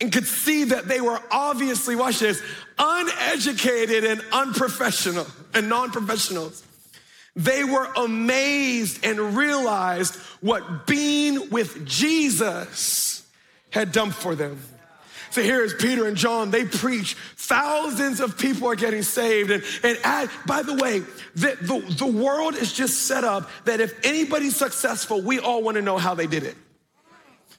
and 0.00 0.12
could 0.12 0.26
see 0.26 0.64
that 0.64 0.88
they 0.88 1.00
were 1.00 1.20
obviously, 1.30 1.94
watch 1.94 2.18
this, 2.18 2.42
uneducated 2.78 4.04
and 4.04 4.22
unprofessional 4.32 5.26
and 5.54 5.68
non 5.68 5.92
professionals. 5.92 6.64
They 7.36 7.64
were 7.64 7.88
amazed 7.96 9.04
and 9.04 9.36
realized 9.36 10.16
what 10.40 10.86
being 10.86 11.50
with 11.50 11.86
Jesus 11.86 13.03
had 13.74 13.90
done 13.90 14.12
for 14.12 14.36
them. 14.36 14.60
So 15.30 15.42
here 15.42 15.64
is 15.64 15.74
Peter 15.74 16.06
and 16.06 16.16
John. 16.16 16.52
They 16.52 16.64
preach. 16.64 17.14
Thousands 17.36 18.20
of 18.20 18.38
people 18.38 18.68
are 18.68 18.76
getting 18.76 19.02
saved. 19.02 19.50
And, 19.50 19.64
and 19.82 19.98
add, 20.04 20.30
by 20.46 20.62
the 20.62 20.74
way, 20.74 21.00
the, 21.34 21.58
the, 21.60 21.94
the 21.96 22.06
world 22.06 22.54
is 22.54 22.72
just 22.72 23.08
set 23.08 23.24
up 23.24 23.50
that 23.64 23.80
if 23.80 24.06
anybody's 24.06 24.54
successful, 24.54 25.20
we 25.20 25.40
all 25.40 25.60
want 25.60 25.74
to 25.74 25.82
know 25.82 25.98
how 25.98 26.14
they 26.14 26.28
did 26.28 26.44
it. 26.44 26.56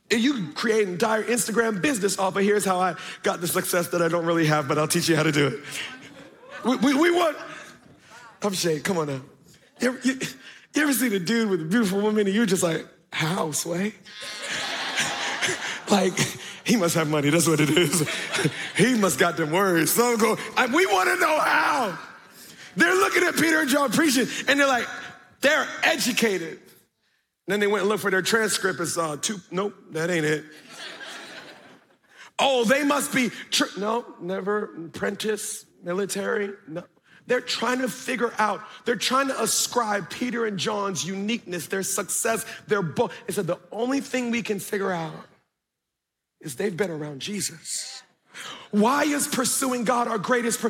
And 0.09 0.21
you 0.21 0.33
can 0.35 0.53
create 0.53 0.87
an 0.87 0.93
entire 0.93 1.23
Instagram 1.23 1.81
business 1.81 2.17
off 2.17 2.37
of 2.37 2.43
here's 2.43 2.63
how 2.63 2.79
I 2.79 2.95
got 3.23 3.41
the 3.41 3.47
success 3.47 3.89
that 3.89 4.01
I 4.01 4.07
don't 4.07 4.25
really 4.25 4.45
have, 4.45 4.69
but 4.69 4.77
I'll 4.77 4.87
teach 4.87 5.09
you 5.09 5.17
how 5.17 5.23
to 5.23 5.33
do 5.33 5.47
it. 5.47 5.59
We, 6.63 6.77
we, 6.77 6.93
we 6.93 7.11
want, 7.11 7.35
I'm 8.41 8.53
Shay, 8.53 8.79
come 8.79 8.99
on 8.99 9.07
now. 9.07 9.21
You 9.81 9.87
ever, 9.89 9.99
you, 10.01 10.19
you 10.75 10.81
ever 10.81 10.93
seen 10.93 11.11
a 11.11 11.19
dude 11.19 11.49
with 11.49 11.61
a 11.61 11.65
beautiful 11.65 11.99
woman 11.99 12.25
and 12.25 12.33
you're 12.33 12.45
just 12.45 12.63
like, 12.63 12.87
how, 13.11 13.51
Sway? 13.51 13.95
Like, 15.89 16.17
he 16.63 16.75
must 16.75 16.95
have 16.95 17.09
money, 17.09 17.29
that's 17.29 17.47
what 17.47 17.59
it 17.59 17.69
is. 17.69 18.07
he 18.77 18.95
must 18.95 19.19
got 19.19 19.37
them 19.37 19.51
words. 19.51 19.91
So 19.91 20.17
go, 20.17 20.37
we 20.73 20.85
want 20.85 21.09
to 21.09 21.19
know 21.19 21.39
how. 21.39 21.97
They're 22.75 22.95
looking 22.95 23.23
at 23.23 23.35
Peter 23.35 23.61
and 23.61 23.69
John 23.69 23.91
preaching 23.91 24.27
and 24.47 24.59
they're 24.59 24.67
like, 24.67 24.87
they're 25.41 25.67
educated. 25.83 26.59
Then 27.47 27.59
they 27.59 27.67
went 27.67 27.81
and 27.81 27.89
looked 27.89 28.01
for 28.01 28.11
their 28.11 28.23
transcript 28.23 28.79
and 28.79 28.87
saw 28.87 29.15
two, 29.15 29.37
nope, 29.51 29.75
that 29.91 30.09
ain't 30.09 30.25
it. 30.25 30.43
oh, 32.39 32.63
they 32.65 32.83
must 32.83 33.13
be, 33.13 33.29
tr- 33.51 33.79
no, 33.79 34.05
never, 34.19 34.73
apprentice, 34.87 35.65
military, 35.83 36.51
no. 36.67 36.83
They're 37.27 37.41
trying 37.41 37.79
to 37.79 37.89
figure 37.89 38.31
out, 38.37 38.61
they're 38.85 38.95
trying 38.95 39.29
to 39.29 39.41
ascribe 39.41 40.11
Peter 40.11 40.45
and 40.45 40.59
John's 40.59 41.03
uniqueness, 41.03 41.65
their 41.67 41.81
success, 41.81 42.45
their 42.67 42.83
book. 42.83 43.11
It 43.27 43.33
said 43.33 43.47
the 43.47 43.57
only 43.71 43.99
thing 43.99 44.29
we 44.29 44.43
can 44.43 44.59
figure 44.59 44.91
out 44.91 45.13
is 46.45 46.55
they've 46.55 46.75
been 46.75 46.91
around 46.91 47.19
Jesus. 47.19 48.03
Why 48.71 49.03
is 49.03 49.27
pursuing 49.27 49.83
God 49.83 50.07
our 50.07 50.17
greatest? 50.17 50.63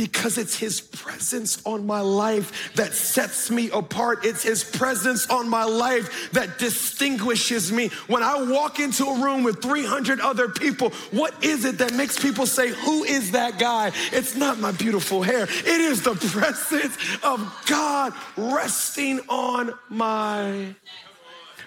because 0.00 0.38
it's 0.38 0.56
his 0.56 0.80
presence 0.80 1.60
on 1.66 1.86
my 1.86 2.00
life 2.00 2.72
that 2.74 2.94
sets 2.94 3.50
me 3.50 3.68
apart. 3.70 4.24
It's 4.24 4.42
his 4.42 4.64
presence 4.64 5.28
on 5.28 5.46
my 5.46 5.64
life 5.64 6.30
that 6.32 6.58
distinguishes 6.58 7.70
me. 7.70 7.88
When 8.06 8.22
I 8.22 8.42
walk 8.50 8.80
into 8.80 9.04
a 9.04 9.22
room 9.22 9.42
with 9.42 9.60
300 9.60 10.18
other 10.20 10.48
people, 10.48 10.88
what 11.10 11.44
is 11.44 11.66
it 11.66 11.76
that 11.78 11.92
makes 11.92 12.18
people 12.18 12.46
say, 12.46 12.70
Who 12.70 13.04
is 13.04 13.32
that 13.32 13.58
guy? 13.58 13.92
It's 14.10 14.34
not 14.34 14.58
my 14.58 14.72
beautiful 14.72 15.22
hair, 15.22 15.42
it 15.42 15.66
is 15.66 16.00
the 16.00 16.14
presence 16.32 16.96
of 17.22 17.64
God 17.66 18.14
resting 18.38 19.20
on 19.28 19.74
my. 19.90 20.74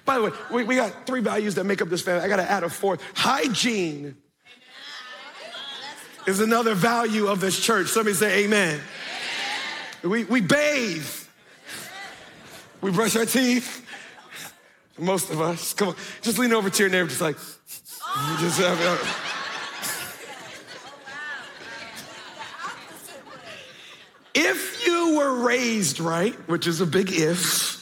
By 0.05 0.17
the 0.17 0.23
way, 0.23 0.31
we, 0.51 0.63
we 0.63 0.75
got 0.75 1.05
three 1.05 1.21
values 1.21 1.55
that 1.55 1.63
make 1.63 1.81
up 1.81 1.89
this 1.89 2.01
family. 2.01 2.23
I 2.23 2.27
got 2.27 2.37
to 2.37 2.49
add 2.49 2.63
a 2.63 2.69
fourth 2.69 3.01
hygiene 3.13 4.15
is 6.25 6.39
another 6.39 6.73
value 6.73 7.27
of 7.27 7.39
this 7.39 7.59
church. 7.59 7.87
Somebody 7.87 8.15
say 8.15 8.45
amen. 8.45 8.79
amen. 10.03 10.11
We, 10.11 10.23
we 10.25 10.41
bathe. 10.41 11.07
We 12.81 12.91
brush 12.91 13.15
our 13.15 13.25
teeth. 13.25 13.85
Most 14.97 15.31
of 15.31 15.41
us. 15.41 15.73
Come 15.73 15.89
on. 15.89 15.95
Just 16.21 16.37
lean 16.37 16.53
over 16.53 16.69
to 16.69 16.83
your 16.83 16.89
neighbor, 16.89 17.09
just 17.09 17.21
like, 17.21 17.37
oh. 18.01 18.37
just 18.39 18.59
have 18.59 18.79
it. 18.79 18.99
If 24.35 24.85
you 24.85 25.17
were 25.17 25.45
raised 25.45 25.99
right, 25.99 26.33
which 26.49 26.67
is 26.67 26.81
a 26.81 26.85
big 26.85 27.11
if, 27.11 27.72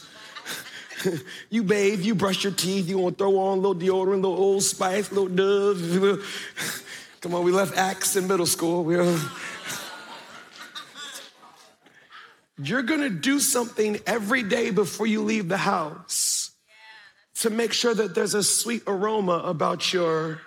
you 1.50 1.62
bathe, 1.62 2.00
you 2.02 2.14
brush 2.14 2.44
your 2.44 2.52
teeth, 2.52 2.88
you 2.88 2.98
want 2.98 3.18
to 3.18 3.24
throw 3.24 3.38
on 3.38 3.58
a 3.58 3.60
little 3.60 3.74
deodorant, 3.74 4.14
a 4.14 4.28
little 4.28 4.36
Old 4.36 4.62
Spice, 4.62 5.10
a 5.10 5.14
little 5.14 5.28
Dove, 5.28 6.26
Come 7.20 7.34
on, 7.34 7.44
we 7.44 7.52
left 7.52 7.76
Acts 7.76 8.16
in 8.16 8.26
middle 8.26 8.46
school. 8.46 8.82
We. 8.82 8.96
You're 12.62 12.82
gonna 12.82 13.10
do 13.10 13.38
something 13.38 14.00
every 14.06 14.42
day 14.42 14.70
before 14.70 15.06
you 15.06 15.22
leave 15.22 15.48
the 15.48 15.56
house 15.56 16.50
to 17.36 17.50
make 17.50 17.72
sure 17.72 17.94
that 17.94 18.14
there's 18.14 18.34
a 18.34 18.42
sweet 18.42 18.82
aroma 18.86 19.42
about 19.44 19.92
your. 19.92 20.40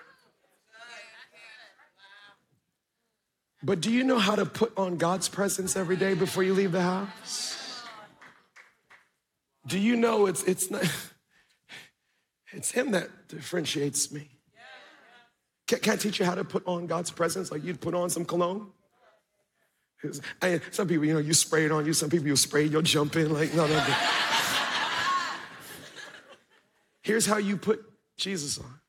But 3.63 3.81
do 3.81 3.89
you 3.89 4.03
know 4.03 4.19
how 4.19 4.35
to 4.35 4.45
put 4.45 4.77
on 4.77 4.97
God's 4.97 5.27
presence 5.27 5.75
every 5.75 5.95
day 5.95 6.13
before 6.13 6.43
you 6.43 6.53
leave 6.53 6.71
the 6.73 6.81
house? 6.81 7.54
Do 9.67 9.80
you 9.80 9.95
know 9.95 10.28
it's 10.28 10.43
it's 10.43 10.69
not 10.69 10.84
it's 12.51 12.71
him 12.71 12.91
that 12.91 13.10
differentiates 13.28 14.12
me. 14.12 14.30
Can, 15.67 15.80
can 15.80 15.93
I 15.93 15.95
teach 15.95 16.19
you 16.19 16.25
how 16.25 16.36
to 16.36 16.43
put 16.43 16.65
on 16.67 16.86
God's 16.86 17.10
presence 17.10 17.51
like 17.51 17.63
you'd 17.63 17.82
put 17.82 17.95
on 17.95 18.10
some 18.10 18.25
cologne? 18.25 18.71
I, 20.41 20.62
some 20.71 20.88
people, 20.88 21.06
you 21.06 21.13
know, 21.13 21.19
you 21.19 21.34
spray 21.34 21.65
it 21.65 21.71
on 21.71 21.86
you. 21.86 21.93
Some 21.93 22.10
people, 22.10 22.28
you 22.28 22.36
spray, 22.36 22.65
you'll 22.65 22.84
jump 22.84 23.15
in 23.15 23.34
like, 23.34 23.54
no, 23.56 23.65
no, 23.65 23.73
no. 23.73 23.84
Here's 27.01 27.25
how 27.25 27.38
you 27.38 27.58
put 27.58 27.84
Jesus 28.17 28.60
on. 28.60 28.80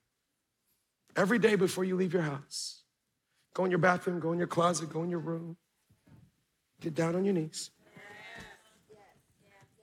Every 1.17 1.39
day 1.39 1.55
before 1.55 1.85
you 1.85 1.97
leave 1.97 2.13
your 2.13 2.23
house, 2.23 2.83
go 3.55 3.65
in 3.65 3.71
your 3.71 3.79
bathroom, 3.79 4.21
go 4.21 4.33
in 4.33 4.39
your 4.39 4.47
closet, 4.47 4.91
go 4.91 5.03
in 5.03 5.11
your 5.11 5.21
room, 5.21 5.57
get 6.81 6.95
down 6.95 7.17
on 7.17 7.25
your 7.25 7.33
knees, 7.33 7.71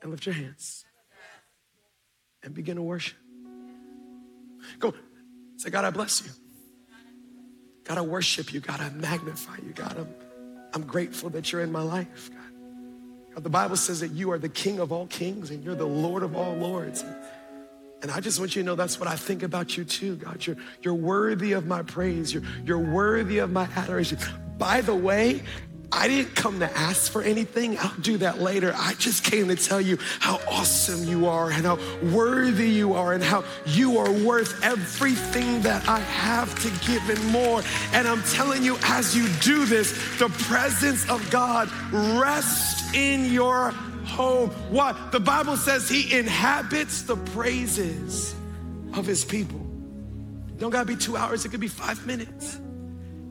and 0.03 0.11
lift 0.11 0.27
your 0.27 0.35
hands 0.35 0.85
and 2.43 2.53
begin 2.53 2.75
to 2.75 2.83
worship. 2.83 3.17
Go, 4.79 4.93
say, 5.57 5.71
God, 5.71 5.85
I 5.85 5.89
bless 5.89 6.21
you. 6.23 6.31
God, 7.85 7.97
I 7.97 8.01
worship 8.01 8.53
you, 8.53 8.59
God, 8.59 8.79
I 8.79 8.89
magnify 8.89 9.55
you, 9.65 9.73
gotta 9.73 10.07
I'm 10.73 10.83
grateful 10.83 11.29
that 11.31 11.51
you're 11.51 11.61
in 11.61 11.71
my 11.71 11.83
life, 11.83 12.29
God. 12.31 12.39
God. 13.35 13.43
The 13.43 13.49
Bible 13.49 13.75
says 13.75 13.99
that 13.99 14.11
you 14.11 14.31
are 14.31 14.39
the 14.39 14.49
King 14.49 14.79
of 14.79 14.91
all 14.91 15.07
kings 15.07 15.51
and 15.51 15.63
you're 15.63 15.75
the 15.75 15.87
Lord 15.87 16.23
of 16.23 16.35
all 16.35 16.53
lords. 16.55 17.03
And 18.01 18.11
I 18.11 18.19
just 18.19 18.39
want 18.39 18.55
you 18.55 18.63
to 18.63 18.65
know 18.65 18.75
that's 18.75 18.99
what 18.99 19.07
I 19.07 19.15
think 19.15 19.43
about 19.43 19.77
you 19.77 19.85
too, 19.85 20.17
God. 20.17 20.45
You're, 20.45 20.57
you're 20.81 20.93
worthy 20.93 21.53
of 21.53 21.65
my 21.65 21.83
praise. 21.83 22.33
You're, 22.33 22.43
you're 22.65 22.77
worthy 22.77 23.37
of 23.37 23.51
my 23.51 23.67
adoration. 23.75 24.17
By 24.57 24.81
the 24.81 24.95
way, 24.95 25.41
I 25.93 26.07
didn't 26.07 26.35
come 26.35 26.59
to 26.59 26.77
ask 26.77 27.11
for 27.11 27.21
anything. 27.21 27.77
I'll 27.77 27.93
do 28.01 28.17
that 28.17 28.41
later. 28.41 28.73
I 28.75 28.95
just 28.95 29.23
came 29.23 29.47
to 29.49 29.55
tell 29.55 29.79
you 29.79 29.97
how 30.19 30.39
awesome 30.49 31.07
you 31.07 31.27
are 31.27 31.51
and 31.51 31.63
how 31.65 31.77
worthy 32.11 32.69
you 32.69 32.93
are 32.93 33.13
and 33.13 33.23
how 33.23 33.43
you 33.65 33.99
are 33.99 34.11
worth 34.11 34.63
everything 34.63 35.61
that 35.61 35.87
I 35.87 35.99
have 35.99 36.53
to 36.63 36.87
give 36.87 37.07
and 37.09 37.31
more. 37.31 37.61
And 37.93 38.07
I'm 38.07 38.23
telling 38.23 38.63
you, 38.63 38.77
as 38.83 39.15
you 39.15 39.27
do 39.41 39.65
this, 39.65 39.91
the 40.17 40.29
presence 40.29 41.07
of 41.09 41.29
God 41.29 41.69
rests 41.91 42.93
in 42.95 43.31
your 43.31 43.71
home. 44.05 44.49
What? 44.69 45.11
The 45.11 45.19
Bible 45.19 45.57
says 45.57 45.87
he 45.87 46.17
inhabits 46.17 47.03
the 47.03 47.17
praises 47.17 48.35
of 48.95 49.05
his 49.05 49.23
people. 49.23 49.59
Don't 50.57 50.71
gotta 50.71 50.85
be 50.85 50.95
two 50.95 51.17
hours, 51.17 51.45
it 51.45 51.49
could 51.49 51.59
be 51.59 51.67
five 51.67 52.05
minutes. 52.07 52.59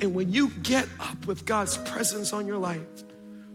And 0.03 0.17
when 0.17 0.33
you 0.33 0.49
get 0.63 0.89
up 0.99 1.27
with 1.27 1.47
God's 1.47 1.79
presence 1.79 2.33
on 2.33 2.47
your 2.47 2.59
life, 2.59 2.81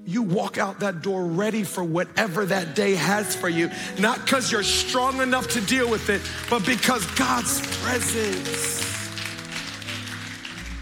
you 0.05 0.21
walk 0.21 0.57
out 0.57 0.79
that 0.79 1.01
door 1.01 1.25
ready 1.25 1.65
for 1.65 1.83
whatever 1.83 2.45
that 2.45 2.73
day 2.73 2.95
has 2.95 3.36
for 3.36 3.49
you. 3.49 3.69
Not 3.99 4.23
because 4.23 4.49
you're 4.49 4.63
strong 4.63 5.21
enough 5.21 5.49
to 5.49 5.62
deal 5.62 5.89
with 5.91 6.10
it, 6.10 6.21
but 6.49 6.65
because 6.65 7.05
God's 7.12 7.60
presence. 7.83 8.86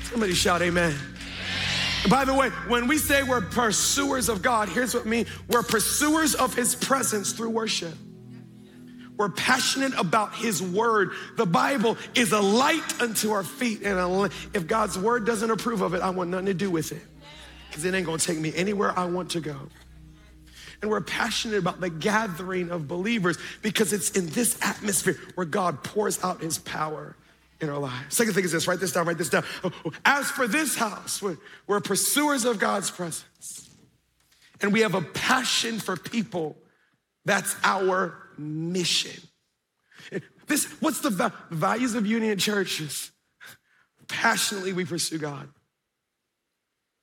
Somebody 0.04 0.36
shout, 0.36 0.62
Amen. 0.62 0.95
By 2.08 2.23
the 2.23 2.36
way, 2.36 2.49
when 2.67 2.88
we 2.88 2.99
say 2.99 3.23
we're 3.23 3.41
pursuers 3.41 4.30
of 4.30 4.43
God, 4.43 4.69
here's 4.69 4.93
what 4.93 5.08
I 5.08 5.10
mean 5.10 5.25
we're 5.49 5.63
pursuers 5.63 6.36
of 6.36 6.54
His 6.54 6.75
presence 6.75 7.34
through 7.34 7.49
worship. 7.49 7.95
We're 9.17 9.30
passionate 9.30 9.93
about 9.97 10.36
His 10.36 10.62
Word. 10.62 11.12
The 11.38 11.45
Bible 11.45 11.97
is 12.15 12.32
a 12.32 12.41
light 12.41 13.01
unto 13.01 13.32
our 13.32 13.43
feet. 13.43 13.84
And 13.84 14.32
if 14.54 14.67
God's 14.67 14.97
Word 14.97 15.25
doesn't 15.25 15.49
approve 15.49 15.82
of 15.82 15.93
it, 15.93 16.01
I 16.01 16.10
want 16.10 16.30
nothing 16.30 16.47
to 16.47 16.54
do 16.54 16.69
with 16.69 16.91
it 16.91 17.01
because 17.69 17.86
it 17.86 17.93
ain't 17.93 18.06
going 18.06 18.19
to 18.19 18.25
take 18.25 18.39
me 18.39 18.54
anywhere 18.56 18.97
I 18.97 19.06
want 19.06 19.32
to 19.32 19.41
go. 19.41 19.56
And 20.82 20.91
we're 20.91 21.01
passionate 21.01 21.58
about 21.58 21.80
the 21.80 21.89
gathering 21.89 22.69
of 22.69 22.88
believers 22.88 23.38
because 23.62 23.93
it's 23.93 24.12
in 24.12 24.28
this 24.28 24.58
atmosphere 24.62 25.17
where 25.36 25.45
God 25.45 25.84
pours 25.84 26.23
out 26.23 26.41
His 26.41 26.58
power 26.58 27.15
in 27.62 27.69
our 27.69 27.80
lives. 27.80 28.15
Second 28.15 28.34
thing 28.34 28.43
is 28.43 28.51
this 28.51 28.67
write 28.67 28.80
this 28.80 28.91
down, 28.91 29.08
write 29.08 29.17
this 29.17 29.30
down. 29.30 29.43
Oh, 29.63 29.71
oh, 29.86 29.91
as 30.04 30.30
for 30.30 30.47
this 30.47 30.75
house, 30.75 31.21
we're, 31.21 31.38
we're 31.67 31.80
pursuers 31.80 32.45
of 32.45 32.60
God's 32.60 32.91
presence. 32.91 33.69
And 34.62 34.73
we 34.73 34.82
have 34.82 34.95
a 34.95 35.01
passion 35.01 35.80
for 35.80 35.95
people. 35.97 36.58
That's 37.25 37.56
our 37.63 38.25
mission. 38.38 39.21
This, 40.48 40.65
what's 40.80 41.00
the 41.00 41.34
values 41.50 41.95
of 41.95 42.06
Union 42.06 42.38
Churches? 42.38 43.12
Passionately, 44.08 44.74
we 44.74 44.86
pursue 44.86 45.17
God. 45.17 45.50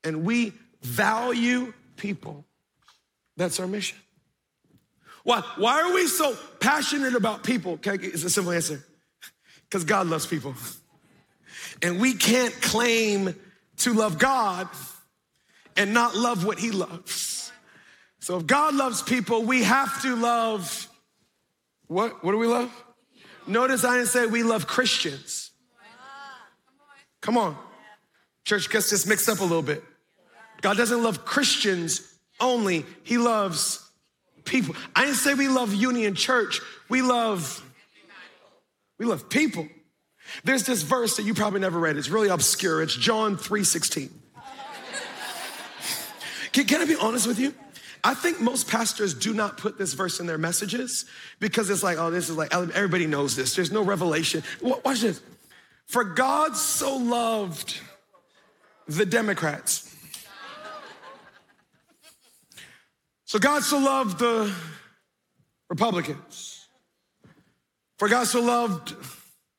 And 0.05 0.25
we 0.25 0.53
value 0.83 1.73
people. 1.97 2.45
That's 3.37 3.59
our 3.59 3.67
mission. 3.67 3.99
Why, 5.25 5.43
why 5.57 5.83
are 5.83 5.95
we 5.95 6.07
so 6.07 6.37
passionate 6.61 7.15
about 7.15 7.45
people? 7.45 7.73
Okay, 7.75 7.95
it's 7.95 8.25
a 8.25 8.31
simple 8.31 8.53
answer. 8.53 8.85
Because 9.69 9.85
God 9.85 10.07
loves 10.07 10.27
people. 10.27 10.55
And 11.81 12.01
we 12.01 12.15
can't 12.15 12.55
claim 12.61 13.35
to 13.79 13.95
love 13.95 14.19
God 14.19 14.69
and 15.77 15.95
not 15.95 16.15
love 16.15 16.45
what 16.45 16.59
He 16.59 16.71
loves. 16.71 17.51
So 18.21 18.39
if 18.39 18.47
God 18.47 18.75
loves 18.75 19.03
people, 19.03 19.43
we 19.43 19.65
have 19.65 20.03
to 20.03 20.15
love 20.15 20.89
what? 21.87 22.25
What 22.25 22.33
do 22.33 22.39
we 22.39 22.47
love? 22.47 22.71
Notice 23.47 23.85
I 23.85 23.97
didn't 23.97 24.09
say 24.09 24.27
we 24.27 24.43
love 24.43 24.67
Christians. 24.67 25.51
Come 27.21 27.37
on. 27.37 27.57
Church 28.45 28.69
gets 28.71 28.91
this 28.91 29.07
mixed 29.07 29.29
up 29.29 29.41
a 29.41 29.45
little 29.45 29.63
bit. 29.63 29.83
God 30.61 30.77
doesn't 30.77 31.03
love 31.03 31.25
Christians 31.25 32.09
only, 32.41 32.85
He 33.05 33.19
loves 33.19 33.89
people. 34.45 34.75
I 34.95 35.05
didn't 35.05 35.17
say 35.17 35.35
we 35.35 35.49
love 35.49 35.75
Union 35.75 36.15
Church. 36.15 36.61
We 36.89 37.03
love, 37.03 37.65
we 38.99 39.07
love 39.07 39.29
people. 39.29 39.69
There's 40.45 40.65
this 40.65 40.83
verse 40.83 41.17
that 41.17 41.25
you 41.25 41.35
probably 41.35 41.61
never 41.61 41.79
read. 41.79 41.97
It's 41.97 42.09
really 42.09 42.29
obscure. 42.29 42.83
It's 42.83 42.95
John 42.95 43.37
3 43.37 43.65
16. 43.65 44.11
Can, 46.53 46.67
can 46.67 46.81
I 46.83 46.85
be 46.85 46.97
honest 46.97 47.27
with 47.27 47.39
you? 47.39 47.55
I 48.05 48.15
think 48.15 48.41
most 48.41 48.69
pastors 48.69 49.15
do 49.15 49.33
not 49.33 49.59
put 49.59 49.79
this 49.79 49.93
verse 49.93 50.19
in 50.19 50.27
their 50.27 50.39
messages 50.39 51.05
because 51.39 51.71
it's 51.71 51.85
like, 51.85 51.99
oh, 51.99 52.11
this 52.11 52.29
is 52.29 52.37
like, 52.37 52.53
everybody 52.53 53.07
knows 53.07 53.37
this. 53.37 53.55
There's 53.55 53.71
no 53.71 53.83
revelation. 53.83 54.43
Watch 54.61 55.03
this. 55.03 55.21
For 55.87 56.03
God 56.03 56.57
so 56.57 56.97
loved 56.97 57.79
the 58.89 59.07
Democrats. 59.07 59.95
So 63.25 63.39
God 63.39 63.63
so 63.63 63.79
loved 63.79 64.19
the 64.19 64.53
Republicans. 65.71 66.69
For 67.99 68.09
God 68.09 68.27
so 68.27 68.43
loved 68.43 68.95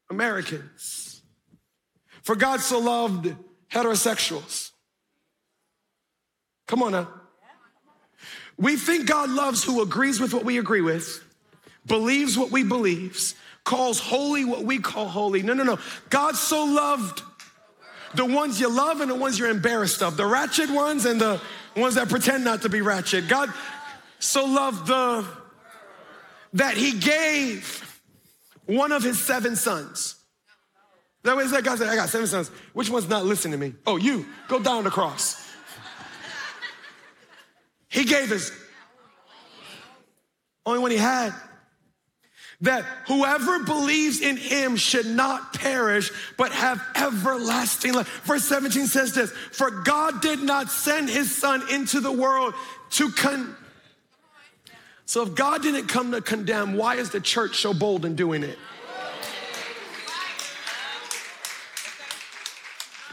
Americans. 0.10 1.22
For 2.24 2.36
God 2.36 2.60
so 2.60 2.80
loved 2.80 3.34
heterosexuals. 3.72 4.72
Come 6.68 6.84
on 6.84 6.92
now. 6.92 7.08
We 8.58 8.78
think 8.78 9.08
God 9.08 9.30
loves 9.30 9.64
who 9.64 9.82
agrees 9.82 10.20
with 10.20 10.34
what 10.34 10.46
we 10.46 10.58
agree 10.58 10.82
with, 10.82 11.24
believes 11.86 12.38
what 12.38 12.52
we 12.52 12.64
believes, 12.64 13.36
calls 13.64 14.00
holy 14.00 14.46
what 14.46 14.64
we 14.64 14.80
call 14.80 15.08
holy. 15.08 15.42
No, 15.42 15.54
no, 15.54 15.64
no. 15.64 15.80
God 16.10 16.36
so 16.36 16.66
loved 16.66 17.22
the 18.14 18.26
ones 18.26 18.60
you 18.60 18.70
love 18.70 19.02
and 19.02 19.10
the 19.10 19.16
ones 19.16 19.40
you're 19.40 19.50
embarrassed 19.50 20.04
of, 20.04 20.18
the 20.18 20.26
ratchet 20.26 20.70
ones 20.70 21.06
and 21.06 21.20
the 21.20 21.42
ones 21.76 21.96
that 21.96 22.10
pretend 22.10 22.44
not 22.44 22.62
to 22.62 22.70
be 22.70 22.82
ratchet. 22.82 23.28
God 23.28 23.52
so 24.20 24.46
loved 24.46 24.88
the 24.88 25.26
that 26.54 26.78
he 26.78 27.00
gave 27.00 28.02
one 28.66 28.92
of 28.92 29.04
his 29.04 29.20
seven 29.20 29.56
sons. 29.56 30.16
That 31.24 31.38
way, 31.38 31.48
that 31.48 31.64
God 31.64 31.80
said, 31.80 31.88
I 31.88 31.96
got 31.96 32.10
seven 32.10 32.28
sons. 32.28 32.50
Which 32.74 32.90
one's 32.90 33.08
not 33.08 33.26
listening 33.26 33.54
to 33.54 33.58
me? 33.58 33.74
Oh, 33.88 33.98
you. 33.98 34.26
Go 34.50 34.60
down 34.60 34.84
the 34.84 34.92
cross. 34.92 35.43
He 37.94 38.06
gave 38.06 38.30
his 38.30 38.52
only 40.66 40.80
one 40.80 40.90
he 40.90 40.98
had. 40.98 41.32
That 42.62 42.86
whoever 43.08 43.60
believes 43.60 44.20
in 44.20 44.36
him 44.36 44.78
should 44.78 45.06
not 45.06 45.54
perish, 45.54 46.12
but 46.38 46.52
have 46.54 46.82
everlasting 46.96 47.94
life. 47.94 48.08
Verse 48.24 48.46
17 48.46 48.88
says 48.88 49.14
this 49.14 49.32
For 49.32 49.70
God 49.70 50.22
did 50.22 50.42
not 50.42 50.72
send 50.72 51.10
his 51.10 51.36
son 51.36 51.62
into 51.70 52.00
the 52.00 52.12
world 52.12 52.56
to 52.92 53.12
con. 53.12 53.56
So 55.06 55.22
if 55.22 55.36
God 55.36 55.62
didn't 55.62 55.88
come 55.88 56.14
to 56.14 56.22
condemn, 56.22 56.74
why 56.74 56.96
is 56.96 57.12
the 57.12 57.22
church 57.22 57.60
so 57.60 57.76
bold 57.76 58.06
in 58.06 58.16
doing 58.16 58.42
it? 58.42 58.58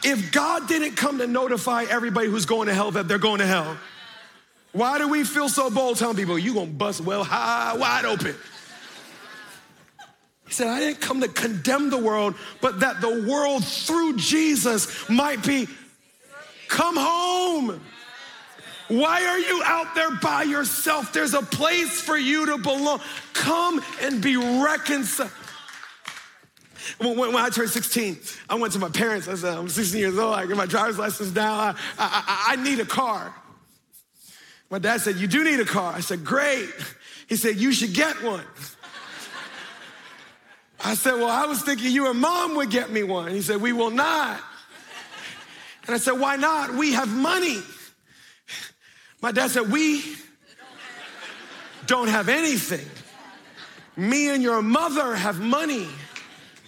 If 0.02 0.32
God 0.32 0.68
didn't 0.68 0.96
come 0.96 1.18
to 1.18 1.26
notify 1.26 1.84
everybody 1.84 2.28
who's 2.28 2.46
going 2.46 2.68
to 2.68 2.74
hell 2.74 2.92
that 2.92 3.08
they're 3.08 3.18
going 3.18 3.40
to 3.40 3.46
hell, 3.46 3.76
why 4.72 4.98
do 4.98 5.08
we 5.08 5.24
feel 5.24 5.48
so 5.48 5.70
bold 5.70 5.98
telling 5.98 6.16
people, 6.16 6.38
you 6.38 6.54
gonna 6.54 6.66
bust 6.66 7.00
well 7.00 7.24
high, 7.24 7.76
wide 7.76 8.04
open? 8.04 8.34
He 10.46 10.54
said, 10.54 10.68
I 10.68 10.80
didn't 10.80 11.00
come 11.00 11.20
to 11.20 11.28
condemn 11.28 11.90
the 11.90 11.98
world, 11.98 12.34
but 12.60 12.80
that 12.80 13.00
the 13.00 13.24
world 13.28 13.64
through 13.64 14.16
Jesus 14.16 15.08
might 15.08 15.44
be 15.44 15.68
come 16.68 16.96
home. 16.96 17.80
Why 18.88 19.24
are 19.24 19.38
you 19.38 19.62
out 19.64 19.94
there 19.94 20.10
by 20.16 20.42
yourself? 20.42 21.12
There's 21.12 21.34
a 21.34 21.42
place 21.42 22.00
for 22.00 22.16
you 22.16 22.46
to 22.46 22.58
belong. 22.58 23.00
Come 23.32 23.80
and 24.02 24.20
be 24.20 24.36
reconciled. 24.36 25.30
When, 26.98 27.16
when, 27.16 27.36
I 27.36 27.50
turned 27.50 27.70
16, 27.70 28.18
I 28.48 28.56
went 28.56 28.72
to 28.72 28.80
my 28.80 28.88
parents. 28.88 29.28
I 29.28 29.36
said, 29.36 29.56
I'm 29.56 29.68
16 29.68 30.00
years 30.00 30.18
old. 30.18 30.34
I 30.34 30.46
get 30.46 30.56
my 30.56 30.66
driver's 30.66 30.98
license 30.98 31.32
now. 31.32 31.54
I, 31.54 31.74
I, 31.98 32.44
I 32.48 32.56
need 32.56 32.80
a 32.80 32.84
car. 32.84 33.32
My 34.70 34.78
dad 34.78 35.00
said, 35.00 35.16
You 35.16 35.26
do 35.26 35.42
need 35.44 35.60
a 35.60 35.64
car. 35.64 35.92
I 35.92 36.00
said, 36.00 36.24
Great. 36.24 36.70
He 37.28 37.36
said, 37.36 37.56
You 37.56 37.72
should 37.72 37.92
get 37.92 38.22
one. 38.22 38.44
I 40.82 40.94
said, 40.94 41.14
Well, 41.14 41.28
I 41.28 41.46
was 41.46 41.62
thinking 41.62 41.92
you 41.92 42.08
and 42.08 42.18
mom 42.18 42.54
would 42.56 42.70
get 42.70 42.90
me 42.90 43.02
one. 43.02 43.32
He 43.32 43.42
said, 43.42 43.60
We 43.60 43.72
will 43.72 43.90
not. 43.90 44.40
And 45.86 45.94
I 45.94 45.98
said, 45.98 46.12
Why 46.12 46.36
not? 46.36 46.74
We 46.74 46.92
have 46.92 47.08
money. 47.08 47.58
My 49.20 49.32
dad 49.32 49.50
said, 49.50 49.70
We 49.70 50.04
don't 51.86 52.08
have 52.08 52.28
anything. 52.28 52.86
Me 53.96 54.30
and 54.30 54.42
your 54.42 54.62
mother 54.62 55.14
have 55.14 55.40
money. 55.40 55.88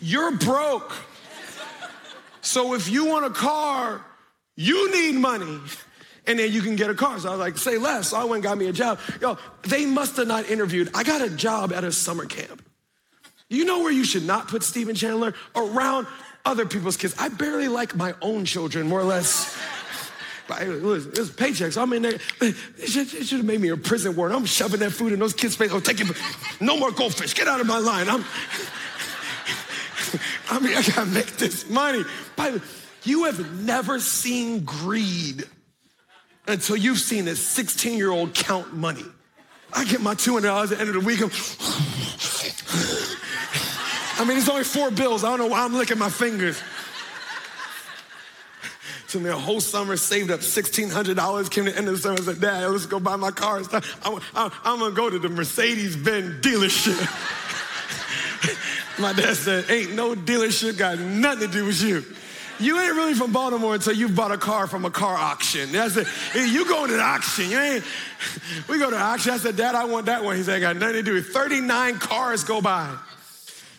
You're 0.00 0.32
broke. 0.32 0.92
So 2.40 2.74
if 2.74 2.90
you 2.90 3.06
want 3.06 3.24
a 3.24 3.30
car, 3.30 4.04
you 4.56 4.92
need 4.92 5.14
money. 5.14 5.60
And 6.26 6.38
then 6.38 6.52
you 6.52 6.62
can 6.62 6.76
get 6.76 6.90
a 6.90 6.94
car. 6.94 7.18
So 7.18 7.28
I 7.28 7.30
was 7.32 7.40
like, 7.40 7.58
say 7.58 7.78
less. 7.78 8.10
So 8.10 8.16
I 8.16 8.24
went 8.24 8.36
and 8.36 8.42
got 8.44 8.58
me 8.58 8.68
a 8.68 8.72
job. 8.72 8.98
Yo, 9.20 9.38
they 9.62 9.86
must 9.86 10.16
have 10.16 10.28
not 10.28 10.48
interviewed. 10.48 10.90
I 10.94 11.02
got 11.02 11.20
a 11.20 11.30
job 11.30 11.72
at 11.72 11.84
a 11.84 11.92
summer 11.92 12.26
camp. 12.26 12.64
You 13.48 13.64
know 13.64 13.80
where 13.80 13.92
you 13.92 14.04
should 14.04 14.24
not 14.24 14.48
put 14.48 14.62
Stephen 14.62 14.94
Chandler? 14.94 15.34
Around 15.54 16.06
other 16.44 16.64
people's 16.66 16.96
kids. 16.96 17.14
I 17.18 17.28
barely 17.28 17.68
like 17.68 17.94
my 17.94 18.14
own 18.22 18.44
children, 18.44 18.88
more 18.88 19.00
or 19.00 19.04
less. 19.04 19.56
Listen, 20.48 21.12
it's 21.12 21.30
paychecks. 21.30 21.80
I'm 21.80 21.92
in 21.92 22.02
there. 22.02 22.18
It 22.40 22.54
should, 22.86 23.14
it 23.14 23.26
should, 23.26 23.38
have 23.38 23.44
made 23.44 23.60
me 23.60 23.68
a 23.68 23.76
prison 23.76 24.14
warden. 24.16 24.36
I'm 24.36 24.44
shoving 24.44 24.80
that 24.80 24.90
food 24.90 25.12
in 25.12 25.18
those 25.18 25.34
kids' 25.34 25.56
face. 25.56 25.70
Oh, 25.72 25.80
take 25.80 26.00
it. 26.00 26.08
No 26.60 26.76
more 26.76 26.90
goldfish. 26.90 27.34
Get 27.34 27.48
out 27.48 27.60
of 27.60 27.66
my 27.66 27.78
line. 27.78 28.08
I'm. 28.08 28.24
I 30.50 30.58
mean, 30.58 30.76
I 30.76 30.82
gotta 30.82 31.06
make 31.06 31.38
this 31.38 31.68
money. 31.70 32.04
By 32.36 32.50
the 32.50 32.62
you 33.04 33.24
have 33.24 33.62
never 33.62 33.98
seen 33.98 34.64
greed 34.64 35.44
until 36.46 36.76
you've 36.76 36.98
seen 36.98 37.28
a 37.28 37.36
16 37.36 37.96
year 37.96 38.10
old 38.10 38.34
count 38.34 38.74
money. 38.74 39.04
I 39.72 39.84
get 39.84 40.00
my 40.00 40.14
$200 40.14 40.62
at 40.62 40.68
the 40.70 40.80
end 40.80 40.88
of 40.90 40.94
the 40.94 41.00
week. 41.00 41.20
I'm, 41.20 41.30
I 44.20 44.24
mean, 44.28 44.38
it's 44.38 44.48
only 44.48 44.64
four 44.64 44.90
bills. 44.90 45.24
I 45.24 45.30
don't 45.30 45.38
know 45.38 45.46
why 45.46 45.64
I'm 45.64 45.74
licking 45.74 45.98
my 45.98 46.10
fingers. 46.10 46.60
To 49.08 49.20
me, 49.20 49.28
a 49.28 49.36
whole 49.36 49.60
summer 49.60 49.98
saved 49.98 50.30
up 50.30 50.40
$1,600. 50.40 51.50
Came 51.50 51.66
to 51.66 51.70
the 51.70 51.76
end 51.76 51.86
of 51.86 51.96
the 51.96 52.00
summer. 52.00 52.16
Said, 52.16 52.40
Dad, 52.40 52.66
let's 52.68 52.86
go 52.86 52.98
buy 52.98 53.16
my 53.16 53.30
car. 53.30 53.60
I'm 54.02 54.78
gonna 54.78 54.94
go 54.94 55.10
to 55.10 55.18
the 55.18 55.28
Mercedes 55.28 55.96
Benz 55.96 56.42
dealership. 56.42 56.96
my 58.98 59.12
dad 59.12 59.36
said, 59.36 59.70
Ain't 59.70 59.92
no 59.92 60.14
dealership 60.14 60.78
got 60.78 60.98
nothing 60.98 61.50
to 61.50 61.52
do 61.52 61.66
with 61.66 61.82
you. 61.82 62.02
You 62.62 62.78
ain't 62.78 62.94
really 62.94 63.14
from 63.14 63.32
Baltimore 63.32 63.74
until 63.74 63.94
you 63.94 64.08
bought 64.08 64.32
a 64.32 64.38
car 64.38 64.66
from 64.66 64.84
a 64.84 64.90
car 64.90 65.16
auction. 65.16 65.72
That's 65.72 65.96
it. 65.96 66.06
You 66.34 66.66
going 66.66 66.90
to 66.90 66.96
the 66.96 67.02
auction. 67.02 67.50
You 67.50 67.58
ain't. 67.58 67.84
We 68.68 68.78
go 68.78 68.88
to 68.88 68.96
the 68.96 69.02
auction. 69.02 69.32
I 69.32 69.38
said, 69.38 69.56
Dad, 69.56 69.74
I 69.74 69.84
want 69.84 70.06
that 70.06 70.22
one. 70.22 70.36
He 70.36 70.44
said, 70.44 70.56
I 70.56 70.60
got 70.60 70.76
nothing 70.76 70.94
to 70.94 71.02
do 71.02 71.14
with 71.14 71.28
39 71.28 71.98
cars 71.98 72.44
go 72.44 72.60
by. 72.60 72.94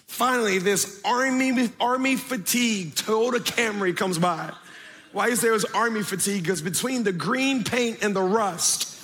Finally, 0.07 0.59
this 0.59 1.01
army, 1.05 1.69
army 1.79 2.17
fatigue 2.17 2.93
Toyota 2.95 3.39
Camry 3.39 3.95
comes 3.95 4.19
by. 4.19 4.51
Why 5.13 5.29
is 5.29 5.41
there 5.41 5.53
was 5.53 5.63
army 5.65 6.03
fatigue? 6.03 6.43
Because 6.43 6.61
between 6.61 7.03
the 7.03 7.11
green 7.11 7.63
paint 7.63 8.03
and 8.03 8.15
the 8.15 8.21
rust, 8.21 8.99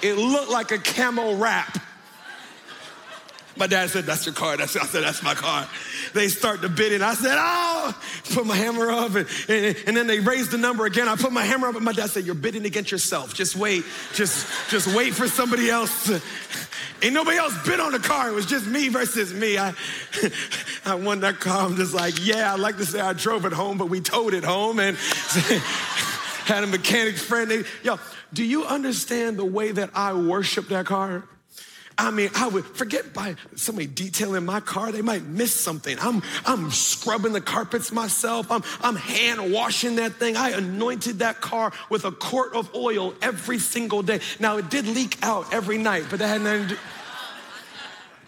it 0.00 0.14
looked 0.16 0.50
like 0.50 0.70
a 0.70 0.78
camo 0.78 1.36
wrap. 1.36 1.78
My 3.56 3.66
dad 3.66 3.90
said, 3.90 4.04
That's 4.04 4.26
your 4.26 4.34
car. 4.34 4.56
That's, 4.56 4.76
I 4.76 4.84
said, 4.86 5.04
That's 5.04 5.22
my 5.22 5.34
car. 5.34 5.68
They 6.12 6.28
start 6.28 6.62
to 6.62 6.68
bid, 6.68 6.92
and 6.92 7.04
I 7.04 7.14
said, 7.14 7.36
Oh, 7.38 7.96
put 8.32 8.46
my 8.46 8.56
hammer 8.56 8.90
up. 8.90 9.14
And, 9.14 9.28
and, 9.48 9.76
and, 9.86 9.96
then 9.96 10.06
they 10.06 10.20
raised 10.20 10.50
the 10.50 10.58
number 10.58 10.86
again. 10.86 11.08
I 11.08 11.16
put 11.16 11.32
my 11.32 11.44
hammer 11.44 11.68
up, 11.68 11.76
and 11.76 11.84
my 11.84 11.92
dad 11.92 12.10
said, 12.10 12.24
You're 12.24 12.34
bidding 12.34 12.64
against 12.64 12.90
yourself. 12.90 13.34
Just 13.34 13.54
wait. 13.56 13.84
Just, 14.14 14.46
just 14.70 14.94
wait 14.94 15.14
for 15.14 15.28
somebody 15.28 15.70
else. 15.70 16.06
To, 16.06 16.20
ain't 17.02 17.14
nobody 17.14 17.36
else 17.36 17.54
bid 17.64 17.80
on 17.80 17.92
the 17.92 18.00
car. 18.00 18.28
It 18.28 18.34
was 18.34 18.46
just 18.46 18.66
me 18.66 18.88
versus 18.88 19.32
me. 19.32 19.56
I, 19.56 19.72
I 20.84 20.96
won 20.96 21.20
that 21.20 21.38
car. 21.38 21.66
I'm 21.66 21.76
just 21.76 21.94
like, 21.94 22.14
Yeah, 22.26 22.52
I 22.52 22.56
like 22.56 22.76
to 22.78 22.86
say 22.86 23.00
I 23.00 23.12
drove 23.12 23.44
it 23.44 23.52
home, 23.52 23.78
but 23.78 23.88
we 23.88 24.00
towed 24.00 24.34
it 24.34 24.44
home. 24.44 24.80
And 24.80 24.96
had 26.44 26.64
a 26.64 26.66
mechanic 26.66 27.16
friend. 27.16 27.50
They, 27.50 27.64
yo, 27.82 27.98
do 28.32 28.44
you 28.44 28.64
understand 28.64 29.36
the 29.36 29.44
way 29.44 29.72
that 29.72 29.90
I 29.94 30.12
worship 30.12 30.68
that 30.68 30.86
car? 30.86 31.24
I 31.96 32.10
mean, 32.10 32.30
I 32.34 32.48
would 32.48 32.64
forget 32.64 33.12
by 33.12 33.36
somebody 33.54 33.86
detailing 33.86 34.44
my 34.44 34.60
car, 34.60 34.90
they 34.90 35.02
might 35.02 35.24
miss 35.24 35.52
something. 35.52 35.96
I'm, 36.00 36.22
I'm 36.44 36.70
scrubbing 36.70 37.32
the 37.32 37.40
carpets 37.40 37.92
myself. 37.92 38.50
I'm, 38.50 38.62
I'm 38.82 38.96
hand 38.96 39.52
washing 39.52 39.96
that 39.96 40.14
thing. 40.14 40.36
I 40.36 40.50
anointed 40.50 41.20
that 41.20 41.40
car 41.40 41.72
with 41.90 42.04
a 42.04 42.10
quart 42.10 42.54
of 42.54 42.74
oil 42.74 43.14
every 43.22 43.58
single 43.58 44.02
day. 44.02 44.20
Now, 44.40 44.56
it 44.56 44.70
did 44.70 44.86
leak 44.86 45.18
out 45.22 45.52
every 45.52 45.78
night, 45.78 46.06
but 46.10 46.18
that 46.18 46.28
had 46.28 46.42
nothing 46.42 46.68
to 46.68 46.74
do. 46.74 46.80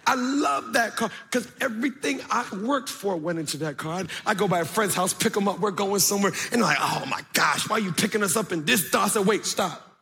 I 0.06 0.14
love 0.14 0.74
that 0.74 0.94
car 0.94 1.10
because 1.28 1.50
everything 1.60 2.20
I 2.30 2.46
worked 2.64 2.88
for 2.88 3.16
went 3.16 3.40
into 3.40 3.56
that 3.58 3.76
car. 3.76 4.04
I 4.24 4.34
go 4.34 4.46
by 4.46 4.60
a 4.60 4.64
friend's 4.64 4.94
house, 4.94 5.12
pick 5.12 5.32
them 5.32 5.48
up, 5.48 5.58
we're 5.58 5.72
going 5.72 5.98
somewhere, 5.98 6.32
and 6.52 6.62
like, 6.62 6.78
oh 6.80 7.04
my 7.10 7.22
gosh, 7.32 7.68
why 7.68 7.78
are 7.78 7.80
you 7.80 7.92
picking 7.92 8.22
us 8.22 8.36
up 8.36 8.52
in 8.52 8.64
this? 8.64 8.88
Said, 8.90 9.26
wait, 9.26 9.44
stop. 9.44 9.95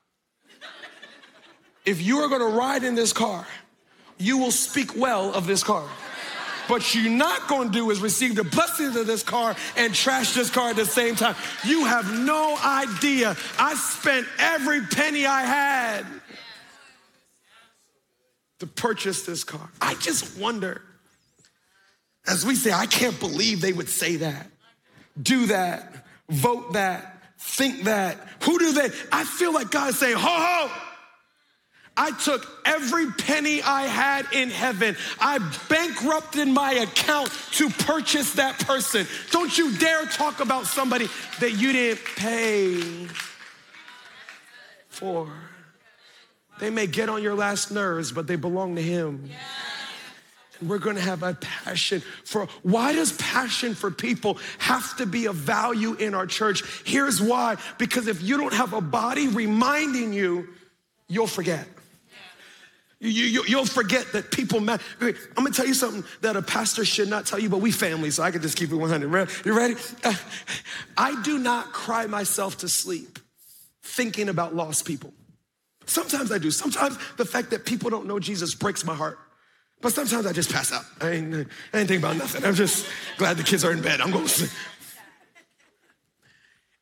If 1.85 2.01
you 2.01 2.19
are 2.21 2.29
gonna 2.29 2.57
ride 2.57 2.85
in 2.85 2.95
this 2.95 3.13
car, 3.13 3.47
you 4.19 4.39
will 4.39 4.51
speak 4.51 4.97
well 4.97 5.33
of 5.35 5.47
this 5.47 5.63
car. 5.63 5.87
But 6.67 6.95
you're 6.95 7.13
not 7.13 7.47
gonna 7.47 7.71
do 7.71 7.91
is 7.91 8.01
receive 8.01 8.37
the 8.37 8.45
blessings 8.45 8.97
of 8.97 9.07
this 9.07 9.23
car 9.23 9.55
and 9.77 9.95
trash 9.95 10.33
this 10.33 10.51
car 10.51 10.71
at 10.71 10.77
the 10.77 10.87
same 10.87 11.15
time. 11.15 11.37
You 11.65 11.85
have 11.85 12.11
no 12.21 12.57
idea. 12.65 13.37
I 13.59 13.75
spent 13.75 14.27
every 14.39 14.81
penny 14.87 15.27
I 15.27 15.43
had 15.43 16.07
to 18.61 18.67
purchase 18.67 19.23
this 19.27 19.45
car. 19.45 19.69
I 19.81 19.95
just 19.95 20.39
wonder, 20.39 20.81
as 22.27 22.47
we 22.47 22.55
say, 22.55 22.73
I 22.73 22.87
can't 22.87 23.19
believe 23.21 23.61
they 23.61 23.75
would 23.75 23.91
say 23.91 24.17
that, 24.17 24.47
do 25.21 25.47
that, 25.47 26.07
vote 26.31 26.73
that, 26.73 27.23
think 27.39 27.85
that. 27.85 28.17
Who 28.45 28.59
do 28.59 28.73
they? 28.73 28.89
I 29.13 29.25
feel 29.25 29.53
like 29.53 29.71
God's 29.71 29.99
saying, 29.99 30.17
ho 30.17 30.23
ho. 30.23 30.71
I 31.97 32.11
took 32.11 32.47
every 32.65 33.11
penny 33.13 33.63
I 33.63 33.83
had 33.83 34.27
in 34.33 34.51
heaven. 34.51 34.97
I 35.21 35.39
bankrupted 35.69 36.49
my 36.49 36.73
account 36.73 37.31
to 37.53 37.71
purchase 37.71 38.35
that 38.35 38.59
person. 38.61 39.07
Don't 39.31 39.57
you 39.57 39.77
dare 39.77 40.05
talk 40.07 40.41
about 40.41 40.67
somebody 40.67 41.09
that 41.41 41.53
you 41.53 41.73
didn't 41.73 42.05
pay 42.17 43.07
for. 44.89 45.33
They 46.59 46.71
may 46.71 46.87
get 46.87 47.09
on 47.09 47.23
your 47.23 47.35
last 47.35 47.71
nerves, 47.71 48.11
but 48.11 48.27
they 48.27 48.37
belong 48.37 48.77
to 48.77 48.83
Him. 48.83 49.31
And 50.61 50.69
we're 50.69 50.79
gonna 50.79 51.01
have 51.01 51.23
a 51.23 51.35
passion 51.35 52.01
for 52.25 52.47
why 52.63 52.93
does 52.93 53.13
passion 53.13 53.75
for 53.75 53.91
people 53.91 54.39
have 54.59 54.97
to 54.97 55.07
be 55.07 55.27
a 55.27 55.33
value 55.33 55.95
in 55.95 56.15
our 56.15 56.27
church? 56.27 56.63
Here's 56.85 57.21
why 57.21 57.57
because 57.79 58.07
if 58.07 58.23
you 58.23 58.37
don't 58.37 58.55
have 58.55 58.73
a 58.73 58.81
body 58.81 59.29
reminding 59.29 60.13
you, 60.13 60.49
you'll 61.09 61.27
forget. 61.27 61.67
You, 63.05 63.43
you, 63.47 63.59
will 63.59 63.67
forget 63.67 64.13
that 64.13 64.31
people 64.31 64.61
matter. 64.61 64.83
I'm 65.03 65.15
gonna 65.37 65.51
tell 65.51 65.67
you 65.67 65.75
something 65.75 66.05
that 66.23 66.37
a 66.37 66.43
pastor 66.43 66.87
should 66.87 67.11
not 67.11 67.27
tell 67.27 67.39
you, 67.39 67.51
but 67.51 67.59
we 67.59 67.71
family, 67.71 68.11
so 68.11 68.23
I 68.23 68.31
can 68.31 68.41
just 68.41 68.57
keep 68.57 68.73
it 68.73 68.77
100. 68.77 69.29
You 69.45 69.55
ready? 69.55 69.75
Uh, 70.03 70.15
I 70.97 71.21
do 71.23 71.39
not 71.39 71.67
cry 71.75 72.07
myself 72.07 72.59
to 72.59 72.69
sleep 72.69 73.19
thinking 73.83 74.31
about 74.31 74.55
lost 74.55 74.87
people. 74.87 75.13
Sometimes 75.85 76.33
I 76.33 76.39
do. 76.39 76.51
Sometimes 76.51 76.97
the 77.19 77.27
fact 77.27 77.51
that 77.51 77.67
people 77.67 77.91
don't 77.91 78.07
know 78.07 78.19
Jesus 78.19 78.55
breaks 78.55 78.87
my 78.87 78.95
heart. 78.95 79.19
But 79.83 79.93
sometimes 79.93 80.25
I 80.25 80.33
just 80.33 80.51
pass 80.51 80.73
out. 80.73 80.85
I 81.03 81.11
ain't, 81.11 81.35
I 81.35 81.39
ain't 81.39 81.47
thinking 81.89 81.99
about 81.99 82.17
nothing. 82.17 82.43
I'm 82.43 82.55
just 82.55 82.87
glad 83.19 83.37
the 83.37 83.43
kids 83.43 83.67
are 83.67 83.73
in 83.73 83.83
bed. 83.83 84.01
I'm 84.01 84.13
going 84.13 84.25
to 84.25 84.31
sleep. 84.31 84.51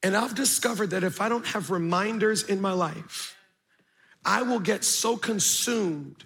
And 0.05 0.17
I've 0.17 0.37
discovered 0.37 0.91
that 0.91 1.03
if 1.03 1.21
I 1.21 1.29
don't 1.29 1.47
have 1.47 1.73
reminders 1.73 2.45
in 2.45 2.61
my 2.61 2.73
life, 2.73 3.37
I 4.25 4.43
will 4.43 4.61
get 4.61 4.85
so 4.85 5.17
consumed 5.17 6.25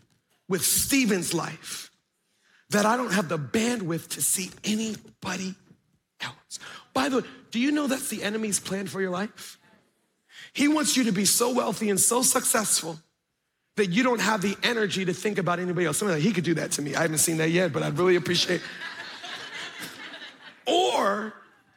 with 0.48 0.64
Stephen's 0.64 1.32
life 1.34 1.90
that 2.70 2.84
I 2.84 2.96
don't 2.96 3.12
have 3.12 3.28
the 3.28 3.38
bandwidth 3.38 4.08
to 4.10 4.22
see 4.22 4.50
anybody 4.64 5.54
else. 6.20 6.58
By 6.92 7.08
the 7.08 7.18
way, 7.18 7.26
do 7.50 7.60
you 7.60 7.72
know 7.72 7.86
that's 7.86 8.08
the 8.08 8.22
enemy's 8.22 8.60
plan 8.60 8.86
for 8.86 9.00
your 9.00 9.10
life? 9.10 9.58
He 10.52 10.68
wants 10.68 10.96
you 10.96 11.04
to 11.04 11.12
be 11.12 11.24
so 11.24 11.52
wealthy 11.52 11.90
and 11.90 12.00
so 12.00 12.22
successful 12.22 12.98
that 13.76 13.86
you 13.86 14.02
don't 14.02 14.20
have 14.20 14.40
the 14.40 14.56
energy 14.62 15.04
to 15.04 15.12
think 15.12 15.38
about 15.38 15.58
anybody 15.58 15.86
else. 15.86 15.98
Somebody 15.98 16.20
like, 16.20 16.26
he 16.26 16.32
could 16.32 16.44
do 16.44 16.54
that 16.54 16.72
to 16.72 16.82
me. 16.82 16.94
I 16.94 17.02
haven't 17.02 17.18
seen 17.18 17.36
that 17.38 17.50
yet, 17.50 17.72
but 17.72 17.82
I'd 17.82 17.98
really 17.98 18.16
appreciate. 18.16 18.62
or 20.66 21.34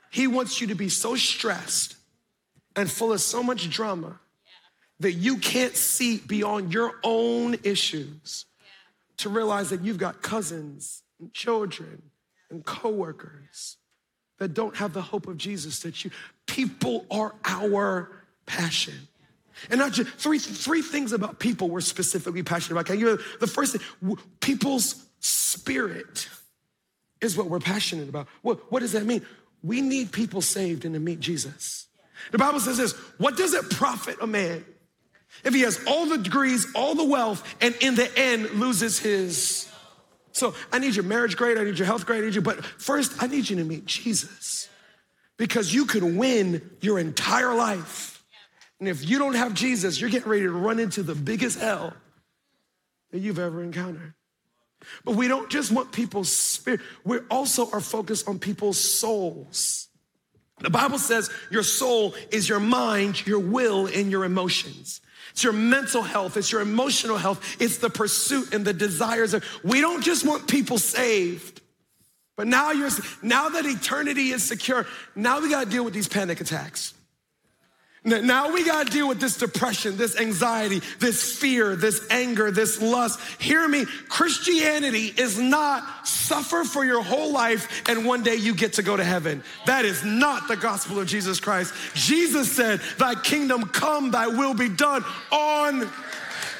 he 0.10 0.28
wants 0.28 0.62
you 0.62 0.68
to 0.68 0.76
be 0.76 0.90
so 0.90 1.16
stressed 1.16 1.98
and 2.76 2.90
full 2.90 3.12
of 3.12 3.22
so 3.22 3.44
much 3.44 3.70
drama 3.70 4.20
that 5.00 5.14
you 5.14 5.38
can't 5.38 5.76
see 5.76 6.18
beyond 6.18 6.74
your 6.74 6.96
own 7.04 7.56
issues 7.64 8.46
to 9.18 9.30
realize 9.30 9.70
that 9.70 9.82
you've 9.82 9.98
got 9.98 10.22
cousins 10.22 11.04
and 11.20 11.34
children 11.34 12.02
and 12.50 12.66
coworkers 12.66 13.78
that 14.40 14.54
don't 14.54 14.78
have 14.78 14.94
the 14.94 15.02
hope 15.02 15.28
of 15.28 15.38
Jesus 15.38 15.80
that 15.82 16.04
you 16.04 16.12
people 16.46 17.06
are 17.12 17.36
our 17.46 18.24
passion. 18.46 18.96
And 19.70 19.80
not 19.80 19.92
just 19.92 20.10
three 20.12 20.40
three 20.40 20.82
things 20.82 21.12
about 21.12 21.40
people 21.40 21.70
we're 21.70 21.82
specifically 21.82 22.44
passionate 22.44 22.74
about. 22.74 22.86
Can 22.86 23.00
you 23.00 23.20
the 23.40 23.48
first 23.48 23.76
thing 23.76 24.18
people's 24.40 25.06
spirit 25.20 26.30
is 27.22 27.38
what 27.38 27.48
we're 27.48 27.60
passionate 27.60 28.10
about. 28.10 28.28
What, 28.42 28.72
what 28.72 28.80
does 28.80 28.94
that 28.94 29.06
mean? 29.06 29.26
We 29.62 29.82
need 29.82 30.12
people 30.12 30.42
saved 30.42 30.86
and 30.86 30.94
to 30.94 31.00
meet 31.00 31.20
Jesus. 31.20 31.88
The 32.32 32.38
Bible 32.38 32.60
says 32.60 32.78
this, 32.78 32.94
what 33.18 33.38
does 33.38 33.54
it 33.54 33.70
profit 33.70 34.18
a 34.22 34.28
man 34.28 34.64
if 35.44 35.54
he 35.54 35.62
has 35.62 35.80
all 35.88 36.06
the 36.06 36.18
degrees, 36.18 36.68
all 36.76 36.96
the 36.96 37.04
wealth, 37.04 37.44
and 37.62 37.76
in 37.82 37.96
the 37.96 38.10
end 38.18 38.52
loses 38.52 39.00
his. 39.00 39.70
So 40.32 40.54
I 40.72 40.80
need 40.80 40.96
your 40.96 41.06
marriage 41.06 41.38
grade, 41.38 41.58
I 41.58 41.64
need 41.64 41.78
your 41.78 41.86
health 41.86 42.06
grade, 42.06 42.24
I 42.24 42.26
need 42.28 42.36
you, 42.36 42.42
but 42.42 42.64
first 42.64 43.22
I 43.22 43.28
need 43.28 43.50
you 43.50 43.58
to 43.58 43.64
meet 43.64 43.86
Jesus. 43.86 44.70
Because 45.38 45.74
you 45.74 45.86
could 45.86 46.04
win 46.04 46.70
your 46.82 47.00
entire 47.00 47.56
life 47.56 48.22
And 48.80 48.88
if 48.88 49.08
you 49.08 49.20
don't 49.20 49.36
have 49.36 49.54
Jesus, 49.54 50.00
you're 50.00 50.10
getting 50.10 50.30
ready 50.30 50.44
to 50.44 50.52
run 50.52 50.80
into 50.80 51.04
the 51.04 51.16
biggest 51.16 51.60
hell 51.60 51.94
that 53.12 53.20
you've 53.20 53.40
ever 53.40 53.62
encountered. 53.62 54.14
But 55.04 55.16
we 55.16 55.28
don't 55.28 55.50
just 55.50 55.72
want 55.72 55.92
people's 55.92 56.32
spirit, 56.32 56.80
we 57.04 57.20
also 57.30 57.70
are 57.72 57.82
focused 57.82 58.28
on 58.28 58.40
people's 58.40 58.80
souls. 58.80 59.90
The 60.60 60.70
Bible 60.70 61.00
says 61.00 61.30
your 61.52 61.64
soul 61.64 62.14
is 62.32 62.48
your 62.48 62.60
mind, 62.60 63.26
your 63.26 63.40
will, 63.40 63.88
and 63.88 64.12
your 64.12 64.24
emotions. 64.24 65.02
It's 65.32 65.44
your 65.44 65.54
mental 65.54 66.02
health, 66.02 66.38
it's 66.38 66.52
your 66.52 66.62
emotional 66.62 67.18
health, 67.18 67.58
it's 67.60 67.78
the 67.78 67.90
pursuit 67.90 68.54
and 68.54 68.66
the 68.66 68.74
desires 68.74 69.34
of. 69.34 69.44
We 69.64 69.82
don't 69.82 70.04
just 70.04 70.26
want 70.26 70.48
people 70.48 70.78
saved. 70.78 71.62
But 72.36 72.48
now 72.48 72.72
you're 72.72 72.90
now 73.22 73.50
that 73.50 73.66
eternity 73.66 74.30
is 74.30 74.44
secure, 74.44 74.88
now 75.16 75.42
we 75.42 75.50
got 75.50 75.66
to 75.66 75.70
deal 75.70 75.84
with 75.84 75.94
these 75.94 76.08
panic 76.08 76.40
attacks. 76.40 76.94
Now 78.10 78.54
we 78.54 78.64
got 78.66 78.88
to 78.88 78.92
deal 78.92 79.08
with 79.08 79.20
this 79.20 79.38
depression, 79.38 79.98
this 79.98 80.20
anxiety, 80.20 80.82
this 81.00 81.38
fear, 81.38 81.76
this 81.76 82.06
anger, 82.10 82.52
this 82.52 82.82
lust. 82.82 83.20
Hear 83.40 83.68
me. 83.68 83.86
Christianity 84.08 85.14
is 85.18 85.38
not 85.38 86.08
suffer 86.08 86.64
for 86.64 86.84
your 86.84 87.02
whole 87.02 87.32
life 87.32 87.88
and 87.88 88.06
one 88.06 88.24
day 88.24 88.36
you 88.36 88.54
get 88.54 88.74
to 88.74 88.84
go 88.84 88.98
to 88.98 89.04
heaven. 89.04 89.44
That 89.66 89.86
is 89.86 90.04
not 90.04 90.48
the 90.48 90.58
gospel 90.58 91.00
of 91.00 91.08
Jesus 91.08 91.40
Christ. 91.40 91.74
Jesus 91.94 92.52
said, 92.52 92.82
Thy 92.98 93.16
kingdom 93.16 93.66
come, 93.66 94.12
thy 94.12 94.28
will 94.28 94.54
be 94.54 94.70
done 94.70 95.04
on 95.32 95.90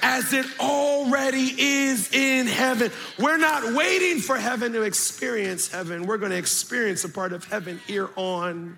as 0.02 0.34
it 0.34 0.46
already 0.60 1.54
is 1.58 2.14
in 2.14 2.48
heaven. 2.48 2.92
We're 3.18 3.38
not 3.38 3.74
waiting 3.74 4.22
for 4.22 4.38
heaven 4.38 4.74
to 4.74 4.84
experience 4.84 5.70
heaven. 5.70 6.06
We're 6.06 6.18
going 6.18 6.32
to 6.32 6.38
experience 6.38 7.04
a 7.04 7.10
part 7.10 7.34
of 7.34 7.44
heaven 7.46 7.80
here 7.86 8.10
on 8.16 8.78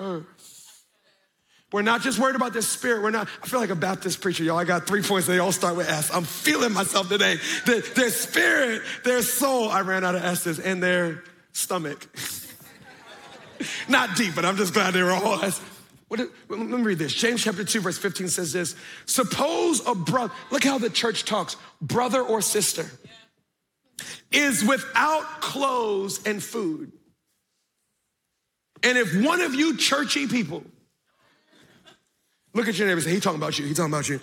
earth. 0.00 0.35
We're 1.76 1.82
not 1.82 2.00
just 2.00 2.18
worried 2.18 2.36
about 2.36 2.54
their 2.54 2.62
spirit. 2.62 3.02
We're 3.02 3.10
not, 3.10 3.28
I 3.42 3.46
feel 3.48 3.60
like 3.60 3.68
a 3.68 3.74
Baptist 3.76 4.22
preacher, 4.22 4.42
y'all. 4.42 4.56
I 4.56 4.64
got 4.64 4.86
three 4.86 5.02
points. 5.02 5.26
They 5.26 5.40
all 5.40 5.52
start 5.52 5.76
with 5.76 5.86
S. 5.86 6.10
I'm 6.10 6.24
feeling 6.24 6.72
myself 6.72 7.10
today. 7.10 7.36
The, 7.66 7.86
their 7.94 8.08
spirit, 8.08 8.80
their 9.04 9.20
soul, 9.20 9.68
I 9.68 9.82
ran 9.82 10.02
out 10.02 10.14
of 10.14 10.24
S's, 10.24 10.58
and 10.58 10.82
their 10.82 11.22
stomach. 11.52 12.08
not 13.90 14.16
deep, 14.16 14.34
but 14.34 14.46
I'm 14.46 14.56
just 14.56 14.72
glad 14.72 14.94
they 14.94 15.02
were 15.02 15.12
all 15.12 15.38
S. 15.44 15.60
What, 16.08 16.20
let 16.48 16.58
me 16.58 16.80
read 16.80 16.96
this. 16.96 17.12
James 17.12 17.44
chapter 17.44 17.62
2, 17.62 17.82
verse 17.82 17.98
15 17.98 18.28
says 18.28 18.54
this 18.54 18.74
Suppose 19.04 19.86
a 19.86 19.94
brother, 19.94 20.32
look 20.50 20.64
how 20.64 20.78
the 20.78 20.88
church 20.88 21.26
talks, 21.26 21.58
brother 21.82 22.22
or 22.22 22.40
sister, 22.40 22.86
is 24.32 24.64
without 24.64 25.42
clothes 25.42 26.24
and 26.24 26.42
food. 26.42 26.92
And 28.82 28.96
if 28.96 29.14
one 29.22 29.42
of 29.42 29.54
you 29.54 29.76
churchy 29.76 30.26
people, 30.26 30.64
Look 32.56 32.68
at 32.68 32.78
your 32.78 32.88
neighbor 32.88 33.02
say, 33.02 33.10
He 33.10 33.20
talking 33.20 33.38
about 33.38 33.58
you. 33.58 33.66
He 33.66 33.74
talking 33.74 33.92
about 33.92 34.08
you. 34.08 34.18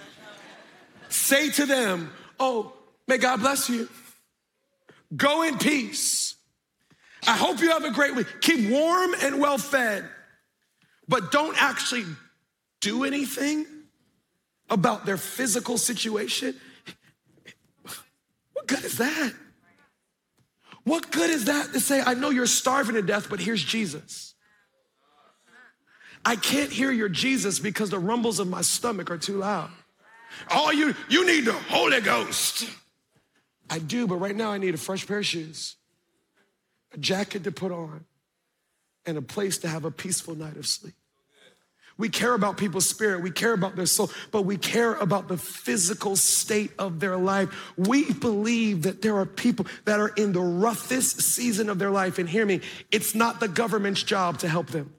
Say 1.10 1.52
to 1.52 1.68
them, 1.68 2.12
Oh, 2.40 2.74
may 3.08 3.20
God 3.20 3.42
bless 3.42 3.70
you. 3.70 3.88
Go 5.16 5.44
in 5.44 5.60
peace. 5.60 6.36
I 7.28 7.38
hope 7.38 7.62
you 7.62 7.70
have 7.70 7.84
a 7.84 7.92
great 7.92 8.16
week. 8.16 8.26
Keep 8.42 8.72
warm 8.72 9.14
and 9.22 9.40
well 9.40 9.60
fed, 9.60 10.10
but 11.08 11.32
don't 11.32 11.62
actually 11.62 12.06
do 12.82 13.04
anything 13.04 13.68
about 14.68 15.06
their 15.06 15.18
physical 15.18 15.78
situation. 15.78 16.56
What 18.54 18.68
good 18.68 18.84
is 18.84 18.98
that? 18.98 19.34
What 20.86 21.12
good 21.12 21.30
is 21.30 21.46
that 21.46 21.72
to 21.74 21.80
say, 21.80 22.02
I 22.02 22.16
know 22.16 22.32
you're 22.32 22.48
starving 22.48 22.96
to 22.96 23.04
death, 23.04 23.30
but 23.30 23.40
here's 23.40 23.64
Jesus? 23.64 24.33
I 26.26 26.36
can't 26.36 26.72
hear 26.72 26.92
your 26.92 27.10
Jesus 27.10 27.60
because 27.60 27.90
the 27.90 28.00
rumbles 28.00 28.40
of 28.40 28.48
my 28.48 28.62
stomach 28.62 29.12
are 29.12 29.18
too 29.18 29.38
loud. 29.38 29.70
Oh, 30.52 30.72
you, 30.72 30.96
you 31.10 31.26
need 31.26 31.46
the 31.46 31.54
Holy 31.54 32.02
Ghost. 32.02 32.68
I 33.70 33.80
do, 33.80 34.08
but 34.08 34.16
right 34.16 34.36
now 34.36 34.52
I 34.52 34.58
need 34.58 34.74
a 34.74 34.78
fresh 34.78 35.06
pair 35.06 35.20
of 35.20 35.26
shoes, 35.26 35.76
a 36.94 36.98
jacket 36.98 37.44
to 37.44 37.52
put 37.52 37.72
on, 37.72 38.06
and 39.06 39.18
a 39.18 39.22
place 39.22 39.58
to 39.60 39.68
have 39.68 39.86
a 39.86 39.92
peaceful 39.92 40.36
night 40.36 40.58
of 40.58 40.66
sleep. 40.66 40.96
We 41.96 42.10
care 42.10 42.34
about 42.34 42.58
people's 42.58 42.88
spirit, 42.88 43.22
we 43.22 43.30
care 43.30 43.54
about 43.54 43.76
their 43.76 43.86
soul, 43.86 44.10
but 44.32 44.44
we 44.44 44.58
care 44.58 44.96
about 44.96 45.28
the 45.28 45.38
physical 45.38 46.16
state 46.16 46.72
of 46.80 47.00
their 47.00 47.18
life. 47.18 47.50
We 47.78 48.12
believe 48.12 48.84
that 48.84 49.04
there 49.04 49.16
are 49.18 49.28
people 49.28 49.68
that 49.86 50.00
are 50.00 50.10
in 50.10 50.34
the 50.34 50.42
roughest 50.42 51.22
season 51.22 51.70
of 51.70 51.78
their 51.78 51.92
life, 51.92 52.18
and 52.18 52.28
hear 52.28 52.46
me, 52.46 52.62
it's 52.92 53.14
not 53.14 53.40
the 53.40 53.48
government's 53.48 54.02
job 54.02 54.40
to 54.40 54.48
help 54.48 54.68
them. 54.68 54.92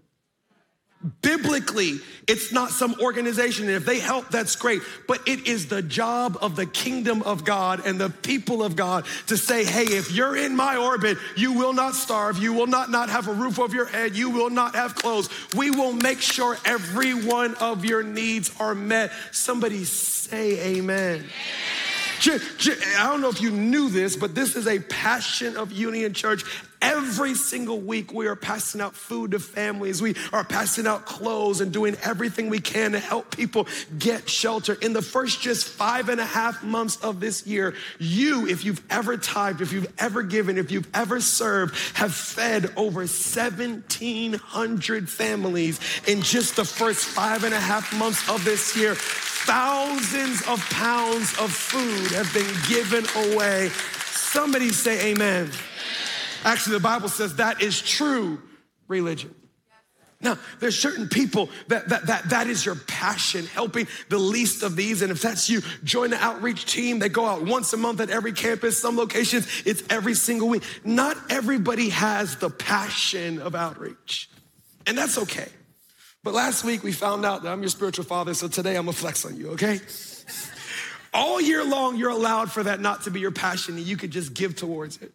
Biblically, 1.21 1.99
it's 2.27 2.51
not 2.51 2.71
some 2.71 2.95
organization. 2.99 3.67
And 3.67 3.75
if 3.75 3.85
they 3.85 3.99
help, 3.99 4.31
that's 4.31 4.57
great. 4.57 4.81
But 5.07 5.29
it 5.29 5.47
is 5.47 5.67
the 5.67 5.83
job 5.83 6.39
of 6.41 6.57
the 6.57 6.65
kingdom 6.65 7.23
of 7.23 7.45
God 7.45 7.85
and 7.85 8.01
the 8.01 8.09
people 8.09 8.63
of 8.63 8.75
God 8.75 9.05
to 9.27 9.37
say, 9.37 9.65
hey, 9.65 9.83
if 9.83 10.13
you're 10.13 10.35
in 10.35 10.57
my 10.57 10.77
orbit, 10.77 11.19
you 11.37 11.53
will 11.53 11.75
not 11.75 11.95
starve. 11.95 12.39
You 12.39 12.55
will 12.55 12.67
not 12.67 12.91
not 12.91 13.11
have 13.11 13.29
a 13.29 13.35
roof 13.35 13.59
over 13.59 13.75
your 13.75 13.85
head. 13.85 14.17
You 14.17 14.31
will 14.31 14.49
not 14.49 14.75
have 14.75 14.95
clothes. 14.95 15.29
We 15.55 15.71
will 15.71 15.93
make 15.93 16.23
sure 16.23 16.57
every 16.65 17.13
one 17.13 17.55
of 17.57 17.85
your 17.85 18.03
needs 18.03 18.51
are 18.59 18.75
met. 18.75 19.13
Somebody 19.31 19.85
say 19.85 20.77
amen. 20.77 21.17
amen. 21.17 21.31
I 22.27 23.09
don't 23.11 23.21
know 23.21 23.29
if 23.29 23.43
you 23.43 23.51
knew 23.51 23.91
this, 23.91 24.17
but 24.17 24.35
this 24.35 24.57
is 24.57 24.67
a 24.67 24.79
passion 24.79 25.57
of 25.57 25.73
Union 25.73 26.15
Church. 26.15 26.45
Every 26.85 27.35
single 27.35 27.81
week, 27.81 28.13
we 28.13 28.27
are 28.27 28.37
passing 28.37 28.83
out 28.83 28.95
food 28.95 29.31
to 29.31 29.39
families. 29.39 30.03
We 30.03 30.17
are 30.35 30.45
passing 30.45 30.87
out 30.87 31.07
clothes 31.07 31.63
and 31.63 31.73
doing 31.73 31.97
everything 32.03 32.51
we 32.51 32.61
can 32.61 32.93
to 32.93 32.99
help 32.99 33.35
people 33.35 33.67
get 33.99 34.29
shelter. 34.29 34.75
In 34.75 34.93
the 34.93 35.01
first 35.01 35.41
just 35.41 35.67
five 35.67 36.11
and 36.11 36.21
a 36.21 36.27
half 36.27 36.63
months 36.63 37.03
of 37.03 37.21
this 37.21 37.47
year, 37.47 37.73
you, 37.99 38.47
if 38.47 38.67
you've 38.67 38.83
ever 38.91 39.17
tithed, 39.17 39.63
if 39.63 39.73
you've 39.73 39.91
ever 39.99 40.23
given, 40.23 40.59
if 40.59 40.71
you've 40.71 40.91
ever 40.93 41.23
served, 41.23 41.75
have 41.97 42.13
fed 42.13 42.71
over 42.77 43.01
1,700 43.01 45.09
families 45.09 45.81
in 46.07 46.21
just 46.21 46.57
the 46.57 46.67
first 46.67 47.07
five 47.07 47.45
and 47.45 47.55
a 47.55 47.61
half 47.61 47.99
months 47.99 48.29
of 48.29 48.45
this 48.45 48.77
year. 48.77 48.95
Thousands 48.95 50.47
of 50.47 50.61
pounds 50.69 51.33
of 51.39 51.51
food 51.51 52.11
have 52.13 52.31
been 52.35 52.55
given 52.69 53.07
away. 53.33 53.71
Somebody 54.13 54.69
say 54.69 55.13
amen. 55.13 55.51
Actually, 56.45 56.75
the 56.75 56.83
Bible 56.83 57.09
says 57.09 57.37
that 57.37 57.63
is 57.63 57.81
true 57.81 58.41
religion. 58.89 59.35
Now, 60.21 60.39
there's 60.59 60.79
certain 60.79 61.09
people 61.09 61.51
that, 61.69 61.89
that, 61.91 62.07
that 62.07 62.31
that 62.31 62.47
is 62.47 62.65
your 62.65 62.77
passion, 62.77 63.45
helping 63.45 63.87
the 64.09 64.19
least 64.19 64.63
of 64.63 64.75
these. 64.75 65.03
And 65.03 65.13
if 65.13 65.21
that's 65.21 65.51
you, 65.51 65.61
join 65.85 66.11
the 66.11 66.17
outreach 66.17 66.65
team. 66.65 66.99
They 66.99 67.11
go 67.11 67.27
out 67.27 67.45
once 67.45 67.73
a 67.75 67.77
month 67.77 68.01
at 68.01 68.09
every 68.09 68.33
campus. 68.33 68.79
Some 68.79 68.97
locations, 68.97 69.47
it's 69.67 69.83
every 69.91 70.15
single 70.15 70.49
week. 70.49 70.63
Not 70.83 71.19
everybody 71.31 71.91
has 71.91 72.37
the 72.37 72.49
passion 72.49 73.39
of 73.41 73.55
outreach. 73.55 74.31
And 74.87 74.97
that's 74.97 75.19
okay. 75.19 75.49
But 76.23 76.33
last 76.33 76.65
week 76.65 76.83
we 76.83 76.93
found 76.93 77.27
out 77.27 77.43
that 77.43 77.53
I'm 77.53 77.61
your 77.61 77.69
spiritual 77.69 78.07
father, 78.07 78.33
so 78.33 78.49
today 78.49 78.77
I'm 78.77 78.87
gonna 78.87 78.95
flex 78.95 79.27
on 79.27 79.37
you, 79.37 79.51
okay? 79.51 79.79
All 81.13 81.39
year 81.39 81.63
long, 81.63 81.97
you're 81.97 82.11
allowed 82.11 82.51
for 82.51 82.63
that 82.63 82.81
not 82.81 83.03
to 83.03 83.11
be 83.11 83.21
your 83.21 83.31
passion 83.31 83.77
and 83.77 83.85
you 83.85 83.99
could 83.99 84.11
just 84.11 84.33
give 84.33 84.57
towards 84.57 85.03
it. 85.03 85.13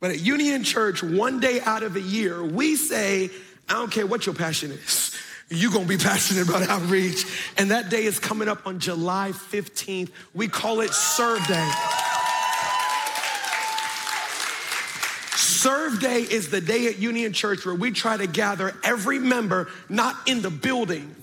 But 0.00 0.12
at 0.12 0.20
Union 0.20 0.62
Church, 0.62 1.02
one 1.02 1.40
day 1.40 1.60
out 1.60 1.82
of 1.82 1.96
a 1.96 2.00
year, 2.00 2.42
we 2.42 2.76
say, 2.76 3.30
I 3.68 3.74
don't 3.74 3.90
care 3.90 4.06
what 4.06 4.26
your 4.26 4.34
passion 4.34 4.70
is. 4.70 5.14
You're 5.50 5.72
gonna 5.72 5.86
be 5.86 5.96
passionate 5.98 6.48
about 6.48 6.68
outreach. 6.68 7.24
And 7.56 7.70
that 7.70 7.90
day 7.90 8.04
is 8.04 8.18
coming 8.18 8.48
up 8.48 8.66
on 8.66 8.78
July 8.78 9.32
15th. 9.32 10.10
We 10.34 10.48
call 10.48 10.80
it 10.80 10.92
Serve 10.92 11.44
Day. 11.46 11.70
Serve 15.34 15.98
Day 16.00 16.20
is 16.22 16.50
the 16.50 16.60
day 16.60 16.86
at 16.86 16.98
Union 16.98 17.32
Church 17.32 17.66
where 17.66 17.74
we 17.74 17.90
try 17.90 18.16
to 18.16 18.28
gather 18.28 18.76
every 18.84 19.18
member, 19.18 19.68
not 19.88 20.14
in 20.28 20.40
the 20.40 20.50
building, 20.50 21.16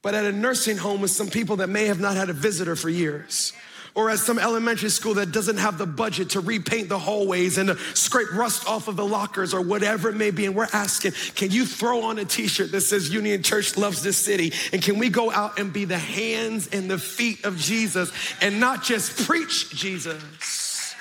but 0.00 0.14
at 0.14 0.24
a 0.24 0.32
nursing 0.32 0.78
home 0.78 1.02
with 1.02 1.10
some 1.10 1.28
people 1.28 1.56
that 1.56 1.68
may 1.68 1.86
have 1.86 2.00
not 2.00 2.16
had 2.16 2.30
a 2.30 2.32
visitor 2.32 2.76
for 2.76 2.88
years 2.88 3.52
or 3.96 4.10
at 4.10 4.18
some 4.18 4.38
elementary 4.38 4.90
school 4.90 5.14
that 5.14 5.32
doesn't 5.32 5.56
have 5.56 5.78
the 5.78 5.86
budget 5.86 6.30
to 6.30 6.40
repaint 6.40 6.90
the 6.90 6.98
hallways 6.98 7.56
and 7.56 7.70
to 7.70 7.76
scrape 7.94 8.30
rust 8.34 8.68
off 8.68 8.88
of 8.88 8.94
the 8.94 9.04
lockers 9.04 9.54
or 9.54 9.62
whatever 9.62 10.10
it 10.10 10.14
may 10.14 10.30
be. 10.30 10.44
And 10.44 10.54
we're 10.54 10.68
asking, 10.72 11.12
can 11.34 11.50
you 11.50 11.64
throw 11.64 12.02
on 12.02 12.18
a 12.18 12.24
t-shirt 12.26 12.70
that 12.72 12.82
says 12.82 13.12
Union 13.12 13.42
Church 13.42 13.76
loves 13.76 14.02
this 14.02 14.18
city? 14.18 14.52
And 14.72 14.82
can 14.82 14.98
we 14.98 15.08
go 15.08 15.32
out 15.32 15.58
and 15.58 15.72
be 15.72 15.86
the 15.86 15.98
hands 15.98 16.68
and 16.68 16.90
the 16.90 16.98
feet 16.98 17.44
of 17.46 17.56
Jesus 17.56 18.12
and 18.42 18.60
not 18.60 18.84
just 18.84 19.26
preach 19.26 19.70
Jesus? 19.70 20.94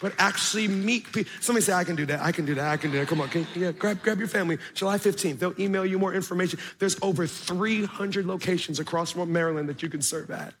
But 0.00 0.14
actually 0.18 0.66
meet 0.66 1.12
people. 1.12 1.30
Somebody 1.40 1.64
say, 1.64 1.74
I 1.74 1.84
can 1.84 1.94
do 1.94 2.06
that. 2.06 2.20
I 2.20 2.32
can 2.32 2.46
do 2.46 2.54
that. 2.56 2.68
I 2.68 2.78
can 2.78 2.90
do 2.90 2.98
that. 2.98 3.06
Come 3.06 3.20
on. 3.20 3.28
Can, 3.28 3.46
yeah, 3.54 3.70
grab, 3.70 4.02
grab 4.02 4.18
your 4.18 4.28
family. 4.28 4.58
July 4.74 4.96
15th. 4.96 5.38
They'll 5.38 5.60
email 5.60 5.86
you 5.86 6.00
more 6.00 6.14
information. 6.14 6.58
There's 6.80 6.96
over 7.00 7.28
300 7.28 8.26
locations 8.26 8.80
across 8.80 9.14
Maryland 9.14 9.68
that 9.68 9.82
you 9.84 9.88
can 9.88 10.02
serve 10.02 10.30
at. 10.30 10.54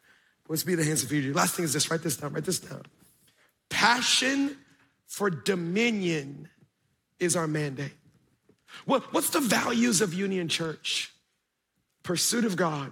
Let's 0.50 0.64
be 0.64 0.74
the 0.74 0.84
hands 0.84 1.02
of 1.02 1.10
you. 1.10 1.32
Last 1.32 1.54
thing 1.54 1.64
is 1.64 1.72
this 1.72 1.90
write 1.90 2.02
this 2.02 2.18
down, 2.18 2.34
write 2.34 2.44
this 2.44 2.58
down. 2.58 2.82
Passion 3.70 4.58
for 5.06 5.30
dominion 5.30 6.48
is 7.18 7.36
our 7.36 7.46
mandate. 7.46 7.92
What, 8.84 9.14
what's 9.14 9.30
the 9.30 9.40
values 9.40 10.02
of 10.02 10.12
Union 10.12 10.48
Church? 10.48 11.12
pursuit 12.02 12.44
of 12.44 12.56
God, 12.56 12.90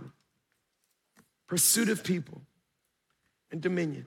pursuit 1.46 1.88
of 1.88 2.04
people, 2.04 2.40
and 3.50 3.60
dominion. 3.60 4.06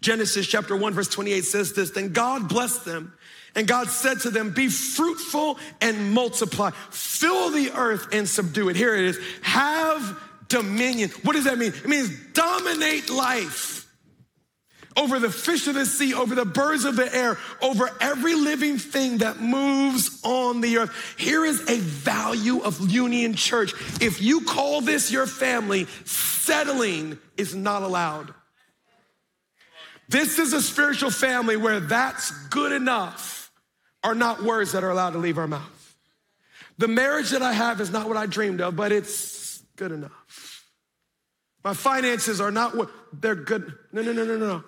Genesis 0.00 0.46
chapter 0.46 0.76
1, 0.76 0.94
verse 0.94 1.08
28 1.08 1.44
says 1.44 1.72
this 1.72 1.90
Then 1.90 2.12
God 2.12 2.48
blessed 2.48 2.84
them, 2.84 3.14
and 3.54 3.66
God 3.66 3.88
said 3.88 4.20
to 4.20 4.30
them, 4.30 4.50
Be 4.50 4.68
fruitful 4.68 5.58
and 5.80 6.12
multiply, 6.12 6.70
fill 6.90 7.50
the 7.50 7.72
earth 7.72 8.08
and 8.12 8.28
subdue 8.28 8.68
it. 8.68 8.76
Here 8.76 8.94
it 8.94 9.04
is 9.04 9.20
have 9.42 10.20
dominion. 10.48 11.10
What 11.22 11.34
does 11.34 11.44
that 11.44 11.58
mean? 11.58 11.72
It 11.72 11.88
means 11.88 12.10
dominate 12.32 13.10
life 13.10 13.76
over 14.96 15.18
the 15.18 15.30
fish 15.30 15.66
of 15.66 15.74
the 15.74 15.84
sea, 15.84 16.14
over 16.14 16.34
the 16.34 16.44
birds 16.44 16.84
of 16.84 16.96
the 16.96 17.14
air, 17.14 17.36
over 17.60 17.90
every 18.00 18.34
living 18.34 18.78
thing 18.78 19.18
that 19.18 19.40
moves 19.40 20.20
on 20.24 20.60
the 20.62 20.78
earth. 20.78 21.14
Here 21.18 21.44
is 21.44 21.68
a 21.68 21.78
value 21.78 22.60
of 22.60 22.90
Union 22.90 23.34
Church. 23.34 23.74
If 24.00 24.22
you 24.22 24.42
call 24.42 24.80
this 24.80 25.12
your 25.12 25.26
family, 25.26 25.86
settling 26.04 27.18
is 27.36 27.54
not 27.54 27.82
allowed. 27.82 28.32
This 30.08 30.38
is 30.38 30.52
a 30.52 30.62
spiritual 30.62 31.10
family 31.10 31.56
where 31.56 31.80
that's 31.80 32.30
good 32.48 32.72
enough 32.72 33.50
are 34.02 34.14
not 34.14 34.42
words 34.42 34.72
that 34.72 34.84
are 34.84 34.90
allowed 34.90 35.10
to 35.10 35.18
leave 35.18 35.36
our 35.36 35.48
mouth. 35.48 35.96
The 36.78 36.88
marriage 36.88 37.30
that 37.30 37.42
I 37.42 37.52
have 37.52 37.80
is 37.80 37.90
not 37.90 38.06
what 38.06 38.16
I 38.16 38.26
dreamed 38.26 38.60
of, 38.60 38.76
but 38.76 38.92
it's 38.92 39.35
good 39.76 39.92
enough. 39.92 40.64
My 41.64 41.74
finances 41.74 42.40
are 42.40 42.50
not 42.50 42.76
what 42.76 42.90
they're 43.12 43.34
good. 43.34 43.72
No, 43.92 44.02
no, 44.02 44.12
no, 44.12 44.24
no, 44.24 44.36
no. 44.36 44.64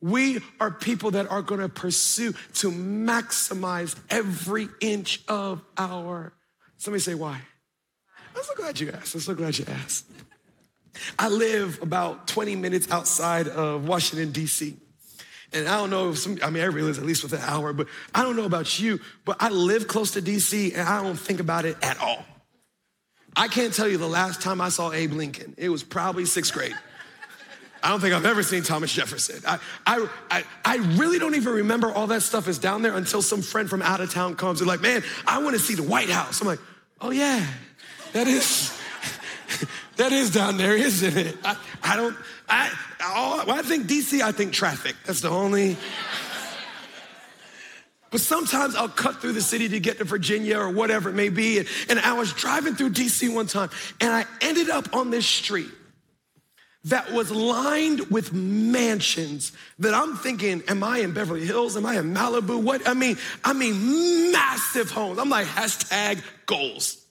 We 0.00 0.40
are 0.60 0.70
people 0.70 1.12
that 1.12 1.30
are 1.30 1.42
going 1.42 1.60
to 1.60 1.68
pursue 1.68 2.32
to 2.54 2.70
maximize 2.70 3.96
every 4.10 4.68
inch 4.80 5.22
of 5.26 5.62
our. 5.78 6.34
Somebody 6.76 7.00
say 7.00 7.14
why? 7.14 7.40
I'm 8.36 8.42
so 8.42 8.54
glad 8.54 8.78
you 8.78 8.90
asked. 8.90 9.14
I'm 9.14 9.20
so 9.22 9.34
glad 9.34 9.58
you 9.58 9.64
asked. 9.66 10.04
I 11.18 11.28
live 11.28 11.80
about 11.82 12.28
20 12.28 12.56
minutes 12.56 12.90
outside 12.90 13.48
of 13.48 13.88
Washington, 13.88 14.32
D.C. 14.32 14.76
And 15.52 15.66
I 15.66 15.78
don't 15.78 15.90
know 15.90 16.10
if 16.10 16.18
some, 16.18 16.38
I 16.42 16.50
mean, 16.50 16.62
everybody 16.62 16.84
lives 16.84 16.98
at 16.98 17.06
least 17.06 17.22
with 17.22 17.32
an 17.32 17.40
hour, 17.42 17.72
but 17.72 17.88
I 18.14 18.22
don't 18.22 18.36
know 18.36 18.44
about 18.44 18.78
you, 18.78 19.00
but 19.24 19.36
I 19.40 19.48
live 19.48 19.88
close 19.88 20.10
to 20.12 20.22
DC 20.22 20.72
and 20.74 20.86
I 20.86 21.02
don't 21.02 21.18
think 21.18 21.40
about 21.40 21.64
it 21.64 21.76
at 21.82 21.98
all. 22.00 22.24
I 23.36 23.48
can't 23.48 23.72
tell 23.74 23.86
you 23.86 23.98
the 23.98 24.08
last 24.08 24.40
time 24.40 24.60
I 24.60 24.70
saw 24.70 24.92
Abe 24.92 25.12
Lincoln. 25.12 25.54
It 25.58 25.68
was 25.68 25.82
probably 25.82 26.24
sixth 26.24 26.52
grade. 26.54 26.74
I 27.82 27.90
don't 27.90 28.00
think 28.00 28.14
I've 28.14 28.24
ever 28.24 28.42
seen 28.42 28.62
Thomas 28.62 28.92
Jefferson. 28.92 29.42
I, 29.46 29.58
I, 29.86 30.08
I, 30.30 30.44
I, 30.64 30.76
really 30.96 31.20
don't 31.20 31.36
even 31.36 31.52
remember 31.52 31.92
all 31.92 32.08
that 32.08 32.22
stuff 32.22 32.48
is 32.48 32.58
down 32.58 32.82
there 32.82 32.96
until 32.96 33.22
some 33.22 33.42
friend 33.42 33.70
from 33.70 33.80
out 33.80 34.00
of 34.00 34.10
town 34.10 34.34
comes 34.34 34.60
and 34.60 34.66
like, 34.66 34.80
man, 34.80 35.04
I 35.26 35.38
want 35.42 35.54
to 35.54 35.60
see 35.60 35.74
the 35.74 35.84
White 35.84 36.08
House. 36.08 36.40
I'm 36.40 36.48
like, 36.48 36.58
oh 37.00 37.10
yeah, 37.10 37.46
that 38.12 38.26
is, 38.26 38.76
that 39.96 40.10
is 40.10 40.32
down 40.32 40.56
there, 40.56 40.74
isn't 40.74 41.16
it? 41.16 41.36
I, 41.44 41.56
I 41.82 41.96
don't, 41.96 42.16
I, 42.48 42.72
all, 43.04 43.48
I 43.50 43.62
think 43.62 43.86
DC, 43.86 44.20
I 44.20 44.32
think 44.32 44.52
traffic. 44.52 44.96
That's 45.04 45.20
the 45.20 45.30
only. 45.30 45.76
But 48.10 48.20
sometimes 48.20 48.76
I'll 48.76 48.88
cut 48.88 49.20
through 49.20 49.32
the 49.32 49.42
city 49.42 49.68
to 49.68 49.80
get 49.80 49.98
to 49.98 50.04
Virginia 50.04 50.58
or 50.58 50.70
whatever 50.70 51.10
it 51.10 51.14
may 51.14 51.28
be. 51.28 51.58
And, 51.58 51.68
and 51.88 51.98
I 51.98 52.12
was 52.12 52.32
driving 52.32 52.74
through 52.74 52.90
DC 52.90 53.32
one 53.34 53.46
time 53.46 53.70
and 54.00 54.10
I 54.12 54.24
ended 54.40 54.70
up 54.70 54.94
on 54.94 55.10
this 55.10 55.26
street 55.26 55.70
that 56.86 57.12
was 57.12 57.32
lined 57.32 58.00
with 58.10 58.32
mansions 58.32 59.50
that 59.80 59.92
I'm 59.92 60.16
thinking, 60.16 60.62
am 60.68 60.84
I 60.84 60.98
in 60.98 61.12
Beverly 61.12 61.44
Hills? 61.44 61.76
Am 61.76 61.84
I 61.84 61.98
in 61.98 62.14
Malibu? 62.14 62.62
What? 62.62 62.88
I 62.88 62.94
mean, 62.94 63.16
I 63.44 63.52
mean, 63.52 64.30
massive 64.30 64.90
homes. 64.90 65.18
I'm 65.18 65.28
like, 65.28 65.48
hashtag 65.48 66.22
goals. 66.46 67.04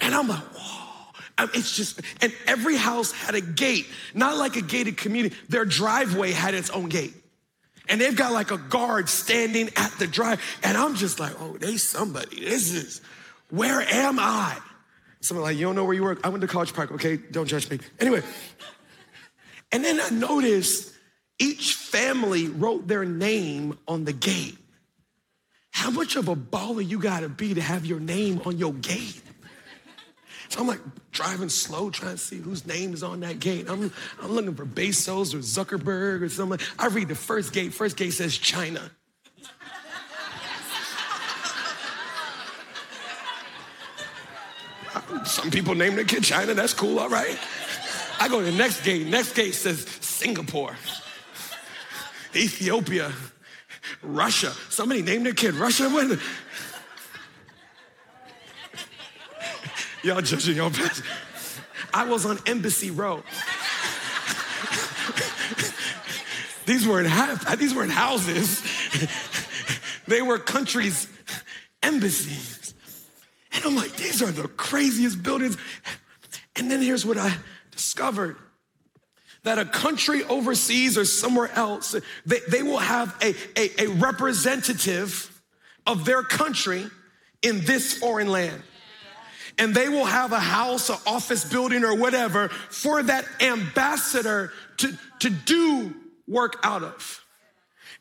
And 0.00 0.14
I'm 0.14 0.28
like, 0.28 0.38
whoa. 0.38 0.86
It's 1.52 1.76
just, 1.76 2.00
and 2.22 2.32
every 2.46 2.76
house 2.76 3.12
had 3.12 3.34
a 3.34 3.40
gate, 3.40 3.86
not 4.14 4.38
like 4.38 4.56
a 4.56 4.62
gated 4.62 4.96
community. 4.96 5.36
Their 5.48 5.64
driveway 5.64 6.30
had 6.30 6.54
its 6.54 6.70
own 6.70 6.88
gate. 6.88 7.12
And 7.88 8.00
they've 8.00 8.16
got 8.16 8.32
like 8.32 8.50
a 8.50 8.58
guard 8.58 9.08
standing 9.08 9.70
at 9.76 9.92
the 9.98 10.06
drive. 10.06 10.40
And 10.62 10.76
I'm 10.76 10.96
just 10.96 11.20
like, 11.20 11.32
oh, 11.40 11.56
they 11.56 11.76
somebody. 11.76 12.40
This 12.40 12.72
is, 12.72 13.00
where 13.50 13.80
am 13.80 14.18
I? 14.18 14.58
Someone 15.20 15.44
like, 15.44 15.56
you 15.56 15.66
don't 15.66 15.74
know 15.74 15.84
where 15.84 15.94
you 15.94 16.02
work? 16.02 16.20
I 16.24 16.28
went 16.28 16.40
to 16.42 16.48
College 16.48 16.72
Park, 16.72 16.92
okay? 16.92 17.16
Don't 17.16 17.46
judge 17.46 17.70
me. 17.70 17.78
Anyway, 17.98 18.22
and 19.72 19.84
then 19.84 20.00
I 20.00 20.10
noticed 20.10 20.92
each 21.38 21.74
family 21.74 22.48
wrote 22.48 22.86
their 22.86 23.04
name 23.04 23.78
on 23.86 24.04
the 24.04 24.12
gate. 24.12 24.58
How 25.70 25.90
much 25.90 26.16
of 26.16 26.28
a 26.28 26.36
baller 26.36 26.86
you 26.86 26.98
gotta 26.98 27.28
be 27.28 27.54
to 27.54 27.60
have 27.60 27.84
your 27.84 28.00
name 28.00 28.40
on 28.46 28.56
your 28.56 28.72
gate? 28.72 29.22
So 30.48 30.60
I'm 30.60 30.66
like 30.66 30.80
driving 31.12 31.48
slow, 31.48 31.90
trying 31.90 32.12
to 32.12 32.18
see 32.18 32.36
whose 32.36 32.66
name 32.66 32.94
is 32.94 33.02
on 33.02 33.20
that 33.20 33.40
gate. 33.40 33.66
I'm, 33.68 33.92
I'm 34.22 34.32
looking 34.32 34.54
for 34.54 34.66
Bezos 34.66 35.34
or 35.34 35.38
Zuckerberg 35.38 36.22
or 36.22 36.28
something. 36.28 36.60
I 36.78 36.86
read 36.88 37.08
the 37.08 37.14
first 37.14 37.52
gate. 37.52 37.74
First 37.74 37.96
gate 37.96 38.12
says 38.12 38.36
China. 38.36 38.90
Some 45.24 45.50
people 45.50 45.74
name 45.74 45.96
their 45.96 46.04
kid 46.04 46.22
China. 46.22 46.54
That's 46.54 46.72
cool, 46.72 46.98
all 46.98 47.08
right. 47.08 47.38
I 48.20 48.28
go 48.28 48.38
to 48.40 48.44
the 48.44 48.56
next 48.56 48.82
gate. 48.82 49.06
Next 49.06 49.34
gate 49.34 49.54
says 49.54 49.80
Singapore, 50.00 50.76
Ethiopia, 52.34 53.12
Russia. 54.02 54.52
Somebody 54.70 55.02
named 55.02 55.26
their 55.26 55.34
kid 55.34 55.54
Russia. 55.54 55.88
Y'all 60.02 60.20
judging 60.20 60.56
your 60.56 60.70
best. 60.70 61.02
I 61.92 62.04
was 62.04 62.26
on 62.26 62.38
Embassy 62.46 62.90
Row. 62.90 63.22
these 66.66 66.86
weren't 66.86 67.08
these 67.58 67.74
weren't 67.74 67.92
houses. 67.92 68.62
they 70.06 70.22
were 70.22 70.38
countries' 70.38 71.08
embassies. 71.82 72.74
And 73.52 73.64
I'm 73.64 73.76
like, 73.76 73.96
these 73.96 74.22
are 74.22 74.30
the 74.30 74.48
craziest 74.48 75.22
buildings. 75.22 75.56
And 76.56 76.70
then 76.70 76.82
here's 76.82 77.06
what 77.06 77.18
I 77.18 77.34
discovered 77.70 78.36
that 79.44 79.58
a 79.58 79.64
country 79.64 80.24
overseas 80.24 80.98
or 80.98 81.04
somewhere 81.04 81.50
else, 81.52 81.94
they, 82.26 82.40
they 82.48 82.62
will 82.62 82.78
have 82.78 83.14
a, 83.22 83.32
a, 83.56 83.84
a 83.84 83.86
representative 83.86 85.40
of 85.86 86.04
their 86.04 86.24
country 86.24 86.84
in 87.42 87.64
this 87.64 87.96
foreign 87.96 88.28
land 88.28 88.60
and 89.58 89.74
they 89.74 89.88
will 89.88 90.04
have 90.04 90.32
a 90.32 90.40
house, 90.40 90.90
an 90.90 90.96
office 91.06 91.44
building, 91.44 91.84
or 91.84 91.94
whatever 91.94 92.48
for 92.48 93.02
that 93.02 93.24
ambassador 93.40 94.52
to, 94.78 94.92
to 95.20 95.30
do 95.30 95.94
work 96.28 96.58
out 96.62 96.82
of. 96.82 97.24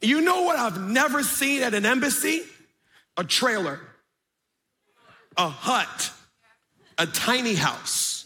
You 0.01 0.21
know 0.21 0.43
what 0.43 0.57
I've 0.57 0.79
never 0.79 1.23
seen 1.23 1.63
at 1.63 1.73
an 1.73 1.85
embassy? 1.85 2.41
A 3.17 3.23
trailer, 3.23 3.79
a 5.37 5.47
hut, 5.47 6.11
a 6.97 7.07
tiny 7.07 7.53
house. 7.53 8.25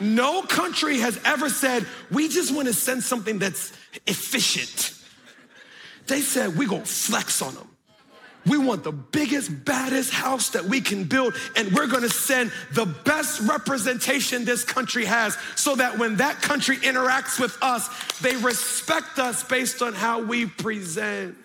No 0.00 0.42
country 0.42 0.98
has 0.98 1.20
ever 1.24 1.48
said, 1.48 1.86
we 2.10 2.28
just 2.28 2.54
want 2.54 2.66
to 2.66 2.74
send 2.74 3.02
something 3.02 3.38
that's 3.38 3.72
efficient. 4.06 4.92
They 6.06 6.20
said, 6.20 6.56
we're 6.56 6.68
gonna 6.68 6.84
flex 6.84 7.40
on 7.42 7.54
them. 7.54 7.68
We 8.46 8.58
want 8.58 8.84
the 8.84 8.92
biggest, 8.92 9.64
baddest 9.64 10.12
house 10.12 10.50
that 10.50 10.64
we 10.64 10.80
can 10.80 11.04
build, 11.04 11.34
and 11.56 11.72
we're 11.72 11.86
gonna 11.86 12.08
send 12.08 12.52
the 12.72 12.84
best 12.84 13.40
representation 13.40 14.44
this 14.44 14.64
country 14.64 15.04
has 15.06 15.36
so 15.56 15.76
that 15.76 15.98
when 15.98 16.16
that 16.16 16.42
country 16.42 16.76
interacts 16.78 17.40
with 17.40 17.56
us, 17.62 17.88
they 18.20 18.36
respect 18.36 19.18
us 19.18 19.42
based 19.44 19.80
on 19.82 19.94
how 19.94 20.22
we 20.22 20.46
present. 20.46 21.36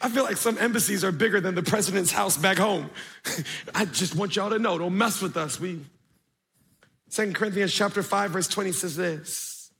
I 0.00 0.10
feel 0.10 0.24
like 0.24 0.36
some 0.36 0.58
embassies 0.58 1.04
are 1.04 1.12
bigger 1.12 1.40
than 1.40 1.54
the 1.54 1.62
president's 1.62 2.12
house 2.12 2.36
back 2.36 2.58
home. 2.58 2.90
I 3.74 3.86
just 3.86 4.14
want 4.14 4.36
y'all 4.36 4.50
to 4.50 4.58
know 4.58 4.78
don't 4.78 4.96
mess 4.96 5.22
with 5.22 5.36
us. 5.36 5.58
We 5.58 5.80
Second 7.08 7.34
Corinthians 7.34 7.72
chapter 7.72 8.02
5 8.02 8.30
verse 8.30 8.48
20 8.48 8.72
says 8.72 8.96
this. 8.96 9.70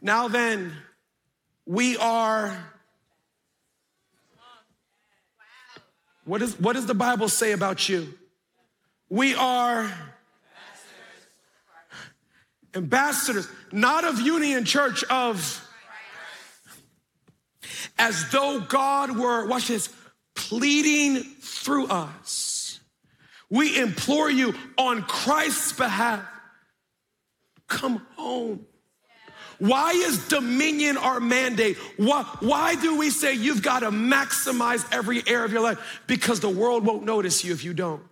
Now 0.00 0.28
then, 0.28 0.72
we 1.66 1.96
are 1.96 2.73
What, 6.24 6.42
is, 6.42 6.58
what 6.58 6.74
does 6.74 6.86
the 6.86 6.94
Bible 6.94 7.28
say 7.28 7.52
about 7.52 7.88
you? 7.88 8.14
We 9.08 9.34
are 9.34 9.92
ambassadors, 12.74 13.48
not 13.70 14.04
of 14.04 14.20
Union 14.20 14.64
Church, 14.64 15.04
of 15.04 15.60
as 17.98 18.30
though 18.30 18.60
God 18.60 19.16
were, 19.16 19.46
watch 19.46 19.68
this, 19.68 19.88
pleading 20.34 21.22
through 21.22 21.86
us. 21.86 22.80
We 23.50 23.78
implore 23.78 24.30
you 24.30 24.54
on 24.76 25.02
Christ's 25.02 25.72
behalf 25.72 26.24
Come 27.68 28.06
home. 28.16 28.66
Why 29.58 29.92
is 29.92 30.28
dominion 30.28 30.96
our 30.96 31.20
mandate? 31.20 31.76
Why, 31.96 32.22
why 32.40 32.74
do 32.76 32.96
we 32.98 33.10
say 33.10 33.34
you've 33.34 33.62
got 33.62 33.80
to 33.80 33.90
maximize 33.90 34.86
every 34.92 35.22
area 35.26 35.44
of 35.44 35.52
your 35.52 35.62
life? 35.62 36.02
Because 36.06 36.40
the 36.40 36.48
world 36.48 36.84
won't 36.84 37.04
notice 37.04 37.44
you 37.44 37.52
if 37.52 37.64
you 37.64 37.74
don't. 37.74 38.02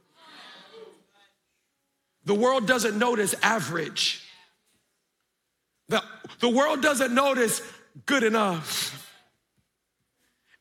The 2.24 2.34
world 2.34 2.66
doesn't 2.66 2.98
notice 2.98 3.34
average. 3.42 4.24
The, 5.88 6.02
the 6.40 6.48
world 6.48 6.82
doesn't 6.82 7.14
notice 7.14 7.60
good 8.06 8.22
enough. 8.22 8.98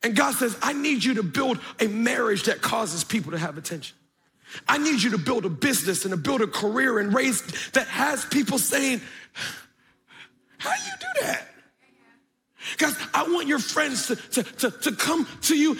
And 0.03 0.15
God 0.15 0.33
says, 0.33 0.57
I 0.61 0.73
need 0.73 1.03
you 1.03 1.15
to 1.15 1.23
build 1.23 1.59
a 1.79 1.87
marriage 1.87 2.43
that 2.43 2.61
causes 2.61 3.03
people 3.03 3.31
to 3.33 3.37
have 3.37 3.57
attention. 3.57 3.95
I 4.67 4.77
need 4.77 5.01
you 5.01 5.11
to 5.11 5.17
build 5.17 5.45
a 5.45 5.49
business 5.49 6.03
and 6.03 6.11
to 6.11 6.17
build 6.17 6.41
a 6.41 6.47
career 6.47 6.99
and 6.99 7.13
raise 7.13 7.41
that 7.71 7.87
has 7.87 8.25
people 8.25 8.57
saying, 8.57 9.01
How 10.61 10.75
do 10.75 10.83
you 10.83 10.93
do 10.99 11.25
that? 11.25 11.47
Guys, 12.77 12.95
I 13.15 13.23
want 13.23 13.47
your 13.47 13.57
friends 13.57 14.05
to, 14.07 14.15
to, 14.15 14.43
to, 14.43 14.69
to 14.69 14.91
come 14.91 15.27
to 15.41 15.57
you. 15.57 15.75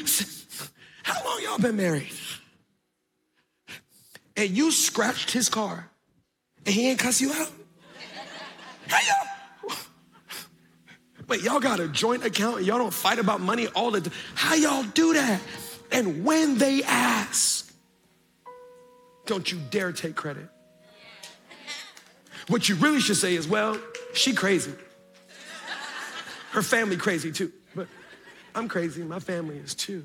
How 1.04 1.24
long 1.24 1.40
y'all 1.44 1.60
been 1.60 1.76
married? 1.76 2.10
And 4.36 4.50
you 4.50 4.72
scratched 4.72 5.30
his 5.30 5.50
car 5.50 5.88
and 6.66 6.74
he 6.74 6.90
ain't 6.90 6.98
cuss 6.98 7.22
you 7.22 7.32
out? 7.32 7.52
How 8.88 8.98
y'all? 8.98 9.78
Wait, 11.28 11.44
y'all 11.44 11.60
got 11.60 11.80
a 11.80 11.88
joint 11.88 12.26
account 12.26 12.58
and 12.58 12.66
y'all 12.66 12.80
don't 12.80 12.94
fight 12.94 13.20
about 13.20 13.40
money 13.40 13.68
all 13.68 13.92
the 13.92 14.02
time. 14.02 14.14
How 14.34 14.56
y'all 14.56 14.84
do 14.84 15.14
that? 15.14 15.42
And 15.92 16.26
when 16.26 16.58
they 16.58 16.82
ask, 16.82 17.72
don't 19.28 19.50
you 19.52 19.60
dare 19.70 19.92
take 19.92 20.16
credit. 20.16 20.50
What 22.48 22.68
you 22.68 22.74
really 22.76 23.00
should 23.00 23.18
say 23.18 23.36
is, 23.36 23.48
well, 23.48 23.78
she 24.14 24.34
crazy. 24.34 24.74
Her 26.52 26.62
family 26.62 26.98
crazy 26.98 27.32
too. 27.32 27.52
But 27.76 27.88
I'm 28.54 28.68
crazy, 28.68 29.04
my 29.04 29.20
family 29.20 29.58
is 29.58 29.74
too. 29.74 30.04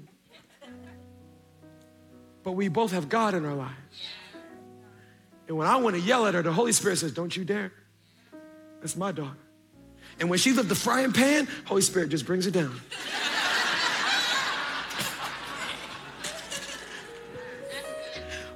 But 2.43 2.53
we 2.53 2.69
both 2.69 2.93
have 2.93 3.09
God 3.09 3.35
in 3.35 3.45
our 3.45 3.55
lives. 3.55 3.73
And 5.49 5.57
when 5.57 5.67
I 5.67 5.77
want 5.77 5.97
to 5.97 6.01
yell 6.01 6.27
at 6.27 6.35
her, 6.35 6.43
the 6.43 6.53
Holy 6.53 6.73
Spirit 6.73 6.99
says, 6.99 7.13
Don't 7.13 7.37
you 7.37 7.45
dare. 7.45 7.73
That's 8.81 8.97
my 8.97 9.13
daughter. 9.13 9.37
And 10.19 10.31
when 10.31 10.39
she 10.39 10.53
left 10.53 10.69
the 10.69 10.75
frying 10.75 11.13
pan, 11.13 11.49
Holy 11.67 11.83
Spirit 11.83 12.11
just 12.11 12.27
brings 12.27 12.47
it 12.47 12.53
down. 12.53 12.81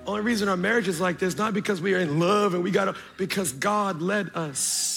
Only 0.06 0.22
reason 0.22 0.48
our 0.48 0.56
marriage 0.56 0.88
is 0.88 1.00
like 1.00 1.18
this, 1.18 1.36
not 1.36 1.54
because 1.54 1.80
we 1.80 1.94
are 1.94 2.00
in 2.00 2.18
love 2.18 2.54
and 2.54 2.64
we 2.64 2.70
got 2.70 2.86
to, 2.86 2.96
because 3.16 3.52
God 3.52 4.02
led 4.02 4.30
us. 4.34 4.89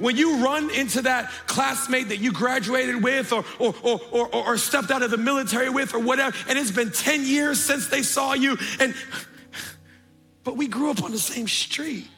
When 0.00 0.16
you 0.16 0.44
run 0.44 0.70
into 0.70 1.02
that 1.02 1.30
classmate 1.46 2.08
that 2.08 2.18
you 2.18 2.32
graduated 2.32 3.02
with 3.02 3.32
or, 3.32 3.44
or, 3.58 3.74
or, 3.82 4.00
or, 4.10 4.34
or 4.34 4.56
stepped 4.56 4.90
out 4.90 5.02
of 5.02 5.10
the 5.10 5.18
military 5.18 5.68
with 5.68 5.94
or 5.94 6.00
whatever, 6.00 6.36
and 6.48 6.58
it's 6.58 6.70
been 6.70 6.90
10 6.90 7.24
years 7.24 7.60
since 7.60 7.88
they 7.88 8.02
saw 8.02 8.32
you, 8.32 8.56
and 8.80 8.94
but 10.42 10.56
we 10.56 10.66
grew 10.66 10.90
up 10.90 11.02
on 11.02 11.12
the 11.12 11.18
same 11.18 11.46
street. 11.46 12.08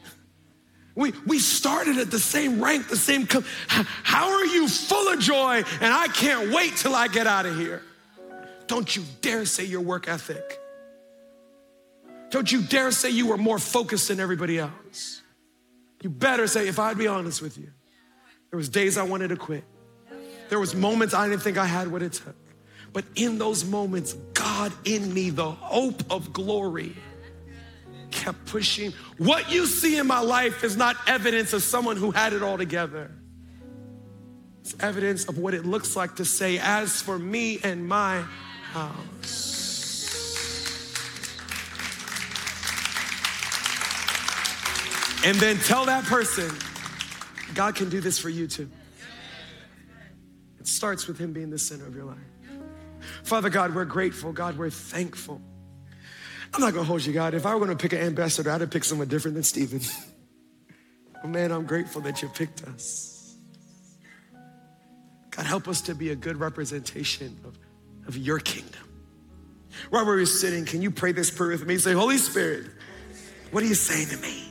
We, 0.95 1.11
we 1.25 1.39
started 1.39 1.97
at 1.97 2.11
the 2.11 2.19
same 2.19 2.63
rank, 2.63 2.87
the 2.87 2.95
same. 2.95 3.27
How 3.67 4.29
are 4.29 4.45
you 4.45 4.67
full 4.67 5.11
of 5.11 5.19
joy 5.19 5.63
and 5.81 5.93
I 5.93 6.07
can't 6.07 6.53
wait 6.53 6.77
till 6.77 6.93
I 6.93 7.07
get 7.07 7.25
out 7.25 7.45
of 7.45 7.57
here? 7.57 7.81
Don't 8.67 8.95
you 8.95 9.03
dare 9.21 9.45
say 9.45 9.65
your 9.65 9.81
work 9.81 10.07
ethic. 10.07 10.59
Don't 12.29 12.51
you 12.51 12.61
dare 12.61 12.91
say 12.91 13.09
you 13.09 13.27
were 13.27 13.37
more 13.37 13.59
focused 13.59 14.07
than 14.07 14.19
everybody 14.19 14.59
else. 14.59 15.22
You 16.03 16.09
better 16.09 16.47
say, 16.47 16.67
if 16.67 16.79
I'd 16.79 16.97
be 16.97 17.07
honest 17.07 17.41
with 17.41 17.57
you, 17.57 17.69
there 18.51 18.57
was 18.57 18.67
days 18.67 18.97
I 18.97 19.03
wanted 19.03 19.29
to 19.29 19.37
quit. 19.37 19.63
There 20.49 20.59
was 20.59 20.75
moments 20.75 21.13
I 21.13 21.29
didn't 21.29 21.41
think 21.41 21.57
I 21.57 21.65
had 21.65 21.87
what 21.87 22.03
it 22.03 22.11
took. 22.11 22.35
But 22.91 23.05
in 23.15 23.37
those 23.37 23.63
moments, 23.63 24.13
God 24.33 24.73
in 24.83 25.13
me, 25.13 25.29
the 25.29 25.49
hope 25.49 26.03
of 26.11 26.33
glory, 26.33 26.93
kept 28.11 28.45
pushing. 28.45 28.91
What 29.17 29.49
you 29.49 29.65
see 29.65 29.97
in 29.97 30.05
my 30.05 30.19
life 30.19 30.65
is 30.65 30.75
not 30.75 30.97
evidence 31.07 31.53
of 31.53 31.63
someone 31.63 31.95
who 31.95 32.11
had 32.11 32.33
it 32.33 32.43
all 32.43 32.57
together. 32.57 33.09
It's 34.59 34.75
evidence 34.81 35.25
of 35.25 35.37
what 35.37 35.53
it 35.53 35.65
looks 35.65 35.95
like 35.95 36.17
to 36.17 36.25
say, 36.25 36.59
as 36.59 37.01
for 37.01 37.17
me 37.17 37.59
and 37.63 37.87
my 37.87 38.21
house. 38.73 39.62
And 45.25 45.37
then 45.37 45.57
tell 45.57 45.85
that 45.85 46.03
person, 46.03 46.51
God 47.53 47.75
can 47.75 47.89
do 47.89 48.01
this 48.01 48.19
for 48.19 48.29
you 48.29 48.47
too. 48.47 48.69
It 50.59 50.67
starts 50.67 51.07
with 51.07 51.17
Him 51.17 51.31
being 51.31 51.49
the 51.49 51.57
center 51.57 51.85
of 51.85 51.95
your 51.95 52.05
life. 52.05 52.17
Father 53.23 53.49
God, 53.49 53.73
we're 53.73 53.85
grateful. 53.85 54.33
God, 54.33 54.57
we're 54.57 54.69
thankful. 54.69 55.41
I'm 56.53 56.61
not 56.61 56.73
gonna 56.73 56.85
hold 56.85 57.05
you, 57.05 57.13
God. 57.13 57.33
If 57.33 57.45
I 57.45 57.53
were 57.53 57.59
gonna 57.59 57.77
pick 57.77 57.93
an 57.93 57.99
ambassador, 57.99 58.51
I'd 58.51 58.61
have 58.61 58.69
picked 58.69 58.85
someone 58.85 59.07
different 59.07 59.35
than 59.35 59.43
Stephen. 59.43 59.81
but 61.13 61.29
man, 61.29 61.51
I'm 61.51 61.65
grateful 61.65 62.01
that 62.01 62.21
you 62.21 62.27
picked 62.27 62.63
us. 62.65 63.35
God, 65.31 65.45
help 65.45 65.67
us 65.67 65.81
to 65.83 65.95
be 65.95 66.09
a 66.09 66.15
good 66.15 66.37
representation 66.37 67.39
of, 67.45 67.57
of 68.07 68.17
your 68.17 68.39
kingdom. 68.39 68.81
While 69.89 70.05
we're 70.05 70.25
sitting, 70.25 70.65
can 70.65 70.81
you 70.81 70.91
pray 70.91 71.11
this 71.11 71.31
prayer 71.31 71.49
with 71.49 71.65
me? 71.65 71.77
Say, 71.77 71.93
Holy 71.93 72.17
Spirit, 72.17 72.67
what 73.51 73.63
are 73.63 73.67
you 73.67 73.73
saying 73.73 74.09
to 74.09 74.17
me? 74.17 74.42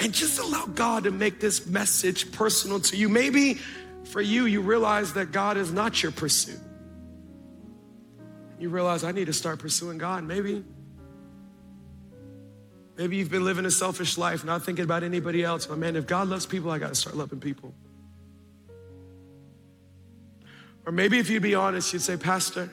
And 0.00 0.12
just 0.12 0.38
allow 0.38 0.66
God 0.66 1.04
to 1.04 1.10
make 1.10 1.40
this 1.40 1.66
message 1.66 2.30
personal 2.32 2.80
to 2.80 2.96
you. 2.96 3.08
Maybe 3.08 3.54
for 4.04 4.20
you, 4.20 4.46
you 4.46 4.60
realize 4.60 5.14
that 5.14 5.32
God 5.32 5.56
is 5.56 5.72
not 5.72 6.02
your 6.02 6.12
pursuit. 6.12 6.60
You 8.58 8.70
realize 8.70 9.04
I 9.04 9.12
need 9.12 9.26
to 9.26 9.32
start 9.32 9.58
pursuing 9.58 9.98
God. 9.98 10.24
Maybe. 10.24 10.64
Maybe 12.96 13.16
you've 13.16 13.30
been 13.30 13.44
living 13.44 13.64
a 13.64 13.70
selfish 13.70 14.18
life, 14.18 14.44
not 14.44 14.64
thinking 14.64 14.84
about 14.84 15.04
anybody 15.04 15.44
else. 15.44 15.66
But 15.66 15.78
man, 15.78 15.94
if 15.94 16.06
God 16.06 16.28
loves 16.28 16.46
people, 16.46 16.70
I 16.70 16.78
got 16.78 16.88
to 16.88 16.94
start 16.94 17.16
loving 17.16 17.38
people. 17.38 17.72
Or 20.84 20.92
maybe 20.92 21.18
if 21.18 21.28
you'd 21.28 21.42
be 21.42 21.54
honest, 21.54 21.92
you'd 21.92 22.02
say, 22.02 22.16
Pastor, 22.16 22.70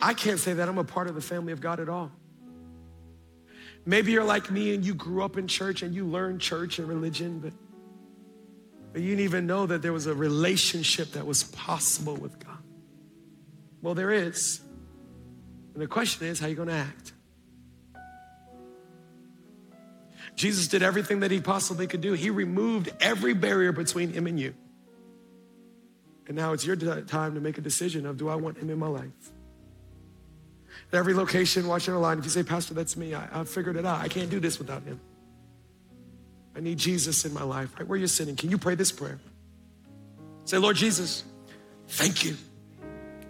I 0.00 0.14
can't 0.14 0.38
say 0.38 0.52
that 0.54 0.68
I'm 0.68 0.78
a 0.78 0.84
part 0.84 1.06
of 1.06 1.14
the 1.14 1.20
family 1.20 1.52
of 1.52 1.60
God 1.60 1.80
at 1.80 1.88
all. 1.88 2.10
Maybe 3.84 4.12
you're 4.12 4.24
like 4.24 4.50
me 4.50 4.74
and 4.74 4.84
you 4.84 4.94
grew 4.94 5.22
up 5.22 5.36
in 5.36 5.48
church 5.48 5.82
and 5.82 5.94
you 5.94 6.06
learned 6.06 6.40
church 6.40 6.78
and 6.78 6.88
religion, 6.88 7.40
but, 7.40 7.52
but 8.92 9.02
you 9.02 9.08
didn't 9.08 9.24
even 9.24 9.46
know 9.46 9.66
that 9.66 9.82
there 9.82 9.92
was 9.92 10.06
a 10.06 10.14
relationship 10.14 11.12
that 11.12 11.26
was 11.26 11.44
possible 11.44 12.14
with 12.14 12.38
God. 12.38 12.58
Well, 13.80 13.94
there 13.94 14.12
is. 14.12 14.60
And 15.74 15.82
the 15.82 15.88
question 15.88 16.28
is, 16.28 16.38
how 16.38 16.46
are 16.46 16.50
you 16.50 16.54
going 16.54 16.68
to 16.68 16.74
act? 16.74 17.12
Jesus 20.36 20.68
did 20.68 20.82
everything 20.82 21.20
that 21.20 21.30
he 21.30 21.40
possibly 21.40 21.86
could 21.86 22.00
do. 22.00 22.12
He 22.12 22.30
removed 22.30 22.90
every 23.00 23.34
barrier 23.34 23.72
between 23.72 24.12
him 24.12 24.26
and 24.26 24.38
you. 24.38 24.54
And 26.26 26.36
now 26.36 26.52
it's 26.52 26.64
your 26.64 26.76
time 26.76 27.34
to 27.34 27.40
make 27.40 27.58
a 27.58 27.60
decision 27.60 28.06
of 28.06 28.16
do 28.16 28.28
I 28.28 28.36
want 28.36 28.58
him 28.58 28.70
in 28.70 28.78
my 28.78 28.86
life? 28.86 29.10
Every 30.92 31.14
location, 31.14 31.66
watching 31.66 31.94
online, 31.94 32.18
if 32.18 32.24
you 32.24 32.30
say, 32.30 32.42
Pastor, 32.42 32.74
that's 32.74 32.96
me, 32.96 33.14
I, 33.14 33.40
I 33.40 33.44
figured 33.44 33.76
it 33.76 33.86
out. 33.86 34.00
I 34.00 34.08
can't 34.08 34.28
do 34.28 34.40
this 34.40 34.58
without 34.58 34.82
him. 34.82 35.00
I 36.54 36.60
need 36.60 36.78
Jesus 36.78 37.24
in 37.24 37.32
my 37.32 37.42
life. 37.42 37.72
Right 37.78 37.88
where 37.88 37.98
you're 37.98 38.08
sitting, 38.08 38.36
can 38.36 38.50
you 38.50 38.58
pray 38.58 38.74
this 38.74 38.92
prayer? 38.92 39.18
Say, 40.44 40.58
Lord 40.58 40.76
Jesus, 40.76 41.24
thank 41.88 42.24
you 42.24 42.36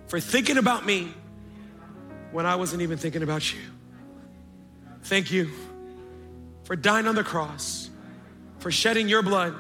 for 0.09 0.19
thinking 0.19 0.57
about 0.57 0.85
me 0.85 1.13
when 2.33 2.47
I 2.47 2.57
wasn't 2.57 2.83
even 2.83 2.99
thinking 2.99 3.23
about 3.23 3.53
you. 3.53 3.61
Thank 5.05 5.31
you 5.31 5.51
for 6.65 6.75
dying 6.75 7.07
on 7.07 7.15
the 7.15 7.25
cross, 7.25 7.91
for 8.59 8.71
shedding 8.71 9.09
your 9.09 9.23
blood 9.23 9.55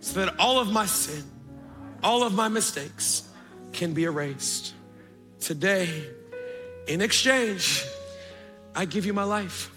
so 0.00 0.20
that 0.20 0.38
all 0.38 0.60
of 0.60 0.70
my 0.70 0.86
sin, 0.86 1.24
all 2.02 2.22
of 2.22 2.34
my 2.34 2.48
mistakes 2.48 3.28
can 3.72 3.94
be 3.94 4.04
erased. 4.04 4.74
Today, 5.40 6.08
in 6.86 7.00
exchange, 7.00 7.84
I 8.74 8.84
give 8.84 9.06
you 9.06 9.12
my 9.12 9.24
life. 9.24 9.70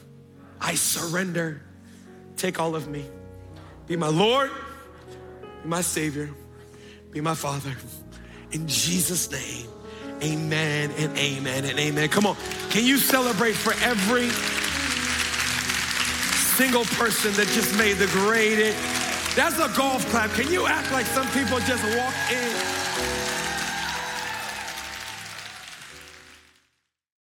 I 0.62 0.76
surrender. 0.76 1.62
Take 2.36 2.60
all 2.60 2.76
of 2.76 2.88
me. 2.88 3.06
Be 3.88 3.96
my 3.96 4.08
Lord, 4.08 4.52
be 5.64 5.70
my 5.70 5.82
Savior, 5.82 6.30
be 7.12 7.22
my 7.22 7.34
Father. 7.34 7.76
In 8.52 8.68
Jesus' 8.68 9.32
name, 9.32 9.68
amen 10.24 10.92
and 10.98 11.18
amen 11.18 11.66
and 11.66 11.80
amen. 11.80 12.10
Come 12.10 12.26
on, 12.28 12.36
can 12.70 12.86
you 12.86 12.98
celebrate 12.98 13.54
for 13.54 13.74
every 13.84 14.30
single 16.56 16.86
person 16.86 17.34
that 17.34 17.48
just 17.48 17.76
made 17.78 17.94
the 17.94 18.08
greatest? 18.08 18.78
That's 19.36 19.58
a 19.58 19.76
golf 19.78 20.06
clap. 20.12 20.32
Can 20.32 20.52
you 20.52 20.68
act 20.68 20.92
like 20.92 21.06
some 21.08 21.28
people 21.30 21.60
just 21.60 21.84
walked 21.84 22.32
in? 22.32 22.99